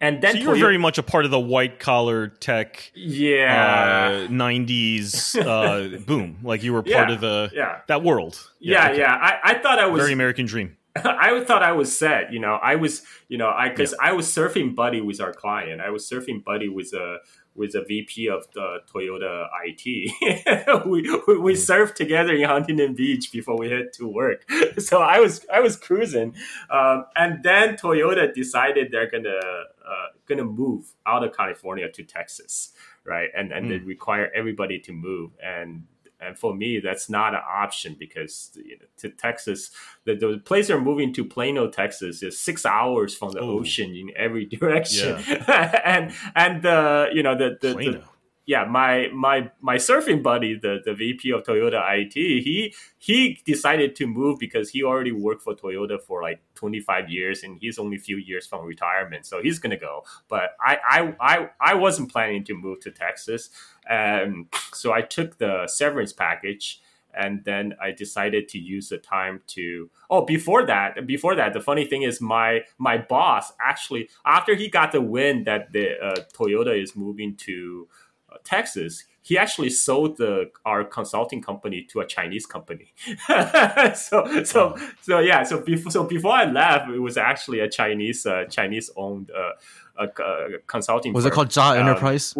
[0.00, 4.24] and then so you were very much a part of the white collar tech yeah
[4.26, 6.38] uh, 90s uh, boom.
[6.42, 8.50] Like you were part Yeah, of the yeah that world.
[8.58, 8.98] yeah okay.
[9.00, 9.14] yeah.
[9.14, 10.76] I, I thought I was Very American dream.
[11.04, 12.32] I thought I was set.
[12.32, 15.80] You know, I was, you know, I because I was surfing buddy with our client.
[15.80, 17.18] I was surfing buddy with a
[17.54, 20.84] with a VP of the Toyota IT.
[20.86, 24.48] we we, we surfed together in Huntington Beach before we head to work.
[24.78, 26.34] So I was I was cruising,
[26.70, 32.72] um, and then Toyota decided they're gonna uh, gonna move out of California to Texas,
[33.04, 33.28] right?
[33.36, 33.86] And and they Mm.
[33.86, 35.84] require everybody to move and.
[36.20, 39.70] And for me, that's not an option because you know, to Texas,
[40.04, 43.60] the, the place they're moving to, Plano, Texas, is six hours from the Ooh.
[43.60, 45.16] ocean in every direction.
[45.48, 48.02] and and the you know the the, the
[48.46, 53.96] yeah my my my surfing buddy, the the VP of Toyota IT, he he decided
[53.96, 57.96] to move because he already worked for Toyota for like 25 years and he's only
[57.96, 60.04] a few years from retirement, so he's gonna go.
[60.28, 63.50] But I I I, I wasn't planning to move to Texas,
[63.90, 66.80] um, so I took the severance package
[67.12, 69.90] and then I decided to use the time to.
[70.08, 74.68] Oh, before that, before that, the funny thing is my my boss actually after he
[74.68, 77.88] got the win that the uh, Toyota is moving to
[78.32, 82.94] uh, Texas, he actually sold the our consulting company to a Chinese company.
[83.94, 85.42] so so so yeah.
[85.42, 89.54] So before so before I left, it was actually a Chinese uh, Chinese owned uh,
[90.00, 91.12] uh, consulting.
[91.12, 91.34] Was it firm.
[91.34, 92.34] called Zha Um, Enterprise?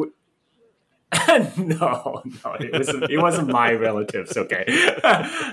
[1.56, 3.11] no, no, it wasn't.
[3.11, 4.36] It wasn't my relatives.
[4.36, 4.64] Okay,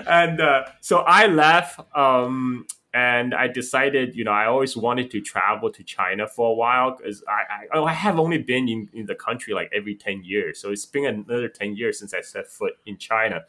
[0.06, 5.20] and uh, so I left, um, and I decided, you know, I always wanted to
[5.20, 9.06] travel to China for a while because I, I, I have only been in, in
[9.06, 12.46] the country like every ten years, so it's been another ten years since I set
[12.46, 13.42] foot in China.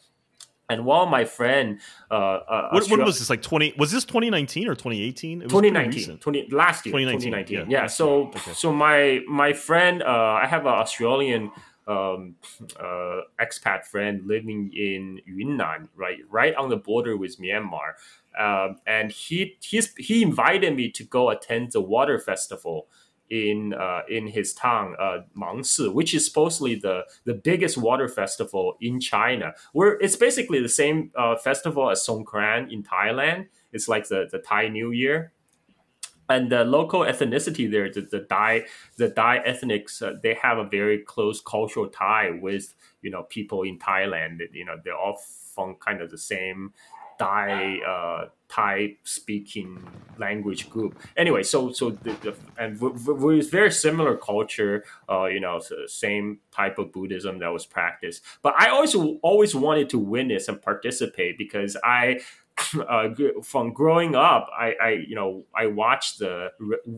[0.71, 1.79] And while my friend,
[2.11, 3.29] uh, uh, What, when was this?
[3.29, 5.41] Like 20 was this 2019 or 2018?
[5.41, 7.81] It was pretty 2019 20, last year 2019, 2019, yeah.
[7.81, 8.53] yeah, so Okay.
[8.53, 11.49] so my my friend uh i have an australian
[11.89, 12.35] um
[12.79, 17.93] uh expat friend living in yunnan right right on the border with myanmar
[18.39, 22.87] um and he he's he invited me to go attend the water festival
[23.29, 28.75] in uh, in his town, uh, Mangshi, which is supposedly the the biggest water festival
[28.81, 29.53] in China.
[29.73, 33.47] Where it's basically the same uh, festival as Songkran in Thailand.
[33.71, 35.33] It's like the the Thai New Year,
[36.29, 38.65] and the local ethnicity there, the, the Thai
[38.97, 43.63] the Thai ethnics, uh, they have a very close cultural tie with you know people
[43.63, 44.39] in Thailand.
[44.53, 45.17] You know they're all
[45.55, 46.73] from kind of the same
[47.19, 49.85] Thai uh, Thai speaking
[50.17, 50.97] language group.
[51.17, 55.75] Anyway, so so the, the and w- w- very similar culture, uh, you know, so
[55.87, 58.23] same type of Buddhism that was practiced.
[58.41, 62.21] But I also always wanted to witness and participate because I.
[62.87, 63.09] Uh,
[63.43, 66.49] from growing up, I, I, you know, I watched the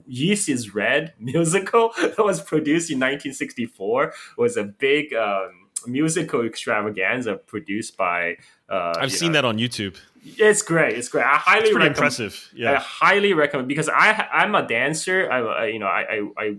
[0.07, 4.03] East is Red musical that was produced in 1964.
[4.05, 8.37] It was a big um, musical extravaganza produced by.
[8.69, 9.95] Uh, I've seen know- that on YouTube.
[10.23, 10.95] It's great.
[10.97, 11.25] It's great.
[11.25, 11.95] I highly It's pretty recommend.
[11.97, 12.53] impressive.
[12.67, 15.27] I highly recommend because I I'm a dancer.
[15.31, 16.55] I, I you know I I, I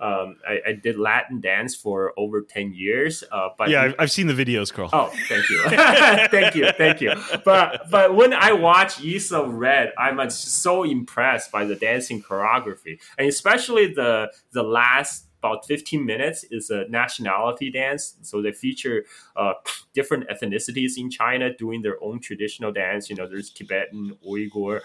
[0.00, 3.22] Um, I, I did Latin dance for over ten years.
[3.30, 4.90] Uh, but Yeah, I've, I've seen the videos, Carl.
[4.92, 7.14] Oh, thank you, thank you, thank you.
[7.44, 12.22] But but when I watch East is Red, I'm uh, so impressed by the dancing
[12.22, 18.16] choreography, and especially the the last about 15 minutes is a nationality dance.
[18.22, 19.04] So they feature
[19.36, 19.54] uh,
[19.94, 23.08] different ethnicities in China doing their own traditional dance.
[23.08, 24.80] You know, there's Tibetan, Uyghur,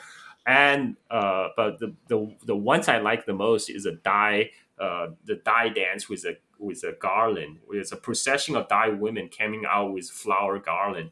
[0.46, 5.08] and uh, but the, the the ones I like the most is a Dai uh,
[5.26, 7.60] the Dai dance with a with a garland.
[7.72, 11.12] It's a procession of Dai women coming out with flower garland.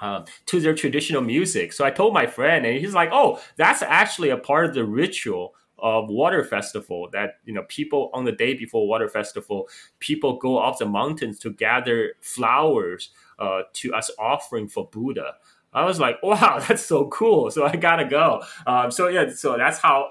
[0.00, 1.72] Um, to their traditional music.
[1.72, 4.84] So I told my friend, and he's like, "Oh, that's actually a part of the
[4.84, 7.08] ritual of water festival.
[7.12, 9.68] That you know, people on the day before water festival,
[9.98, 13.10] people go up the mountains to gather flowers
[13.40, 15.34] uh, to as offering for Buddha."
[15.72, 18.42] I was like, "Wow, that's so cool!" So I gotta go.
[18.66, 20.10] Um, so yeah, so that's how.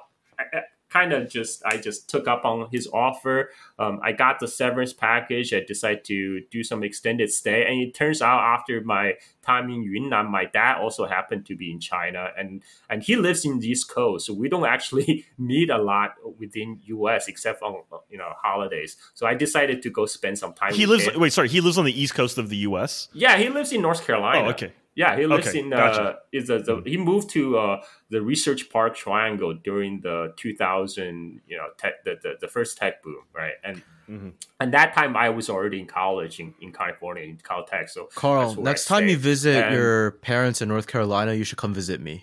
[0.89, 3.49] Kind of just I just took up on his offer.
[3.77, 5.53] Um, I got the severance package.
[5.53, 9.83] I decided to do some extended stay, and it turns out after my time in
[9.83, 13.69] Yunnan, my dad also happened to be in China, and and he lives in the
[13.69, 17.27] East Coast, so we don't actually meet a lot within U.S.
[17.27, 18.97] except on you know holidays.
[19.13, 20.73] So I decided to go spend some time.
[20.73, 21.15] he with lives.
[21.15, 21.21] him.
[21.21, 21.49] Wait, sorry.
[21.49, 23.09] He lives on the east coast of the U.S.
[23.13, 24.47] Yeah, he lives in North Carolina.
[24.47, 24.73] Oh, okay.
[24.97, 26.19] Yeah, he lives Okay, in uh, gotcha.
[26.31, 31.55] is a, the, he moved to uh, the Research Park Triangle during the 2000 you
[31.57, 33.53] know tech, the, the the first tech boom, right?
[33.63, 34.31] And Mhm.
[34.61, 37.89] and that time I was already in college in, in California in Caltech.
[37.89, 41.73] So Carl, next time you visit And- your parents in North Carolina, you should come
[41.75, 42.15] visit me.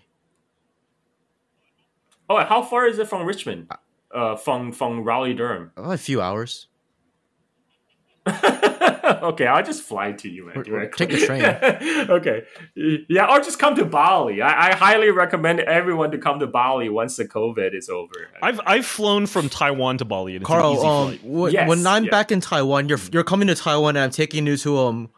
[2.30, 3.70] oh, how far is it from Richmond?
[4.10, 5.72] Uh, from from Raleigh Durham.
[5.76, 6.68] Oh, a few hours.
[9.22, 10.56] okay, I'll just fly to you, man.
[10.56, 11.42] Or- or take the train.
[12.10, 12.44] okay,
[13.08, 14.40] yeah, or just come to Bali.
[14.40, 18.28] I, I highly recommend everyone to come to Bali once the COVID is over.
[18.42, 21.50] I've I've flown from Taiwan to Bali, and it's an Carl, easy um, flight.
[21.50, 22.10] wh- Yes, when I'm yeah.
[22.10, 25.10] back in Taiwan, you're you're coming to Taiwan, and I'm taking you to um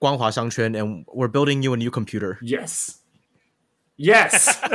[0.00, 2.38] Guanghua Xiangquan, and we're building you a new computer.
[2.42, 2.98] Yes.
[3.96, 4.58] Yes.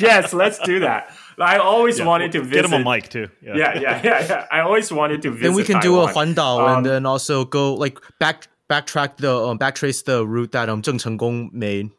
[0.00, 1.14] yes, let's do that.
[1.38, 2.62] I always Yeah, wanted to we'll visit.
[2.70, 3.28] Get him a mic too.
[3.42, 4.46] Yeah, yeah, yeah, yeah.
[4.50, 5.42] I always wanted to visit.
[5.44, 6.06] then we can Taiwan.
[6.06, 10.26] do a Huandao, Um, and then also go like back backtrack the um, backtrace the
[10.26, 11.90] route that um Zheng Chenggong made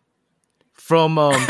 [0.73, 1.33] from um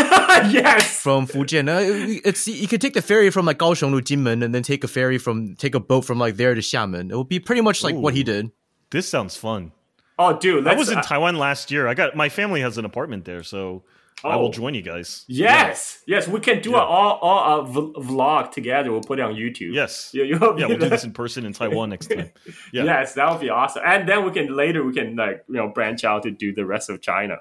[0.52, 1.00] yes.
[1.02, 1.68] from Fujian.
[1.70, 4.84] Uh, it's you could take the ferry from like Kaohsiung to Jinmen, and then take
[4.84, 7.12] a ferry from take a boat from like there to Xiamen.
[7.12, 8.52] It would be pretty much like what he did.
[8.92, 9.72] This sounds fun.
[10.18, 11.88] Oh, dude, I let's, was in uh, Taiwan last year.
[11.88, 13.84] I got my family has an apartment there, so
[14.24, 14.39] I Oh.
[14.39, 15.24] will join you guys.
[15.28, 16.78] Yes, yes, we can do Yeah.
[16.78, 18.91] a all all a v- vlog together.
[18.91, 19.74] We'll put it on YouTube.
[19.74, 20.09] Yes.
[20.13, 22.32] You, you, Yeah, we'll do this in person in Taiwan next time.
[22.72, 22.86] Yeah.
[22.86, 23.84] Yes, that would be awesome.
[23.86, 26.66] And then we can later we can like you know branch out to do the
[26.66, 27.39] rest of China.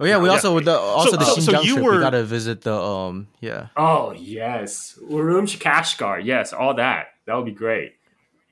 [0.00, 0.32] Oh yeah, we Yeah.
[0.32, 1.84] also with the also the so- so Xinjiang you trip.
[1.84, 3.68] were- We gotta visit the um yeah.
[3.76, 6.24] Oh yes, Urumqi Kashgar.
[6.24, 7.08] Yes, all that.
[7.26, 7.92] That would be great.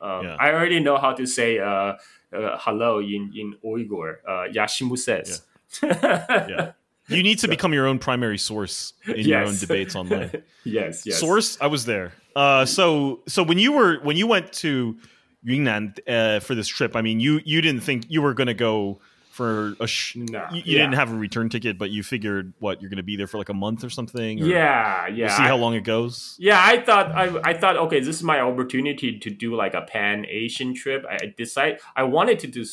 [0.01, 0.37] Um, Yeah.
[0.39, 1.95] I already know how to say uh,
[2.33, 4.17] uh, hello in in Uyghur.
[4.29, 5.43] Uh, Yashimu says.
[5.83, 6.73] Yeah.
[7.09, 10.31] You need to become your own primary source in your own debates online.
[10.65, 11.19] yes, yes.
[11.19, 12.13] Source, I was there.
[12.35, 14.97] Uh, so so when you were when you went to
[15.43, 18.55] Yunnan uh, for this trip, I mean, you you didn't think you were going to
[18.55, 19.01] go
[19.31, 20.79] for a sh- No, you, you yeah.
[20.85, 23.37] didn't have a return ticket, but you figured what you're going to be there for
[23.37, 24.41] like a month or something.
[24.41, 25.27] Or Yeah, yeah.
[25.27, 26.37] we'll see how long it goes.
[26.39, 29.83] Yeah, I thought I, I thought okay, this is my opportunity to do like a
[29.83, 31.05] pan Asian trip.
[31.11, 32.65] I I decide I wanted to do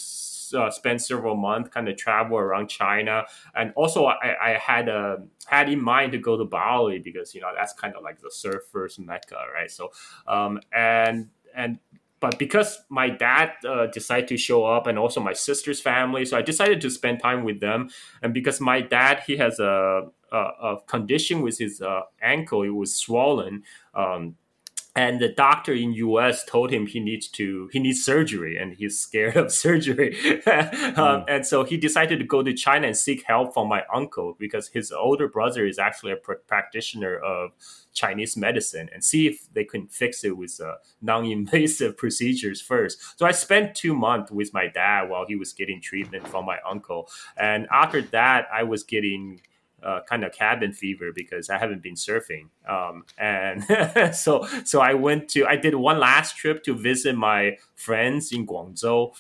[0.54, 3.26] uh, spend several months, kind of travel around China,
[3.56, 7.42] and also I, I had uh, had in mind to go to Bali because you
[7.42, 9.72] know that's kind of like the surfers mecca, right?
[9.72, 9.92] So
[10.28, 11.80] um and and
[12.22, 16.38] but because my dad uh, decided to show up and also my sister's family so
[16.38, 17.90] i decided to spend time with them
[18.22, 22.70] and because my dad he has a a, a condition with his uh, ankle it
[22.70, 24.36] was swollen um,
[24.96, 29.00] and the doctor in us told him he needs to he needs surgery and he's
[29.00, 30.18] scared of surgery.
[30.98, 34.36] Um, and so he decided to go to china and seek help from my uncle
[34.38, 37.52] because his older brother is actually a pr- practitioner of
[37.94, 43.18] chinese medicine and see if they can fix it with uh, non-invasive procedures first.
[43.18, 46.58] So i spent two months with my dad while he was getting treatment from my
[46.70, 47.10] uncle.
[47.38, 49.42] And after that i was getting
[49.84, 52.48] uh, kind of cabin fever because I haven't been surfing.
[52.68, 57.58] Um, and so so I went to I did one last trip to visit my
[57.76, 59.14] friends in Guangzhou.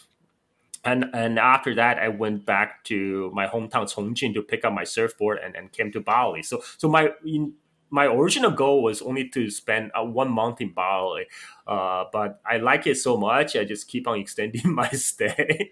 [0.83, 4.83] And and after that I went back to my hometown Chongqing to pick up my
[4.83, 6.43] surfboard and, and came to Bali.
[6.43, 7.53] So so my in,
[7.91, 11.25] my original goal was only to spend uh, one month in Bali,
[11.67, 15.71] uh, but I like it so much, I just keep on extending my stay.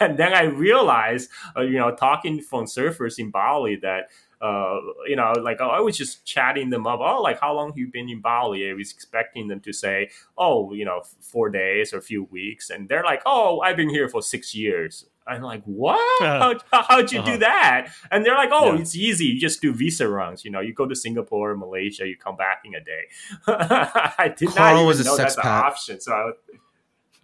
[0.00, 5.16] and then I realized, uh, you know, talking from surfers in Bali, that uh, you
[5.16, 7.00] know, like I was just chatting them up.
[7.02, 8.70] Oh, like how long you been in Bali?
[8.70, 12.70] I was expecting them to say, oh, you know, four days or a few weeks,
[12.70, 15.04] and they're like, oh, I've been here for six years.
[15.30, 15.98] I'm like, what?
[16.22, 17.32] How, how'd you Uh-huh.
[17.32, 17.88] do that?
[18.10, 18.80] And they're like, oh, Yeah.
[18.80, 19.26] it's easy.
[19.26, 20.44] You just do visa runs.
[20.44, 23.04] You know, you go to Singapore, Malaysia, you come back in a day.
[23.46, 26.00] I did Carl not even was a know that's an option.
[26.00, 26.34] So I was,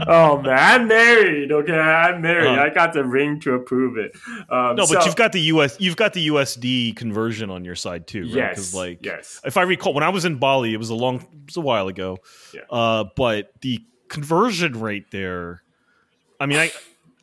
[0.07, 1.51] oh man, I'm married.
[1.51, 2.47] Okay, I'm married.
[2.47, 2.61] Uh-huh.
[2.61, 4.15] I got the ring to approve it.
[4.49, 7.75] Um, No, but so- you've got the US you've got the USD conversion on your
[7.75, 8.34] side too, right?
[8.36, 11.15] yes, like yes, if I recall when I was in Bali, it was a long
[11.17, 12.17] it was a while ago.
[12.53, 12.61] Yeah.
[12.69, 15.62] Uh, but the conversion rate there
[16.39, 16.72] I mean I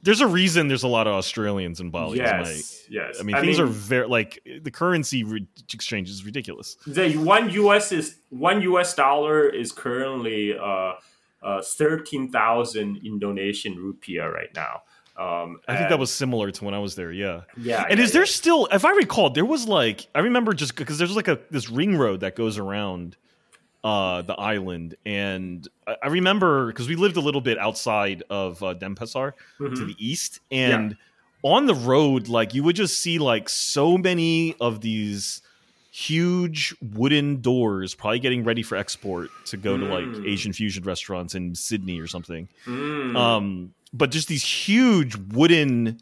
[0.02, 2.18] there's a reason there's a lot of Australians in Bali.
[2.18, 3.16] yes, yes.
[3.18, 6.76] I mean things are very like the currency re- exchange is ridiculous.
[6.86, 10.92] the one US is one US dollar is currently uh,
[11.42, 14.82] uh, thirteen thousand Indonesian rupiah right now.
[15.16, 17.42] Um, I think that was similar to when I was there, yeah.
[17.56, 17.86] yeah.
[17.88, 18.26] And yeah, is there yeah.
[18.26, 21.70] still, if I recall, there was like I remember just because there's like a this
[21.70, 23.16] ring road that goes around
[23.84, 28.62] uh the island, and I, I remember because we lived a little bit outside of
[28.62, 29.86] uh, Denpasar to Mhm.
[29.86, 30.96] the east, and
[31.42, 35.42] on the road, like you would just see like so many of these
[35.90, 40.26] huge wooden doors, probably getting ready for export to go to like Mm.
[40.26, 43.16] Asian fusion restaurants in Sydney or something Mm.
[43.16, 45.98] um but just these huge wooden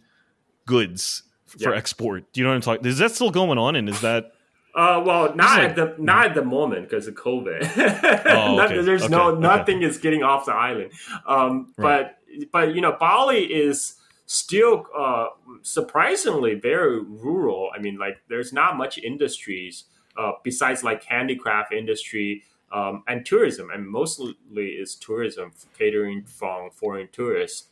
[0.66, 1.76] goods for Yeah.
[1.78, 4.32] export do you know what i'm talking is that still going on and is that
[4.74, 8.24] Uh, well, not like- at the not at the moment because of COVID.
[8.26, 9.40] Oh, okay, there's okay, no okay.
[9.40, 10.92] nothing is getting off the island.
[11.26, 12.18] Um, but
[12.52, 13.94] but you know, Bali is
[14.26, 15.26] still uh,
[15.62, 17.70] surprisingly very rural.
[17.74, 19.84] I mean, like there's not much industries
[20.16, 27.08] uh, besides like handicraft industry um, and tourism, and mostly is tourism catering from foreign
[27.12, 27.68] tourists,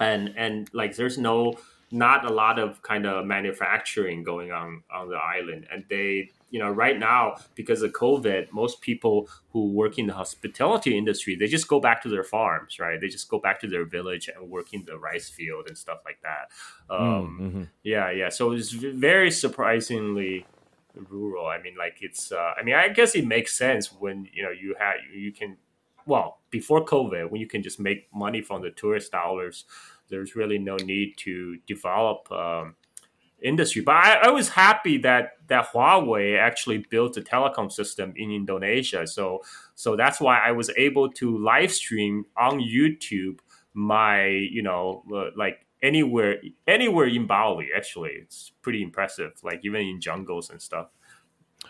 [0.00, 1.58] and and like there's no
[1.94, 5.66] not a lot of kind of manufacturing going on on the island.
[5.72, 10.12] And they you know right now because of covid most people who work in the
[10.14, 13.00] hospitality industry they just go back to their farms right?
[13.00, 16.00] They just go back to their village and work in the rice field and stuff
[16.04, 16.44] like that.
[16.94, 17.00] Um,
[17.40, 17.68] Mm, mhm.
[17.82, 18.28] yeah yeah.
[18.28, 20.46] So it's very surprisingly
[21.10, 21.46] rural.
[21.46, 24.50] I mean like it's uh, i mean i guess it makes sense when you know
[24.50, 25.56] you have you can
[26.06, 29.64] well before covid when you can just make money from the tourist dollars
[30.08, 32.76] there's really no need to develop um,
[33.42, 33.82] industry.
[33.82, 39.06] But I, I was happy that that huawei actually built a telecom system in indonesia.
[39.06, 39.42] So
[39.74, 43.38] so that's why i was able to live stream on youtube
[43.74, 48.12] my you know uh, like anywhere anywhere in bali actually.
[48.22, 50.88] It's pretty impressive like even in jungles and stuff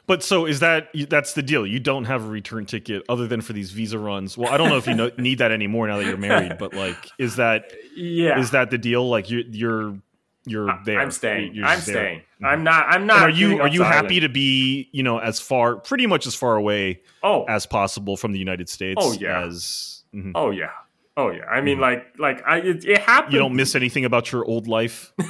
[0.06, 1.66] but so is that that's the deal.
[1.66, 4.36] You don't have a return ticket other than for these visa runs.
[4.36, 6.74] Well i don't know if you know, need that anymore now that you're married but
[6.74, 8.38] like is that yeah.
[8.38, 9.08] is that the deal?
[9.08, 9.98] Like you you're
[10.46, 11.00] you're there.
[11.00, 11.54] i'm staying.
[11.54, 11.94] You're i'm there.
[11.94, 12.22] staying.
[12.42, 14.22] I'm not i'm not and are you are you happy island.
[14.22, 17.44] to be you know as far pretty much as far away oh.
[17.44, 19.44] as possible from the united states Oh, yeah.
[19.46, 20.32] as mhm.
[20.34, 20.70] oh yeah
[21.16, 24.32] oh yeah i mean like like i it, it happened you don't miss anything about
[24.32, 25.12] your old life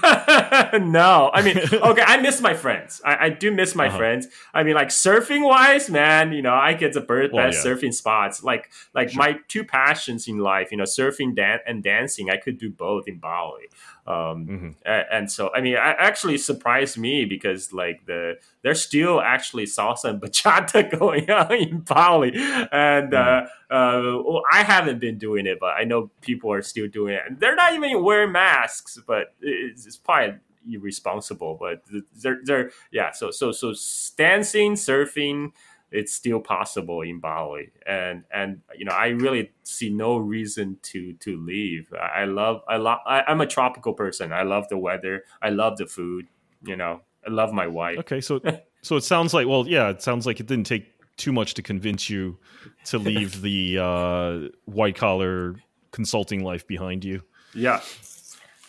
[0.74, 3.00] no, I mean, okay, I miss my friends.
[3.04, 3.98] I, I do miss my Uh-huh.
[3.98, 4.28] friends.
[4.52, 7.72] I mean, like surfing wise, man, you know, I get the bird Well, best yeah.
[7.72, 8.42] surfing spots.
[8.42, 9.18] Like, like Sure.
[9.22, 12.30] my two passions in life, you know, surfing dan- and dancing.
[12.30, 13.64] I could do both in Bali.
[14.06, 14.74] Um, Mhm.
[15.10, 20.10] and so, I mean, it actually surprised me because like the there's still actually salsa
[20.10, 25.58] and bachata going on in Bali, and uh, uh, well, I haven't been doing it,
[25.58, 29.34] but I know people are still doing it, and they're not even wearing masks, but
[29.40, 30.36] it's, it's probably
[30.70, 31.56] irresponsible.
[31.58, 31.82] But
[32.22, 33.72] they're they're yeah, so so so
[34.16, 35.52] dancing, surfing.
[35.94, 41.14] It's still possible in Bali, and and you know I really see no reason to
[41.14, 41.92] to leave.
[41.94, 44.32] I love I love I'm a tropical person.
[44.32, 45.24] I love the weather.
[45.40, 46.26] I love the food.
[46.64, 47.98] You know, I love my wife.
[47.98, 48.40] Okay, so
[48.82, 50.86] so it sounds like well, yeah, it sounds like it didn't take
[51.16, 52.38] too much to convince you
[52.86, 55.56] to leave the uh, white collar
[55.92, 57.22] consulting life behind you.
[57.54, 57.80] Yeah.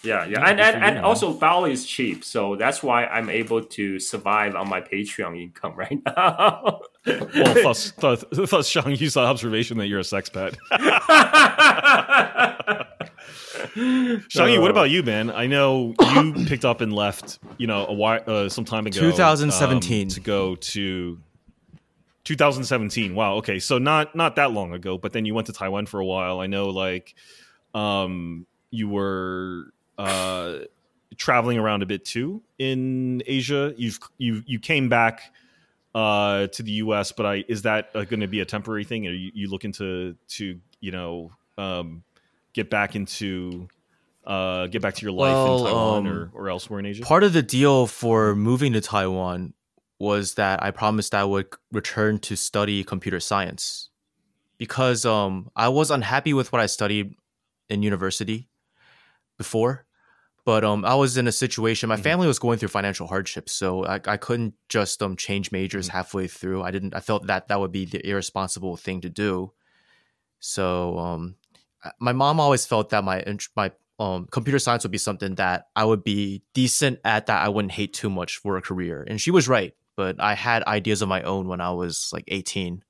[0.04, 0.40] Yeah, yeah.
[0.40, 4.56] Yeah, and and, and also Bali is cheap, so that's why I'm able to survive
[4.56, 6.82] on my Patreon income right now.
[7.06, 10.56] Well, thus, thus, thus Shang used the observation that you're a sex pet.
[13.76, 15.30] Shangyu, what about you, man?
[15.30, 18.99] I know you picked up and left, you know, a while, uh, some time ago.
[18.99, 20.07] 2017.
[20.07, 21.19] um, to go to
[22.23, 23.15] 2017.
[23.15, 23.36] Wow.
[23.36, 26.06] Okay, so not not that long ago, but then you went to Taiwan for a
[26.06, 26.40] while.
[26.40, 27.15] I know, like,
[27.73, 30.60] um, you were uh,
[31.18, 33.73] traveling around a bit too in Asia.
[33.77, 35.34] You've you you came back
[35.96, 39.08] uh, to the U.S., but I is that uh, going to be a temporary thing?
[39.08, 42.04] Are you, you looking to to you know um,
[42.54, 43.70] get back into
[44.28, 47.04] uh, get back to your life Well, in Taiwan um, or, or elsewhere in Asia?
[47.04, 49.54] Part of the deal for moving to Taiwan
[49.98, 53.90] was that I promised I would return to study computer science
[54.58, 57.16] because um, I was unhappy with what I studied
[57.70, 58.50] in university
[59.38, 59.86] before.
[60.46, 61.90] But um, I was in a situation.
[61.90, 62.04] My Mhm.
[62.04, 65.92] family was going through financial hardship, so I, I couldn't just um change majors Mhm.
[65.94, 66.62] halfway through.
[66.64, 66.96] I didn't.
[66.96, 69.52] I felt that that would be the irresponsible thing to do.
[70.40, 71.36] So um,
[72.00, 73.24] my mom always felt that my
[73.56, 77.50] my um, computer science would be something that I would be decent at that I
[77.50, 79.04] wouldn't hate too much for a career.
[79.08, 82.26] And she was right, but I had ideas of my own when I was like
[82.28, 82.84] 18.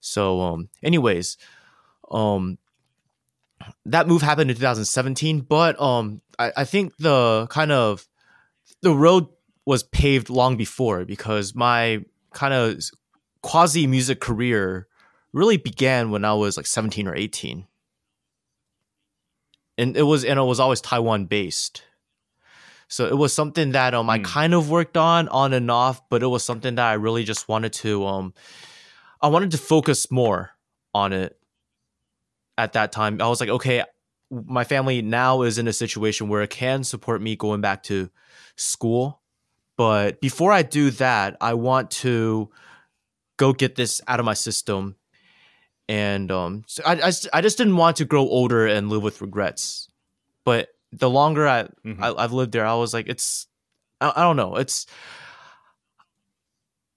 [0.00, 1.36] So um anyways,
[2.10, 2.58] um
[3.86, 8.06] that move happened in 2017, but um I, I think the kind of
[8.82, 9.26] the road
[9.66, 12.80] was paved long before because my kind of
[13.42, 14.86] quasi music career
[15.32, 17.66] really began when I was like 17 or 18
[19.78, 21.82] and it was and it was always Taiwan based.
[22.88, 24.24] So it was something that um I Mm.
[24.24, 27.48] kind of worked on on and off, but it was something that I really just
[27.48, 28.34] wanted to um
[29.22, 30.50] I wanted to focus more
[30.94, 31.39] on it
[32.58, 33.20] at that time.
[33.20, 33.84] I was like, okay,
[34.30, 38.10] my family now is in a situation where it can support me going back to
[38.56, 39.20] school,
[39.76, 42.50] but before I do that, I want to
[43.38, 44.96] go get this out of my system
[45.88, 49.02] and um, so I, I, just- I just didn't want to grow older and live
[49.02, 49.88] with regrets.
[50.44, 51.98] But the longer I, Mhm.
[52.00, 53.46] I I've lived there, I was like, it's
[54.00, 54.86] I, I don't know, it's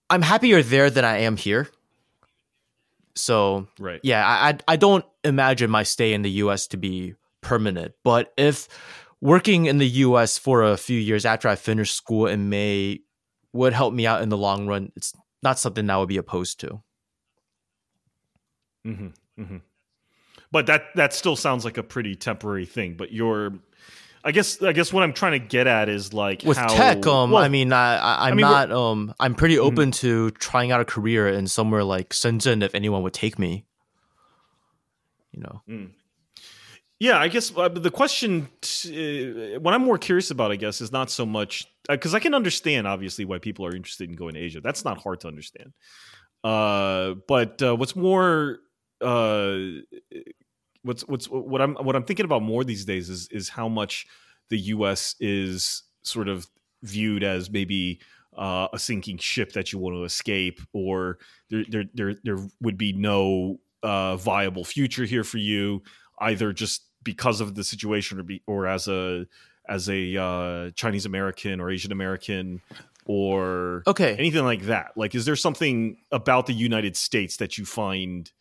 [0.10, 1.70] I'm happier there than I am here.
[3.16, 4.00] So right.
[4.04, 6.68] yeah, I I, don't imagine my stay in the U.S.
[6.68, 7.94] to be permanent.
[8.04, 8.68] But if
[9.22, 10.38] working in the U.S.
[10.38, 13.02] for a few years after I finish school in May
[13.54, 15.14] would help me out in the long run, it's
[15.44, 16.82] not something I would be opposed to.
[18.86, 19.08] Mm-hmm.
[19.40, 19.58] Mm-hmm.
[20.52, 22.96] But that that still sounds like a pretty temporary thing.
[22.96, 23.54] But you're,
[24.24, 27.06] I guess, I guess what I'm trying to get at is like with how, tech
[27.06, 29.62] um well, i mean i, I i'm I mean, not um i'm pretty Mhm.
[29.66, 33.66] open to trying out a career in somewhere like shenzhen if anyone would take me
[35.34, 35.62] you know
[37.00, 40.80] Yeah, I guess uh, the question, t- uh, what I'm more curious about, I guess,
[40.80, 44.36] is not so much because I can understand obviously why people are interested in going
[44.36, 44.62] to Asia.
[44.62, 45.74] That's not hard to understand.
[46.46, 48.60] Uh, but uh, what's more,
[49.02, 49.58] uh,
[50.84, 54.06] what's what's what I'm what I'm thinking about more these days is is how much
[54.50, 55.16] the U.S.
[55.20, 56.48] is sort of
[56.84, 58.00] viewed as maybe
[58.38, 61.18] uh, a sinking ship that you want to escape, or
[61.50, 65.82] there there there, there would be no uh, viable future here for you
[66.20, 69.26] either just because of the situation or be or as a
[69.68, 72.62] as a uh, Chinese American or Asian American
[73.06, 74.92] or okay anything like that.
[74.96, 78.32] Like, is there something about the United States that you find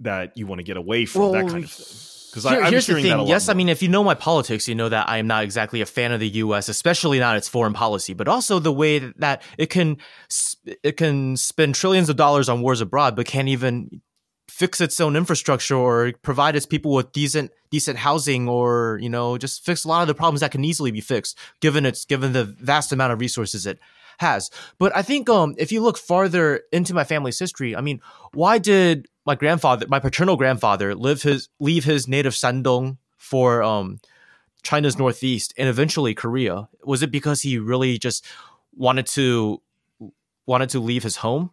[0.00, 2.06] that you want to get away from that kind of thing?
[2.30, 3.18] Because Here- I'm here's the hearing that a thing.
[3.18, 5.42] lot Yes, I mean, if you know my politics, you know that I am not
[5.42, 8.98] exactly a fan of the U.S., especially not its foreign policy, but also the way
[8.98, 9.96] that it can
[10.84, 14.00] it can spend trillions of dollars on wars abroad, but can't even
[14.48, 19.38] fix its own infrastructure or provide its people with decent decent housing or you know
[19.38, 22.32] just fix a lot of the problems that can easily be fixed given its given
[22.32, 23.78] the vast amount of resources it
[24.18, 24.50] has.
[24.78, 28.00] But I think um if you look farther into my family's history, I mean,
[28.34, 34.00] why did my grandfather, my paternal grandfather, live his leave his native Shandong for um
[34.64, 36.68] China's northeast and eventually Korea?
[36.82, 38.26] Was it because he really just
[38.74, 39.62] wanted to
[40.46, 41.52] wanted to leave his home,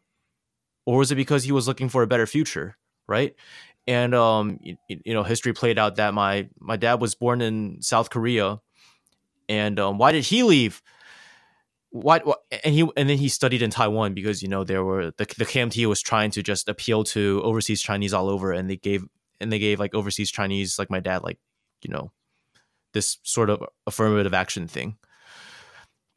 [0.87, 2.77] or was it because he was looking for a better future?
[3.05, 3.35] Right.
[3.85, 7.83] And um, you, you know, history played out that my my dad was born in
[7.83, 8.59] South Korea,
[9.47, 10.81] and um, why did he leave?
[11.89, 15.11] Why, why and he and then he studied in Taiwan because you know there were
[15.11, 18.75] the the KMT was trying to just appeal to overseas Chinese all over, and they
[18.75, 19.05] gave
[19.39, 21.39] and they gave like overseas Chinese like my dad like
[21.81, 22.11] you know
[22.93, 24.97] this sort of affirmative action thing.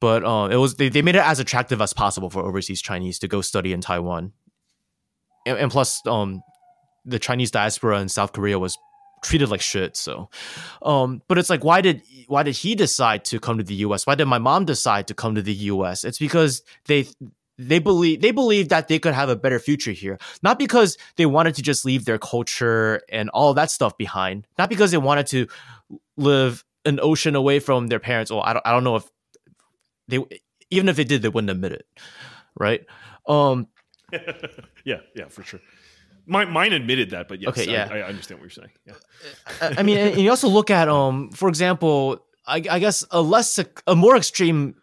[0.00, 3.18] But um, it was they, they made it as attractive as possible for overseas Chinese
[3.20, 4.32] to go study in Taiwan,
[5.46, 6.42] and, and plus um,
[7.04, 8.76] the Chinese diaspora in South Korea was
[9.22, 9.96] treated like shit.
[9.96, 10.30] So,
[10.82, 14.06] um, but it's like, why did why did he decide to come to the U.S.?
[14.06, 16.04] Why did my mom decide to come to the U.S.?
[16.04, 17.06] It's because they
[17.58, 21.26] they believe they believe that they could have a better future here, not because they
[21.26, 25.26] wanted to just leave their culture and all that stuff behind, not because they wanted
[25.28, 25.46] to
[26.16, 28.30] live an ocean away from their parents.
[28.30, 29.10] Or I don't I don't know if
[30.08, 30.24] they
[30.70, 31.86] even if they did, they wouldn't admit it,
[32.58, 32.84] right?
[33.26, 33.68] Um,
[34.84, 35.60] yeah, yeah, for sure.
[36.26, 37.88] Mine, mine admitted that, but yes, Okay, yeah.
[37.90, 38.70] I, I understand what you're saying.
[38.86, 38.94] Yeah.
[39.60, 43.20] I I mean, and you also look at, um, for example, I, I guess a
[43.20, 44.74] less, a more extreme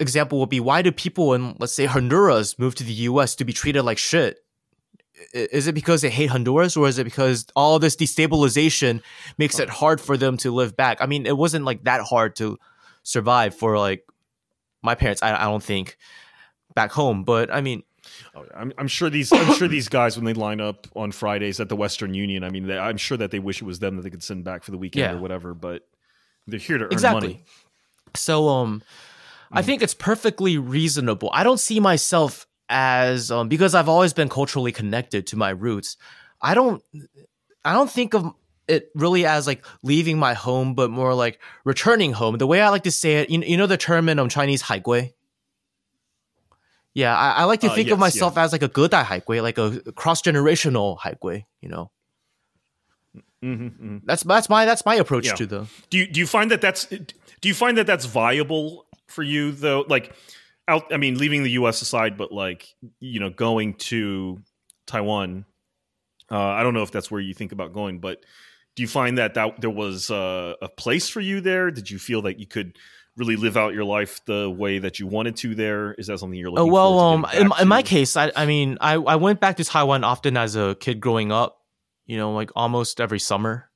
[0.00, 3.34] example would be why do people in, let's say, Honduras move to the U.S.
[3.36, 4.38] to be treated like shit?
[5.32, 9.02] is it because they hate Honduras or is it because all this destabilization
[9.36, 10.98] makes it hard for them to live back?
[11.00, 12.58] I mean, it wasn't like that hard to
[13.02, 14.04] survive for like
[14.82, 15.22] my parents.
[15.22, 15.96] I, I don't think
[16.74, 17.82] back home, but I mean,
[18.34, 21.60] Oh, I'm, I'm sure these I'm sure these guys when they line up on Fridays
[21.60, 22.44] at the Western Union.
[22.44, 24.44] I mean, they, I'm sure that they wish it was them that they could send
[24.44, 25.16] back for the weekend Yeah.
[25.16, 25.54] or whatever.
[25.54, 25.82] But
[26.46, 27.28] they're here to earn exactly.
[27.28, 27.44] money.
[28.14, 28.82] So um
[29.50, 31.30] I think it's perfectly reasonable.
[31.32, 35.96] I don't see myself as um because I've always been culturally connected to my roots.
[36.40, 36.82] I don't
[37.64, 38.32] I don't think of
[38.66, 42.36] it really as like leaving my home but more like returning home.
[42.36, 44.60] The way I like to say it, you, you know the term in um, Chinese
[44.62, 45.14] 海归?
[46.98, 48.42] Yeah, I, I like to uh, think yes, of myself yeah.
[48.42, 51.92] as like a Gedai Haigui, like a cross generational Haigui, you know.
[53.14, 53.96] Mm-hmm, mm-hmm.
[54.02, 55.34] That's that's my that's my approach yeah.
[55.34, 55.66] to the.
[55.90, 59.52] Do you do you find that that's do you find that that's viable for you
[59.52, 59.84] though?
[59.88, 60.12] Like,
[60.66, 61.80] out I mean, leaving the U.S.
[61.82, 64.42] aside, but like you know, going to
[64.86, 65.44] Taiwan.
[66.28, 68.24] Uh, I don't know if that's where you think about going, but
[68.74, 71.70] do you find that that there was uh, a place for you there?
[71.70, 72.76] Did you feel that you could
[73.18, 75.92] really live out your life the way that you wanted to there?
[75.94, 76.70] Is that something you're looking?
[76.70, 79.64] Oh well, um, in, in my case, I, I mean, I, I went back to
[79.64, 81.56] Taiwan often as a kid growing up.
[82.06, 83.66] You know, like almost every summer.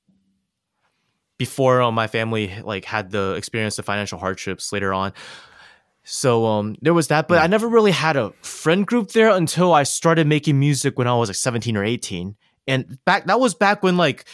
[1.38, 5.12] Before um, my family like had the experience of financial hardships later on,
[6.04, 7.26] so um, there was that.
[7.26, 11.08] But I never really had a friend group there until I started making music when
[11.08, 12.36] I was like seventeen or eighteen.
[12.68, 14.24] And back that was back when like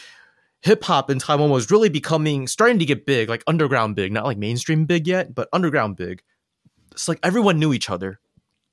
[0.61, 4.25] hip hop in Taiwan was really becoming starting to get big, like underground big, not
[4.25, 6.21] like mainstream big yet, but underground big.
[6.91, 8.19] It's like everyone knew each other.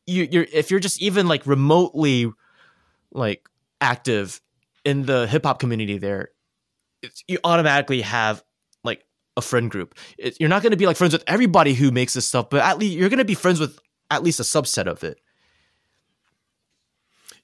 [0.07, 2.31] You, you're if you're just even like remotely
[3.13, 3.49] like
[3.81, 4.41] active
[4.85, 6.31] in the hip hop community there,
[7.29, 8.43] you automatically have
[8.85, 9.05] like
[9.37, 9.95] a friend group.
[10.19, 12.63] It, you're not going to be like friends with everybody who makes this stuff, but
[12.63, 13.79] at least you're going to be friends with
[14.11, 15.21] at least a subset of it.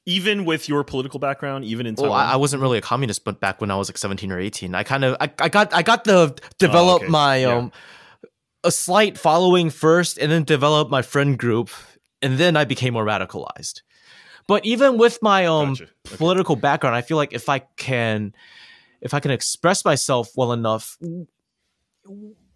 [0.07, 2.11] Even with your political background, even in Taiwan.
[2.11, 4.39] Well, I, I wasn't really a communist, but back when I was like 17 or
[4.41, 7.11] 18, I kind of I, I got I got to develop okay.
[7.11, 7.57] my Yeah.
[7.57, 7.73] um
[8.65, 11.71] a slight following first, and then develop my friend group,
[12.21, 13.83] and then I became more radicalized.
[14.47, 15.85] But even with my um Gotcha.
[16.07, 16.17] Okay.
[16.17, 18.35] political background, I feel like if I can
[19.01, 20.97] if I can express myself well enough,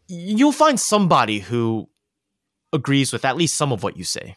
[0.09, 1.89] you'll find somebody who
[2.73, 4.37] agrees with at least some of what you say.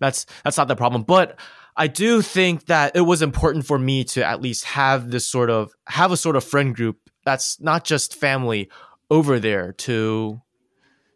[0.00, 1.38] That's that's not the problem, but
[1.78, 5.48] I do think that it was important for me to at least have this sort
[5.48, 8.68] of have a sort of friend group that's not just family
[9.10, 10.42] over there to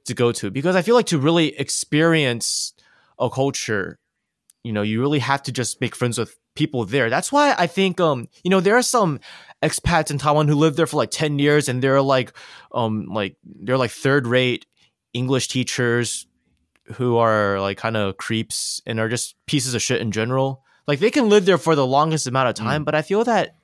[0.04, 2.74] to go to because I feel like to really experience
[3.18, 3.98] a culture,
[4.62, 7.10] you know, you really have to just make friends with people there.
[7.10, 9.18] That's why I think um you know there are some
[9.64, 12.32] expats in Taiwan who live there for like 10 years and they're like
[12.70, 14.66] um like they're like third rate
[15.12, 16.28] English teachers
[16.94, 20.62] who are like kind of creeps and are just pieces of shit in general.
[20.86, 23.56] Like they can live there for the longest amount of time, but I feel that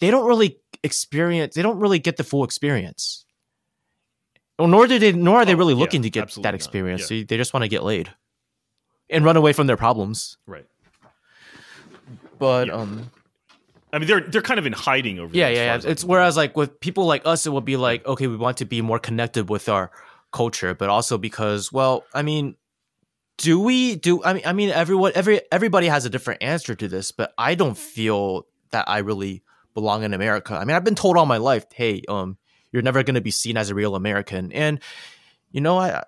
[0.00, 3.24] they don't really experience they don't really get the full experience.
[4.58, 7.02] Well, nor do they nor are they Oh, really yeah, looking to get that experience.
[7.10, 7.18] Yeah.
[7.18, 8.10] They, they just want to get laid
[9.10, 10.36] and run away from their problems.
[10.46, 10.66] right.
[12.38, 12.74] But Yeah.
[12.74, 13.10] um
[13.92, 15.34] I mean, they're they're kind of in hiding over.
[15.34, 15.90] yeah, yeah, yeah.
[15.90, 18.66] It's whereas like with people like us, it would be like, okay, we want to
[18.66, 19.90] be more connected with our
[20.32, 22.56] culture, but also because, well, I mean,
[23.38, 24.22] do we do?
[24.24, 27.54] I mean, I mean, everyone, every everybody has a different answer to this, but I
[27.54, 29.42] don't feel that I really
[29.74, 30.54] belong in America.
[30.54, 32.36] I mean, I've been told all my life, hey, um,
[32.72, 34.80] you're never going to be seen as a real American, and
[35.52, 36.04] you know, I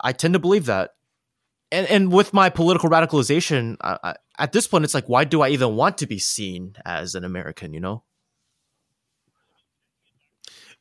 [0.00, 0.90] I- tend to believe that.
[1.70, 5.40] And and with my political radicalization, I, I, at this point, it's like, why do
[5.40, 7.72] I even want to be seen as an American?
[7.72, 8.02] You know.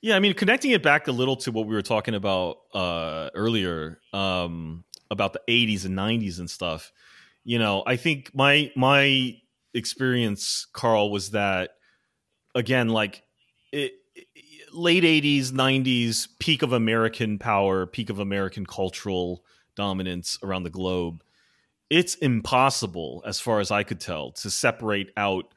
[0.01, 3.29] Yeah, I mean, connecting it back a little to what we were talking about uh,
[3.35, 6.91] earlier um, about the '80s and '90s and stuff.
[7.43, 9.35] You know, I think my my
[9.73, 11.71] experience, Carl, was that
[12.55, 13.23] again, like
[13.71, 13.93] it,
[14.73, 19.43] late '80s, '90s, peak of American power, peak of American cultural
[19.75, 21.23] dominance around the globe.
[21.91, 25.53] It's impossible, as far as I could tell, to separate out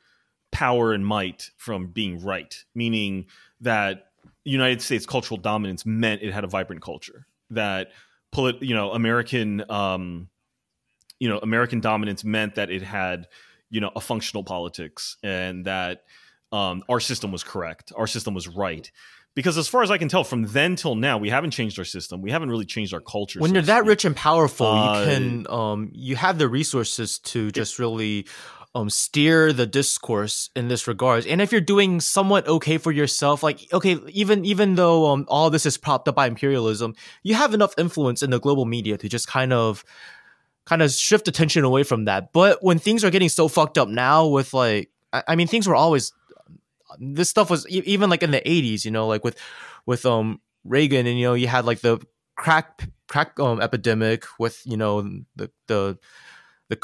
[0.53, 2.55] power and might from being right.
[2.75, 3.27] Meaning
[3.61, 4.09] that
[4.45, 7.27] United States cultural dominance meant it had a vibrant culture.
[7.51, 7.91] That
[8.33, 10.29] polit- you know, American um,
[11.19, 13.29] you know, American dominance meant that it had,
[13.71, 16.03] you know, a functional politics and that
[16.53, 17.93] um, our system was correct.
[17.97, 18.91] Our system was right.
[19.35, 21.85] Because as far as I can tell, from then till now, we haven't changed our
[21.85, 22.23] system.
[22.23, 23.41] We haven't really changed our culture.
[23.41, 27.51] when you're that rich and powerful, Uh, you can um you have the resources to
[27.51, 28.27] just really
[28.75, 31.27] um steer the discourse in this regards.
[31.27, 35.51] And if you're doing somewhat okay for yourself, like okay, even even though um all
[35.51, 39.09] this is propped up by imperialism, you have enough influence in the global media to
[39.09, 39.85] just kind of
[40.65, 42.33] kind of shift attention away from that.
[42.33, 45.69] But when things are getting so fucked up now, with like, I, I mean, things
[45.69, 46.13] were always
[46.99, 49.39] this stuff was even like in the eighties, you know, like with
[49.87, 52.05] with um Reagan, and you know, you had like the
[52.37, 55.03] crack crack um epidemic with you know
[55.37, 55.99] the the
[56.69, 56.77] the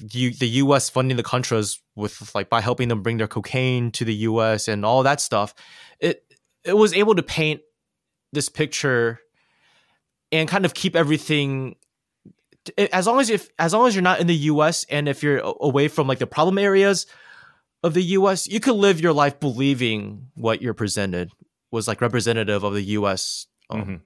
[0.00, 0.88] the, the U.S.
[0.90, 4.68] funding the Contras with like by helping them bring their cocaine to the U.S.
[4.68, 5.54] and all that stuff.
[6.00, 6.22] It
[6.64, 7.60] it was able to paint
[8.32, 9.20] this picture
[10.32, 11.76] and kind of keep everything
[12.92, 15.38] as long as if as long as you're not in the US and if you're
[15.38, 17.06] away from like the problem areas
[17.82, 21.30] of the US, you could live your life believing what you're presented
[21.70, 24.00] was like representative of the US um, Mhm.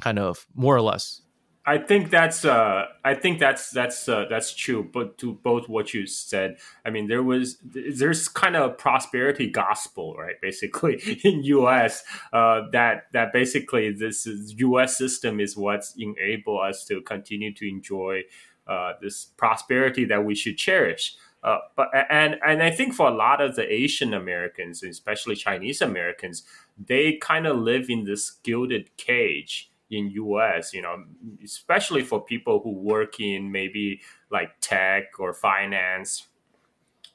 [0.00, 1.21] kind of more or less.
[1.64, 4.88] I think that's uh, I think that's that's uh, that's true.
[4.92, 9.48] But to both what you said, I mean, there was there's kind of a prosperity
[9.48, 10.40] gospel, right?
[10.40, 10.94] Basically,
[11.24, 12.02] in U.S.
[12.32, 14.98] Uh, that that basically this is U.S.
[14.98, 18.22] system is what's enable us to continue to enjoy
[18.66, 21.14] uh, this prosperity that we should cherish.
[21.44, 25.80] Uh, but and and I think for a lot of the Asian Americans, especially Chinese
[25.80, 26.42] Americans,
[26.76, 31.04] they kind of live in this gilded cage in US, you know,
[31.44, 34.00] especially for people who work in maybe
[34.30, 36.26] like tech or finance,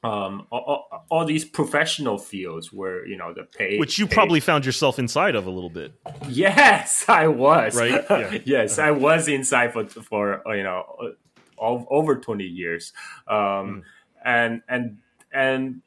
[0.04, 4.40] um, all, all, these professional fields where you know the pay, Which you pay- probably
[4.40, 5.94] found yourself inside of a little bit.
[6.30, 8.06] yes, I was Right?
[8.10, 8.38] Yeah.
[8.46, 11.14] yes, I was inside for for you know
[11.58, 12.94] all, over twenty years,
[13.28, 13.84] um,
[14.24, 15.00] and and
[15.34, 15.82] and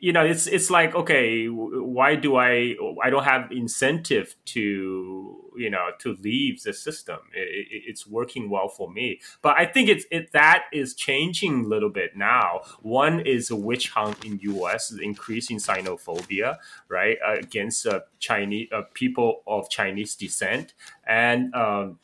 [0.00, 5.70] you know it's it's like okay why do i i don't have incentive to you
[5.70, 7.18] know to leave the system.
[7.34, 9.20] It, it, it's working well for me.
[9.42, 12.62] But i think it's it that is changing a little bit now.
[12.82, 16.58] One is a witch hunt in us increasing xenophobia
[16.88, 20.74] right uh, against uh, chinese uh, people of chinese descent.
[21.06, 21.98] And um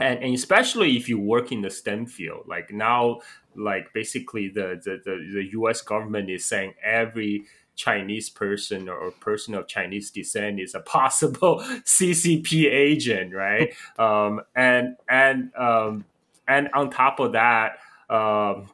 [0.00, 3.20] and, and especially if you work in the STEM field, like now,
[3.54, 5.82] like basically the, the, the, the U.S.
[5.82, 7.44] government is saying every
[7.84, 11.54] Chinese person or person of Chinese descent is a possible
[11.84, 13.72] CCP agent, right?
[13.98, 16.04] um, and and um,
[16.46, 17.78] and on top of that,
[18.10, 18.68] um,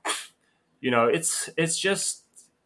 [0.80, 2.22] you know, it's it's just.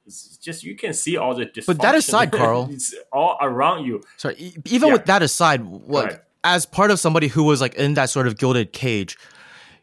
[0.07, 1.99] It's just you can see all the But that dysfunction.
[1.99, 4.03] aside, Carl- it's all around you.
[4.17, 4.35] Sorry,
[4.65, 4.95] even Yeah.
[4.95, 6.21] with that aside, like ahead.
[6.43, 9.17] as part of somebody who was like in that sort of gilded cage,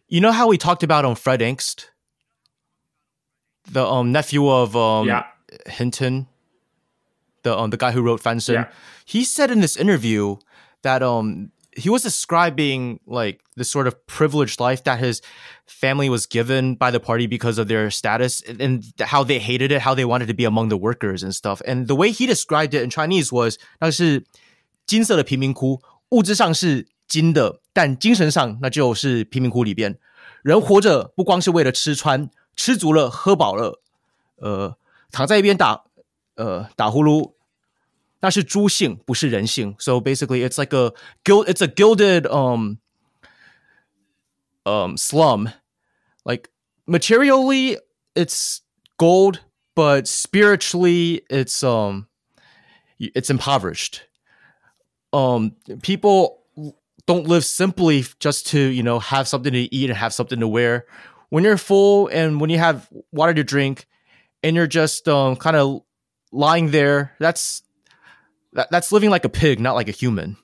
[0.10, 1.86] you know how we talked about on Fred Engst,
[3.72, 5.26] the um nephew of um yeah,
[5.68, 6.28] Hinton,
[7.48, 8.68] the um, the guy who wrote Fanshen, yeah.
[9.06, 10.36] he said in this interview
[10.84, 15.22] that um he was describing like the sort of privileged life that his
[15.68, 19.72] family was given by the party because of their status and, and, how they hated
[19.72, 21.62] it, how they wanted to be among the workers and stuff.
[21.68, 24.26] And the way he described it in Chinese was 那是
[24.88, 25.80] 金色的贫民窟，
[26.10, 30.00] 物质上是金的，但精神上那就是贫民窟里边。
[30.42, 33.80] 人活着不光是为了吃穿，吃足了喝饱了，
[34.38, 34.76] 呃，
[35.12, 35.84] 躺在一边打
[36.38, 37.34] 呃打呼噜，
[38.27, 39.75] 那是猪性，不是人性。
[39.79, 40.93] So basically, it's like a
[41.25, 42.79] gild, it's a gilded um
[44.65, 45.51] um slum.
[46.25, 46.49] Like
[46.87, 47.79] materially,
[48.15, 48.61] it's
[48.97, 49.41] gold,
[49.75, 52.07] but spiritually, it's um
[52.99, 54.03] it's impoverished.
[55.13, 56.45] Um, people
[57.07, 60.47] don't live simply just to you know have something to eat and have something to
[60.47, 60.87] wear.
[61.31, 63.87] When you're full and when you have water to drink,
[64.45, 65.83] and you're just um kind of
[66.31, 67.63] lying there, that's
[68.58, 70.36] that, that's living like a pig, not like a human.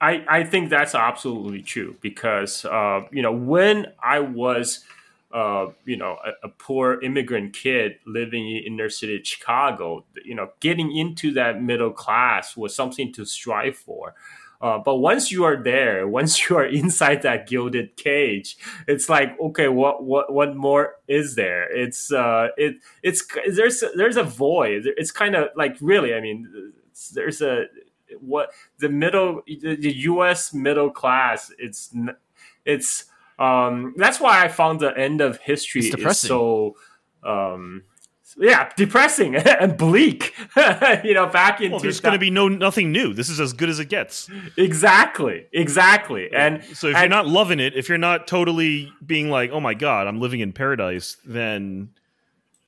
[0.00, 4.84] I, I think that's absolutely true because uh, you know when I was
[5.32, 10.50] uh, you know a, a poor immigrant kid living in inner city Chicago, you know
[10.60, 14.14] getting into that middle class was something to strive for.
[14.60, 18.56] Uh, but once you are there, once you are inside that gilded cage,
[18.86, 21.70] it's like okay, what what what more is there?
[21.74, 23.24] It's uh, it it's
[23.54, 24.88] there's there's a void.
[24.96, 26.72] It's kind of like really, I mean,
[27.14, 27.66] there's a
[28.20, 30.52] what the middle the, U.S.
[30.52, 31.52] middle class.
[31.58, 31.94] It's
[32.64, 33.04] it's
[33.38, 36.76] um that's why I found the end of history is so
[37.22, 37.84] um
[38.38, 40.34] yeah depressing and bleak.
[41.04, 43.12] you know, back in Well, there's going to be no nothing new.
[43.14, 44.30] This is as good as it gets.
[44.56, 49.28] exactly exactly and So if and- you're not loving it, if you're not totally being
[49.30, 51.90] like, "Oh my god, I'm living in paradise," then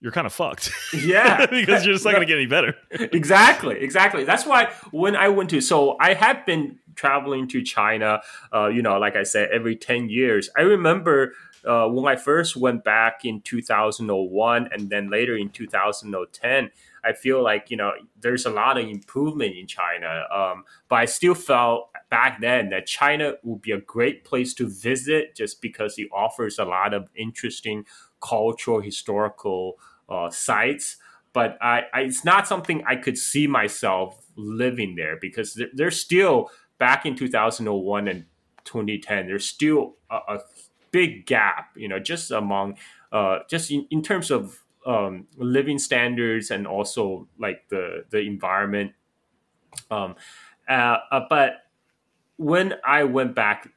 [0.01, 0.73] you're kind of fucked.
[0.95, 2.75] yeah because you're just not going to get any better.
[3.13, 8.21] exactly exactly that's why when i went to so i have been traveling to china
[8.55, 11.35] uh, you know like i said every 10 years i remember
[11.67, 16.71] uh, when I first went back in 2001 and then later in 2010,
[17.03, 20.25] I feel like you know there's a lot of improvement in China.
[20.33, 24.69] Um, but I still felt back then that China would be a great place to
[24.69, 27.87] visit just because it offers a lot of interesting
[28.21, 29.79] cultural historical
[30.09, 30.97] uh, sites.
[31.33, 36.01] But I, I, it's not something I could see myself living there because there, there's
[36.01, 38.25] still back in 2001 and
[38.65, 40.39] 2010 there's still a, a
[40.93, 42.77] big gap you know just among
[43.13, 48.93] uh, just in, in terms of um, living standards and also like the the environment.
[49.91, 50.17] Um,
[50.69, 51.65] uh, uh, but
[52.37, 53.71] when I went back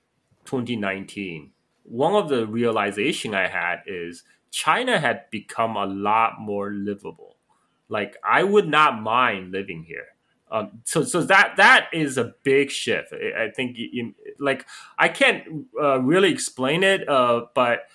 [0.45, 1.51] 2019,
[1.83, 7.37] one of the realization I had is China had become a lot more livable.
[7.89, 10.12] Like I would not mind living here.
[10.53, 13.11] Um, so so that that is a big shift.
[13.11, 14.67] I, think in, like
[14.99, 17.87] I can't uh, really explain it, uh, but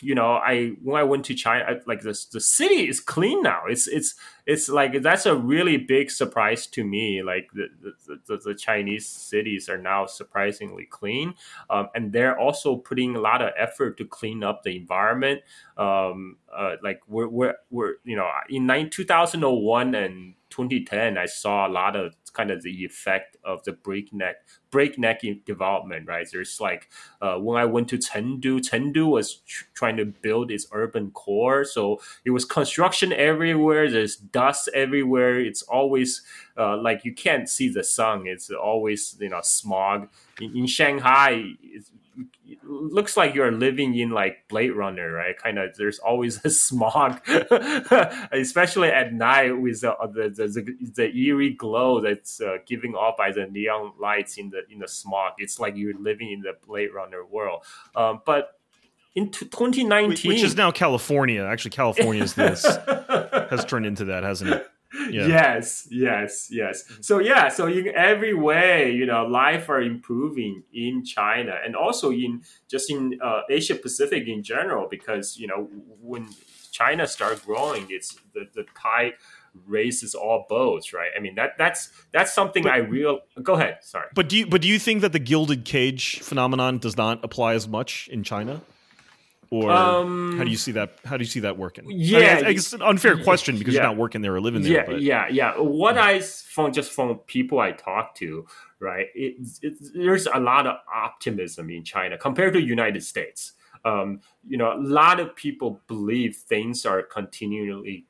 [0.00, 3.42] you know, I when I went to China, I, like the the city is clean
[3.42, 3.62] now.
[3.68, 7.22] It's it's it's like that's a really big surprise to me.
[7.22, 7.68] Like the
[8.06, 11.34] the, the, the Chinese cities are now surprisingly clean,
[11.70, 15.42] um, and they're also putting a lot of effort to clean up the environment.
[15.76, 21.66] Um, uh, like we're, we're we're you know in 9, 2001 and 2010, I saw
[21.66, 24.36] a lot of kind of the effect of the breakneck
[24.70, 26.06] breakneck development.
[26.06, 26.88] Right, there's like
[27.20, 31.64] uh, when I went to Chengdu, Chengdu was tr- trying to build its urban core,
[31.64, 33.90] so it was construction everywhere.
[33.90, 35.40] There's dust everywhere.
[35.40, 36.22] It's always
[36.56, 38.26] uh, like you can't see the sun.
[38.26, 40.08] It's always you know smog.
[40.40, 41.84] In, in Shanghai, it
[42.62, 45.36] looks like you're living in like Blade Runner, right?
[45.36, 47.20] Kind of, there's always a smog,
[48.32, 53.32] especially at night with the the, the, the eerie glow that's uh, giving off by
[53.32, 55.34] the neon lights in the in the smog.
[55.38, 57.64] It's like you're living in the Blade Runner world.
[57.94, 58.58] Um, but
[59.14, 61.42] in 2019, which is now California.
[61.44, 64.70] Actually, California is this has turned into that, hasn't it?
[65.10, 65.26] Yeah.
[65.26, 66.84] Yes, yes, yes.
[67.00, 72.10] So yeah, so in every way, you know, life are improving in China and also
[72.10, 75.68] in just in uh, Asia Pacific in general, because you know
[76.00, 76.28] when
[76.72, 79.14] China start growing, it's the the tide
[79.66, 81.10] raises all boats, right?
[81.16, 83.20] I mean that that's that's something but, I real.
[83.42, 84.08] Go ahead, sorry.
[84.14, 87.54] But do you but do you think that the gilded cage phenomenon does not apply
[87.54, 88.60] as much in China?
[89.50, 90.92] Or um, how do you see that?
[91.04, 91.84] How do you see that working?
[91.88, 93.80] Yeah, I mean, it's, an unfair question because yeah.
[93.80, 94.72] you're not working there or living there.
[94.72, 95.58] Yeah, but, yeah, yeah.
[95.58, 95.98] What.
[95.98, 98.46] I found just from people I talk to,
[98.78, 99.08] right?
[99.12, 103.54] It, it, there's a lot of optimism in China compared to United States.
[103.84, 108.06] Um, you know, a lot of people believe things are continually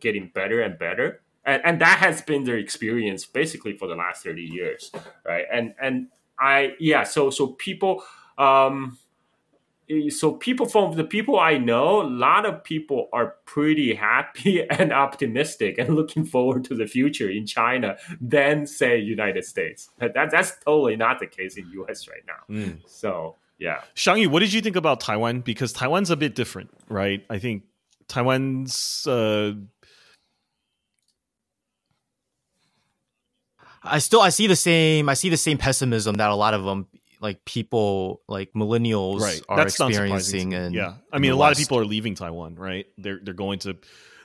[0.00, 4.22] getting better and better, and, and that has been their experience basically for the last
[4.22, 4.92] thirty years,
[5.26, 5.46] right?
[5.52, 6.06] And and
[6.38, 8.04] I yeah, so so people.
[8.36, 8.96] Um,
[10.10, 14.92] so people from the people I know, a lot of people are pretty happy and
[14.92, 19.90] optimistic and looking forward to the future in China than say United States.
[19.98, 22.54] That, that's totally not the case in US right now.
[22.54, 22.80] Mm.
[22.86, 23.80] So yeah.
[23.94, 25.40] Shangyu, what did you think about Taiwan?
[25.40, 27.24] Because Taiwan's a bit different, right?
[27.28, 27.64] I think
[28.08, 29.52] Taiwan's uh
[33.82, 36.64] I still I see the same I see the same pessimism that a lot of
[36.64, 36.86] them
[37.20, 39.42] like people like millennials right.
[39.48, 40.94] are That's experiencing and yeah.
[41.12, 42.86] I mean a lot of people are leaving taiwan right?
[42.96, 43.76] They're they're going to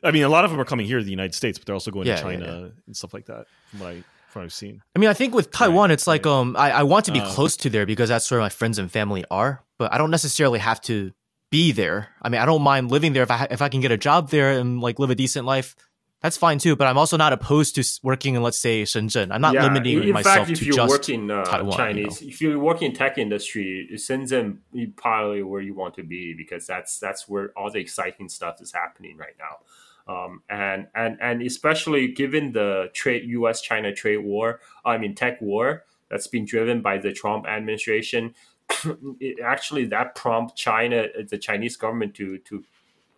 [0.04, 1.76] i mean a lot of them are coming here to the united states but they're
[1.76, 2.68] also going yeah, to china yeah, yeah.
[2.88, 4.82] and stuff like that from what, I, from i've seen.
[4.96, 6.32] I mean i think with taiwan right, it's like right.
[6.34, 8.80] um I, I want to be uh, close to there because that's where my friends
[8.80, 11.14] and family are but i don't necessarily have to
[11.54, 12.10] be there.
[12.20, 13.22] I mean i don't mind living there.
[13.22, 15.76] If i if i can get a job there and like live a decent life
[16.24, 16.78] that's fine too.
[16.78, 19.28] But I'm also not opposed to working in, let's say, Shenzhen.
[19.30, 21.78] I'm not yeah, limiting in myself fact, if to you just work in uh, Taiwan,
[21.78, 22.22] Chinese.
[22.22, 22.34] You know?
[22.34, 26.66] If you work in tech industry, Shenzhen is probably where you want to be because
[26.66, 30.14] that's that's where all the exciting stuff is happening right now.
[30.14, 33.62] Um, and and and especially given the trade U.S.
[33.62, 38.34] China trade war, I mean tech war that's been driven by the Trump administration.
[39.20, 42.64] it, actually, that prompt China, the Chinese government, to to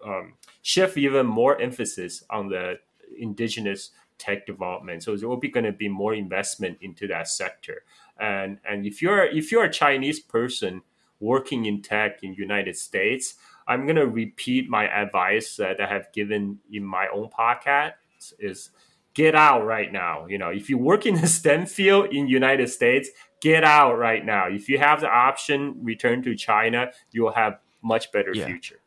[0.04, 0.34] um,
[0.64, 2.80] shift even more emphasis on the
[3.18, 5.04] indigenous tech development.
[5.04, 7.84] So there will be going to be more investment into that sector.
[8.20, 10.82] And and if you're if you're a Chinese person
[11.20, 13.36] working in tech in United States,
[13.68, 17.94] I'm going to repeat my advice that I have given in my own podcast
[18.40, 18.70] is
[19.14, 20.28] get out right now.
[20.28, 23.10] You know, if you work in the STEM field in United States,
[23.42, 24.48] get out right now.
[24.48, 28.46] If you have the option, return to China, you'll have much better yeah.
[28.46, 28.80] future.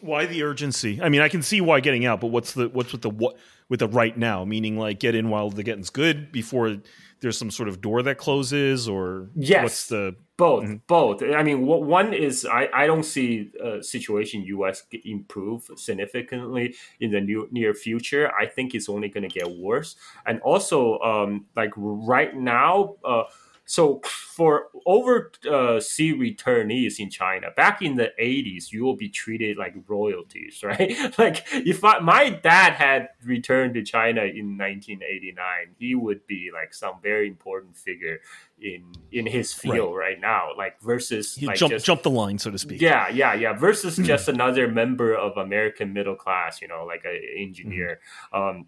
[0.00, 1.00] Why the urgency?
[1.02, 3.36] I mean, I can see why getting out, but what's the what's with the what
[3.68, 4.44] with the right now?
[4.44, 6.76] Meaning, like get in while the getting's good before
[7.20, 9.62] there's some sort of door that closes, or Yes.
[9.62, 11.22] what's the Both, both.
[11.22, 14.84] I mean, one is I, I don't see a situation U.S.
[15.04, 18.30] improve significantly in the new, near future.
[18.38, 19.96] I think it's only going to get worse.
[20.26, 23.24] And also, um, like right now, uh,
[23.68, 29.74] so for overseas returnees in China, back in the 80s, you will be treated like
[29.88, 30.96] royalties, right?
[31.18, 36.72] like if I, my dad had returned to China in 1989, he would be like
[36.72, 38.20] some very important figure
[38.60, 40.50] in in his field right, now.
[40.56, 42.80] Like versus you like jump just jump the line, so to speak?
[42.80, 43.52] yeah, yeah, yeah.
[43.52, 47.98] Versus just another member of American middle class, you know, like an engineer.
[48.32, 48.66] Um,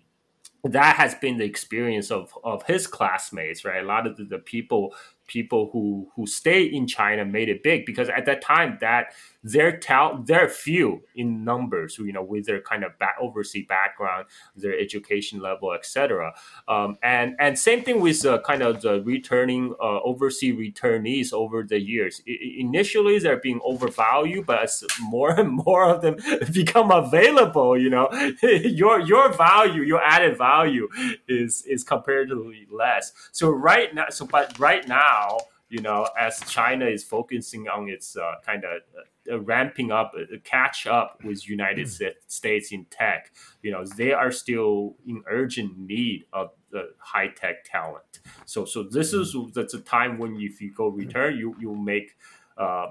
[0.64, 3.82] that has been the experience of of his classmates, right?
[3.82, 4.94] A lot of the, the people
[5.26, 9.80] people who who stay in China made it big because at that time that they're
[10.24, 15.40] they're few in numbers, you know, with their kind of back, overseas background, their education
[15.40, 16.32] level, etc.
[16.66, 21.62] Um, and and same thing with uh, kind of the returning uh, overseas returnees over
[21.62, 22.20] the years.
[22.28, 26.16] I- initially, they're being overvalued, but as more and more of them
[26.52, 28.08] become available, you know,
[28.42, 30.88] your your value, your added value
[31.28, 33.12] is is comparatively less.
[33.32, 35.38] So right now, so but right now,
[35.68, 38.82] you know, as China is focusing on its uh, kind of
[39.30, 41.90] uh, ramping up, uh, catch up with United
[42.26, 43.32] States in tech,
[43.62, 48.20] you know, they are still in urgent need of the high tech talent.
[48.44, 52.16] So, so this is that's a time when if you go return, you you make
[52.56, 52.88] uh,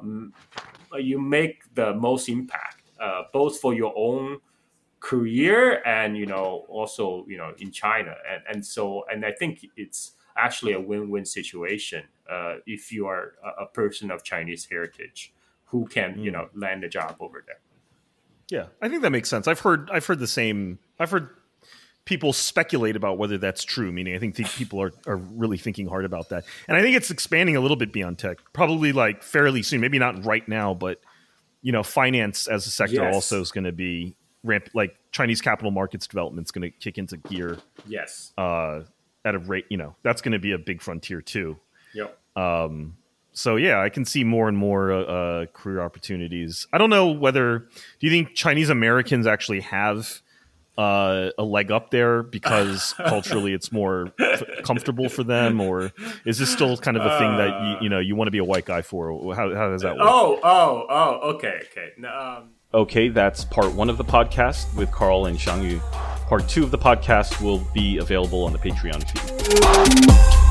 [0.97, 4.39] you make the most impact, uh, both for your own
[4.99, 8.15] career and you know also you know in China.
[8.29, 13.33] And and so and I think it's actually a win-win situation uh, if you are
[13.43, 15.33] a, a person of Chinese heritage
[15.67, 17.59] who can you know land a job over there.
[18.49, 19.47] Yeah, I think that makes sense.
[19.47, 20.79] I've heard I've heard the same.
[20.99, 21.29] I've heard
[22.05, 23.91] people speculate about whether that's true.
[23.91, 26.95] Meaning, I think the people are are really thinking hard about that, and I think
[26.95, 28.37] it's expanding a little bit beyond tech.
[28.53, 29.81] Probably like fairly soon.
[29.81, 31.01] Maybe not right now, but
[31.61, 33.13] you know, finance as a sector Yes.
[33.13, 34.69] also is going to be ramp.
[34.73, 38.31] Like Chinese capital markets development is going to kick into gear Yes.
[38.37, 38.83] uh,
[39.25, 39.65] at a rate.
[39.69, 41.57] You know, that's going to be a big frontier too.
[41.93, 42.17] Yep.
[42.37, 42.95] Um,
[43.37, 46.65] so yeah, I can see more and more uh, uh, career opportunities.
[46.73, 47.67] I don't know whether do
[48.07, 50.21] you think Chinese Americans actually have
[50.77, 55.91] uh, a leg up there because culturally it's more f- comfortable for them, or
[56.25, 58.37] is this still kind of a thing that you, you know you want to be
[58.39, 59.35] a white guy for?
[59.35, 60.07] How, how does that work?
[60.07, 61.29] Oh, oh, oh.
[61.35, 61.91] Okay, okay.
[61.97, 65.79] No, Um, Okay, that's part one of the podcast with Carl and Shangyu.
[66.27, 70.46] Part two of the podcast will be available on the Patreon feed.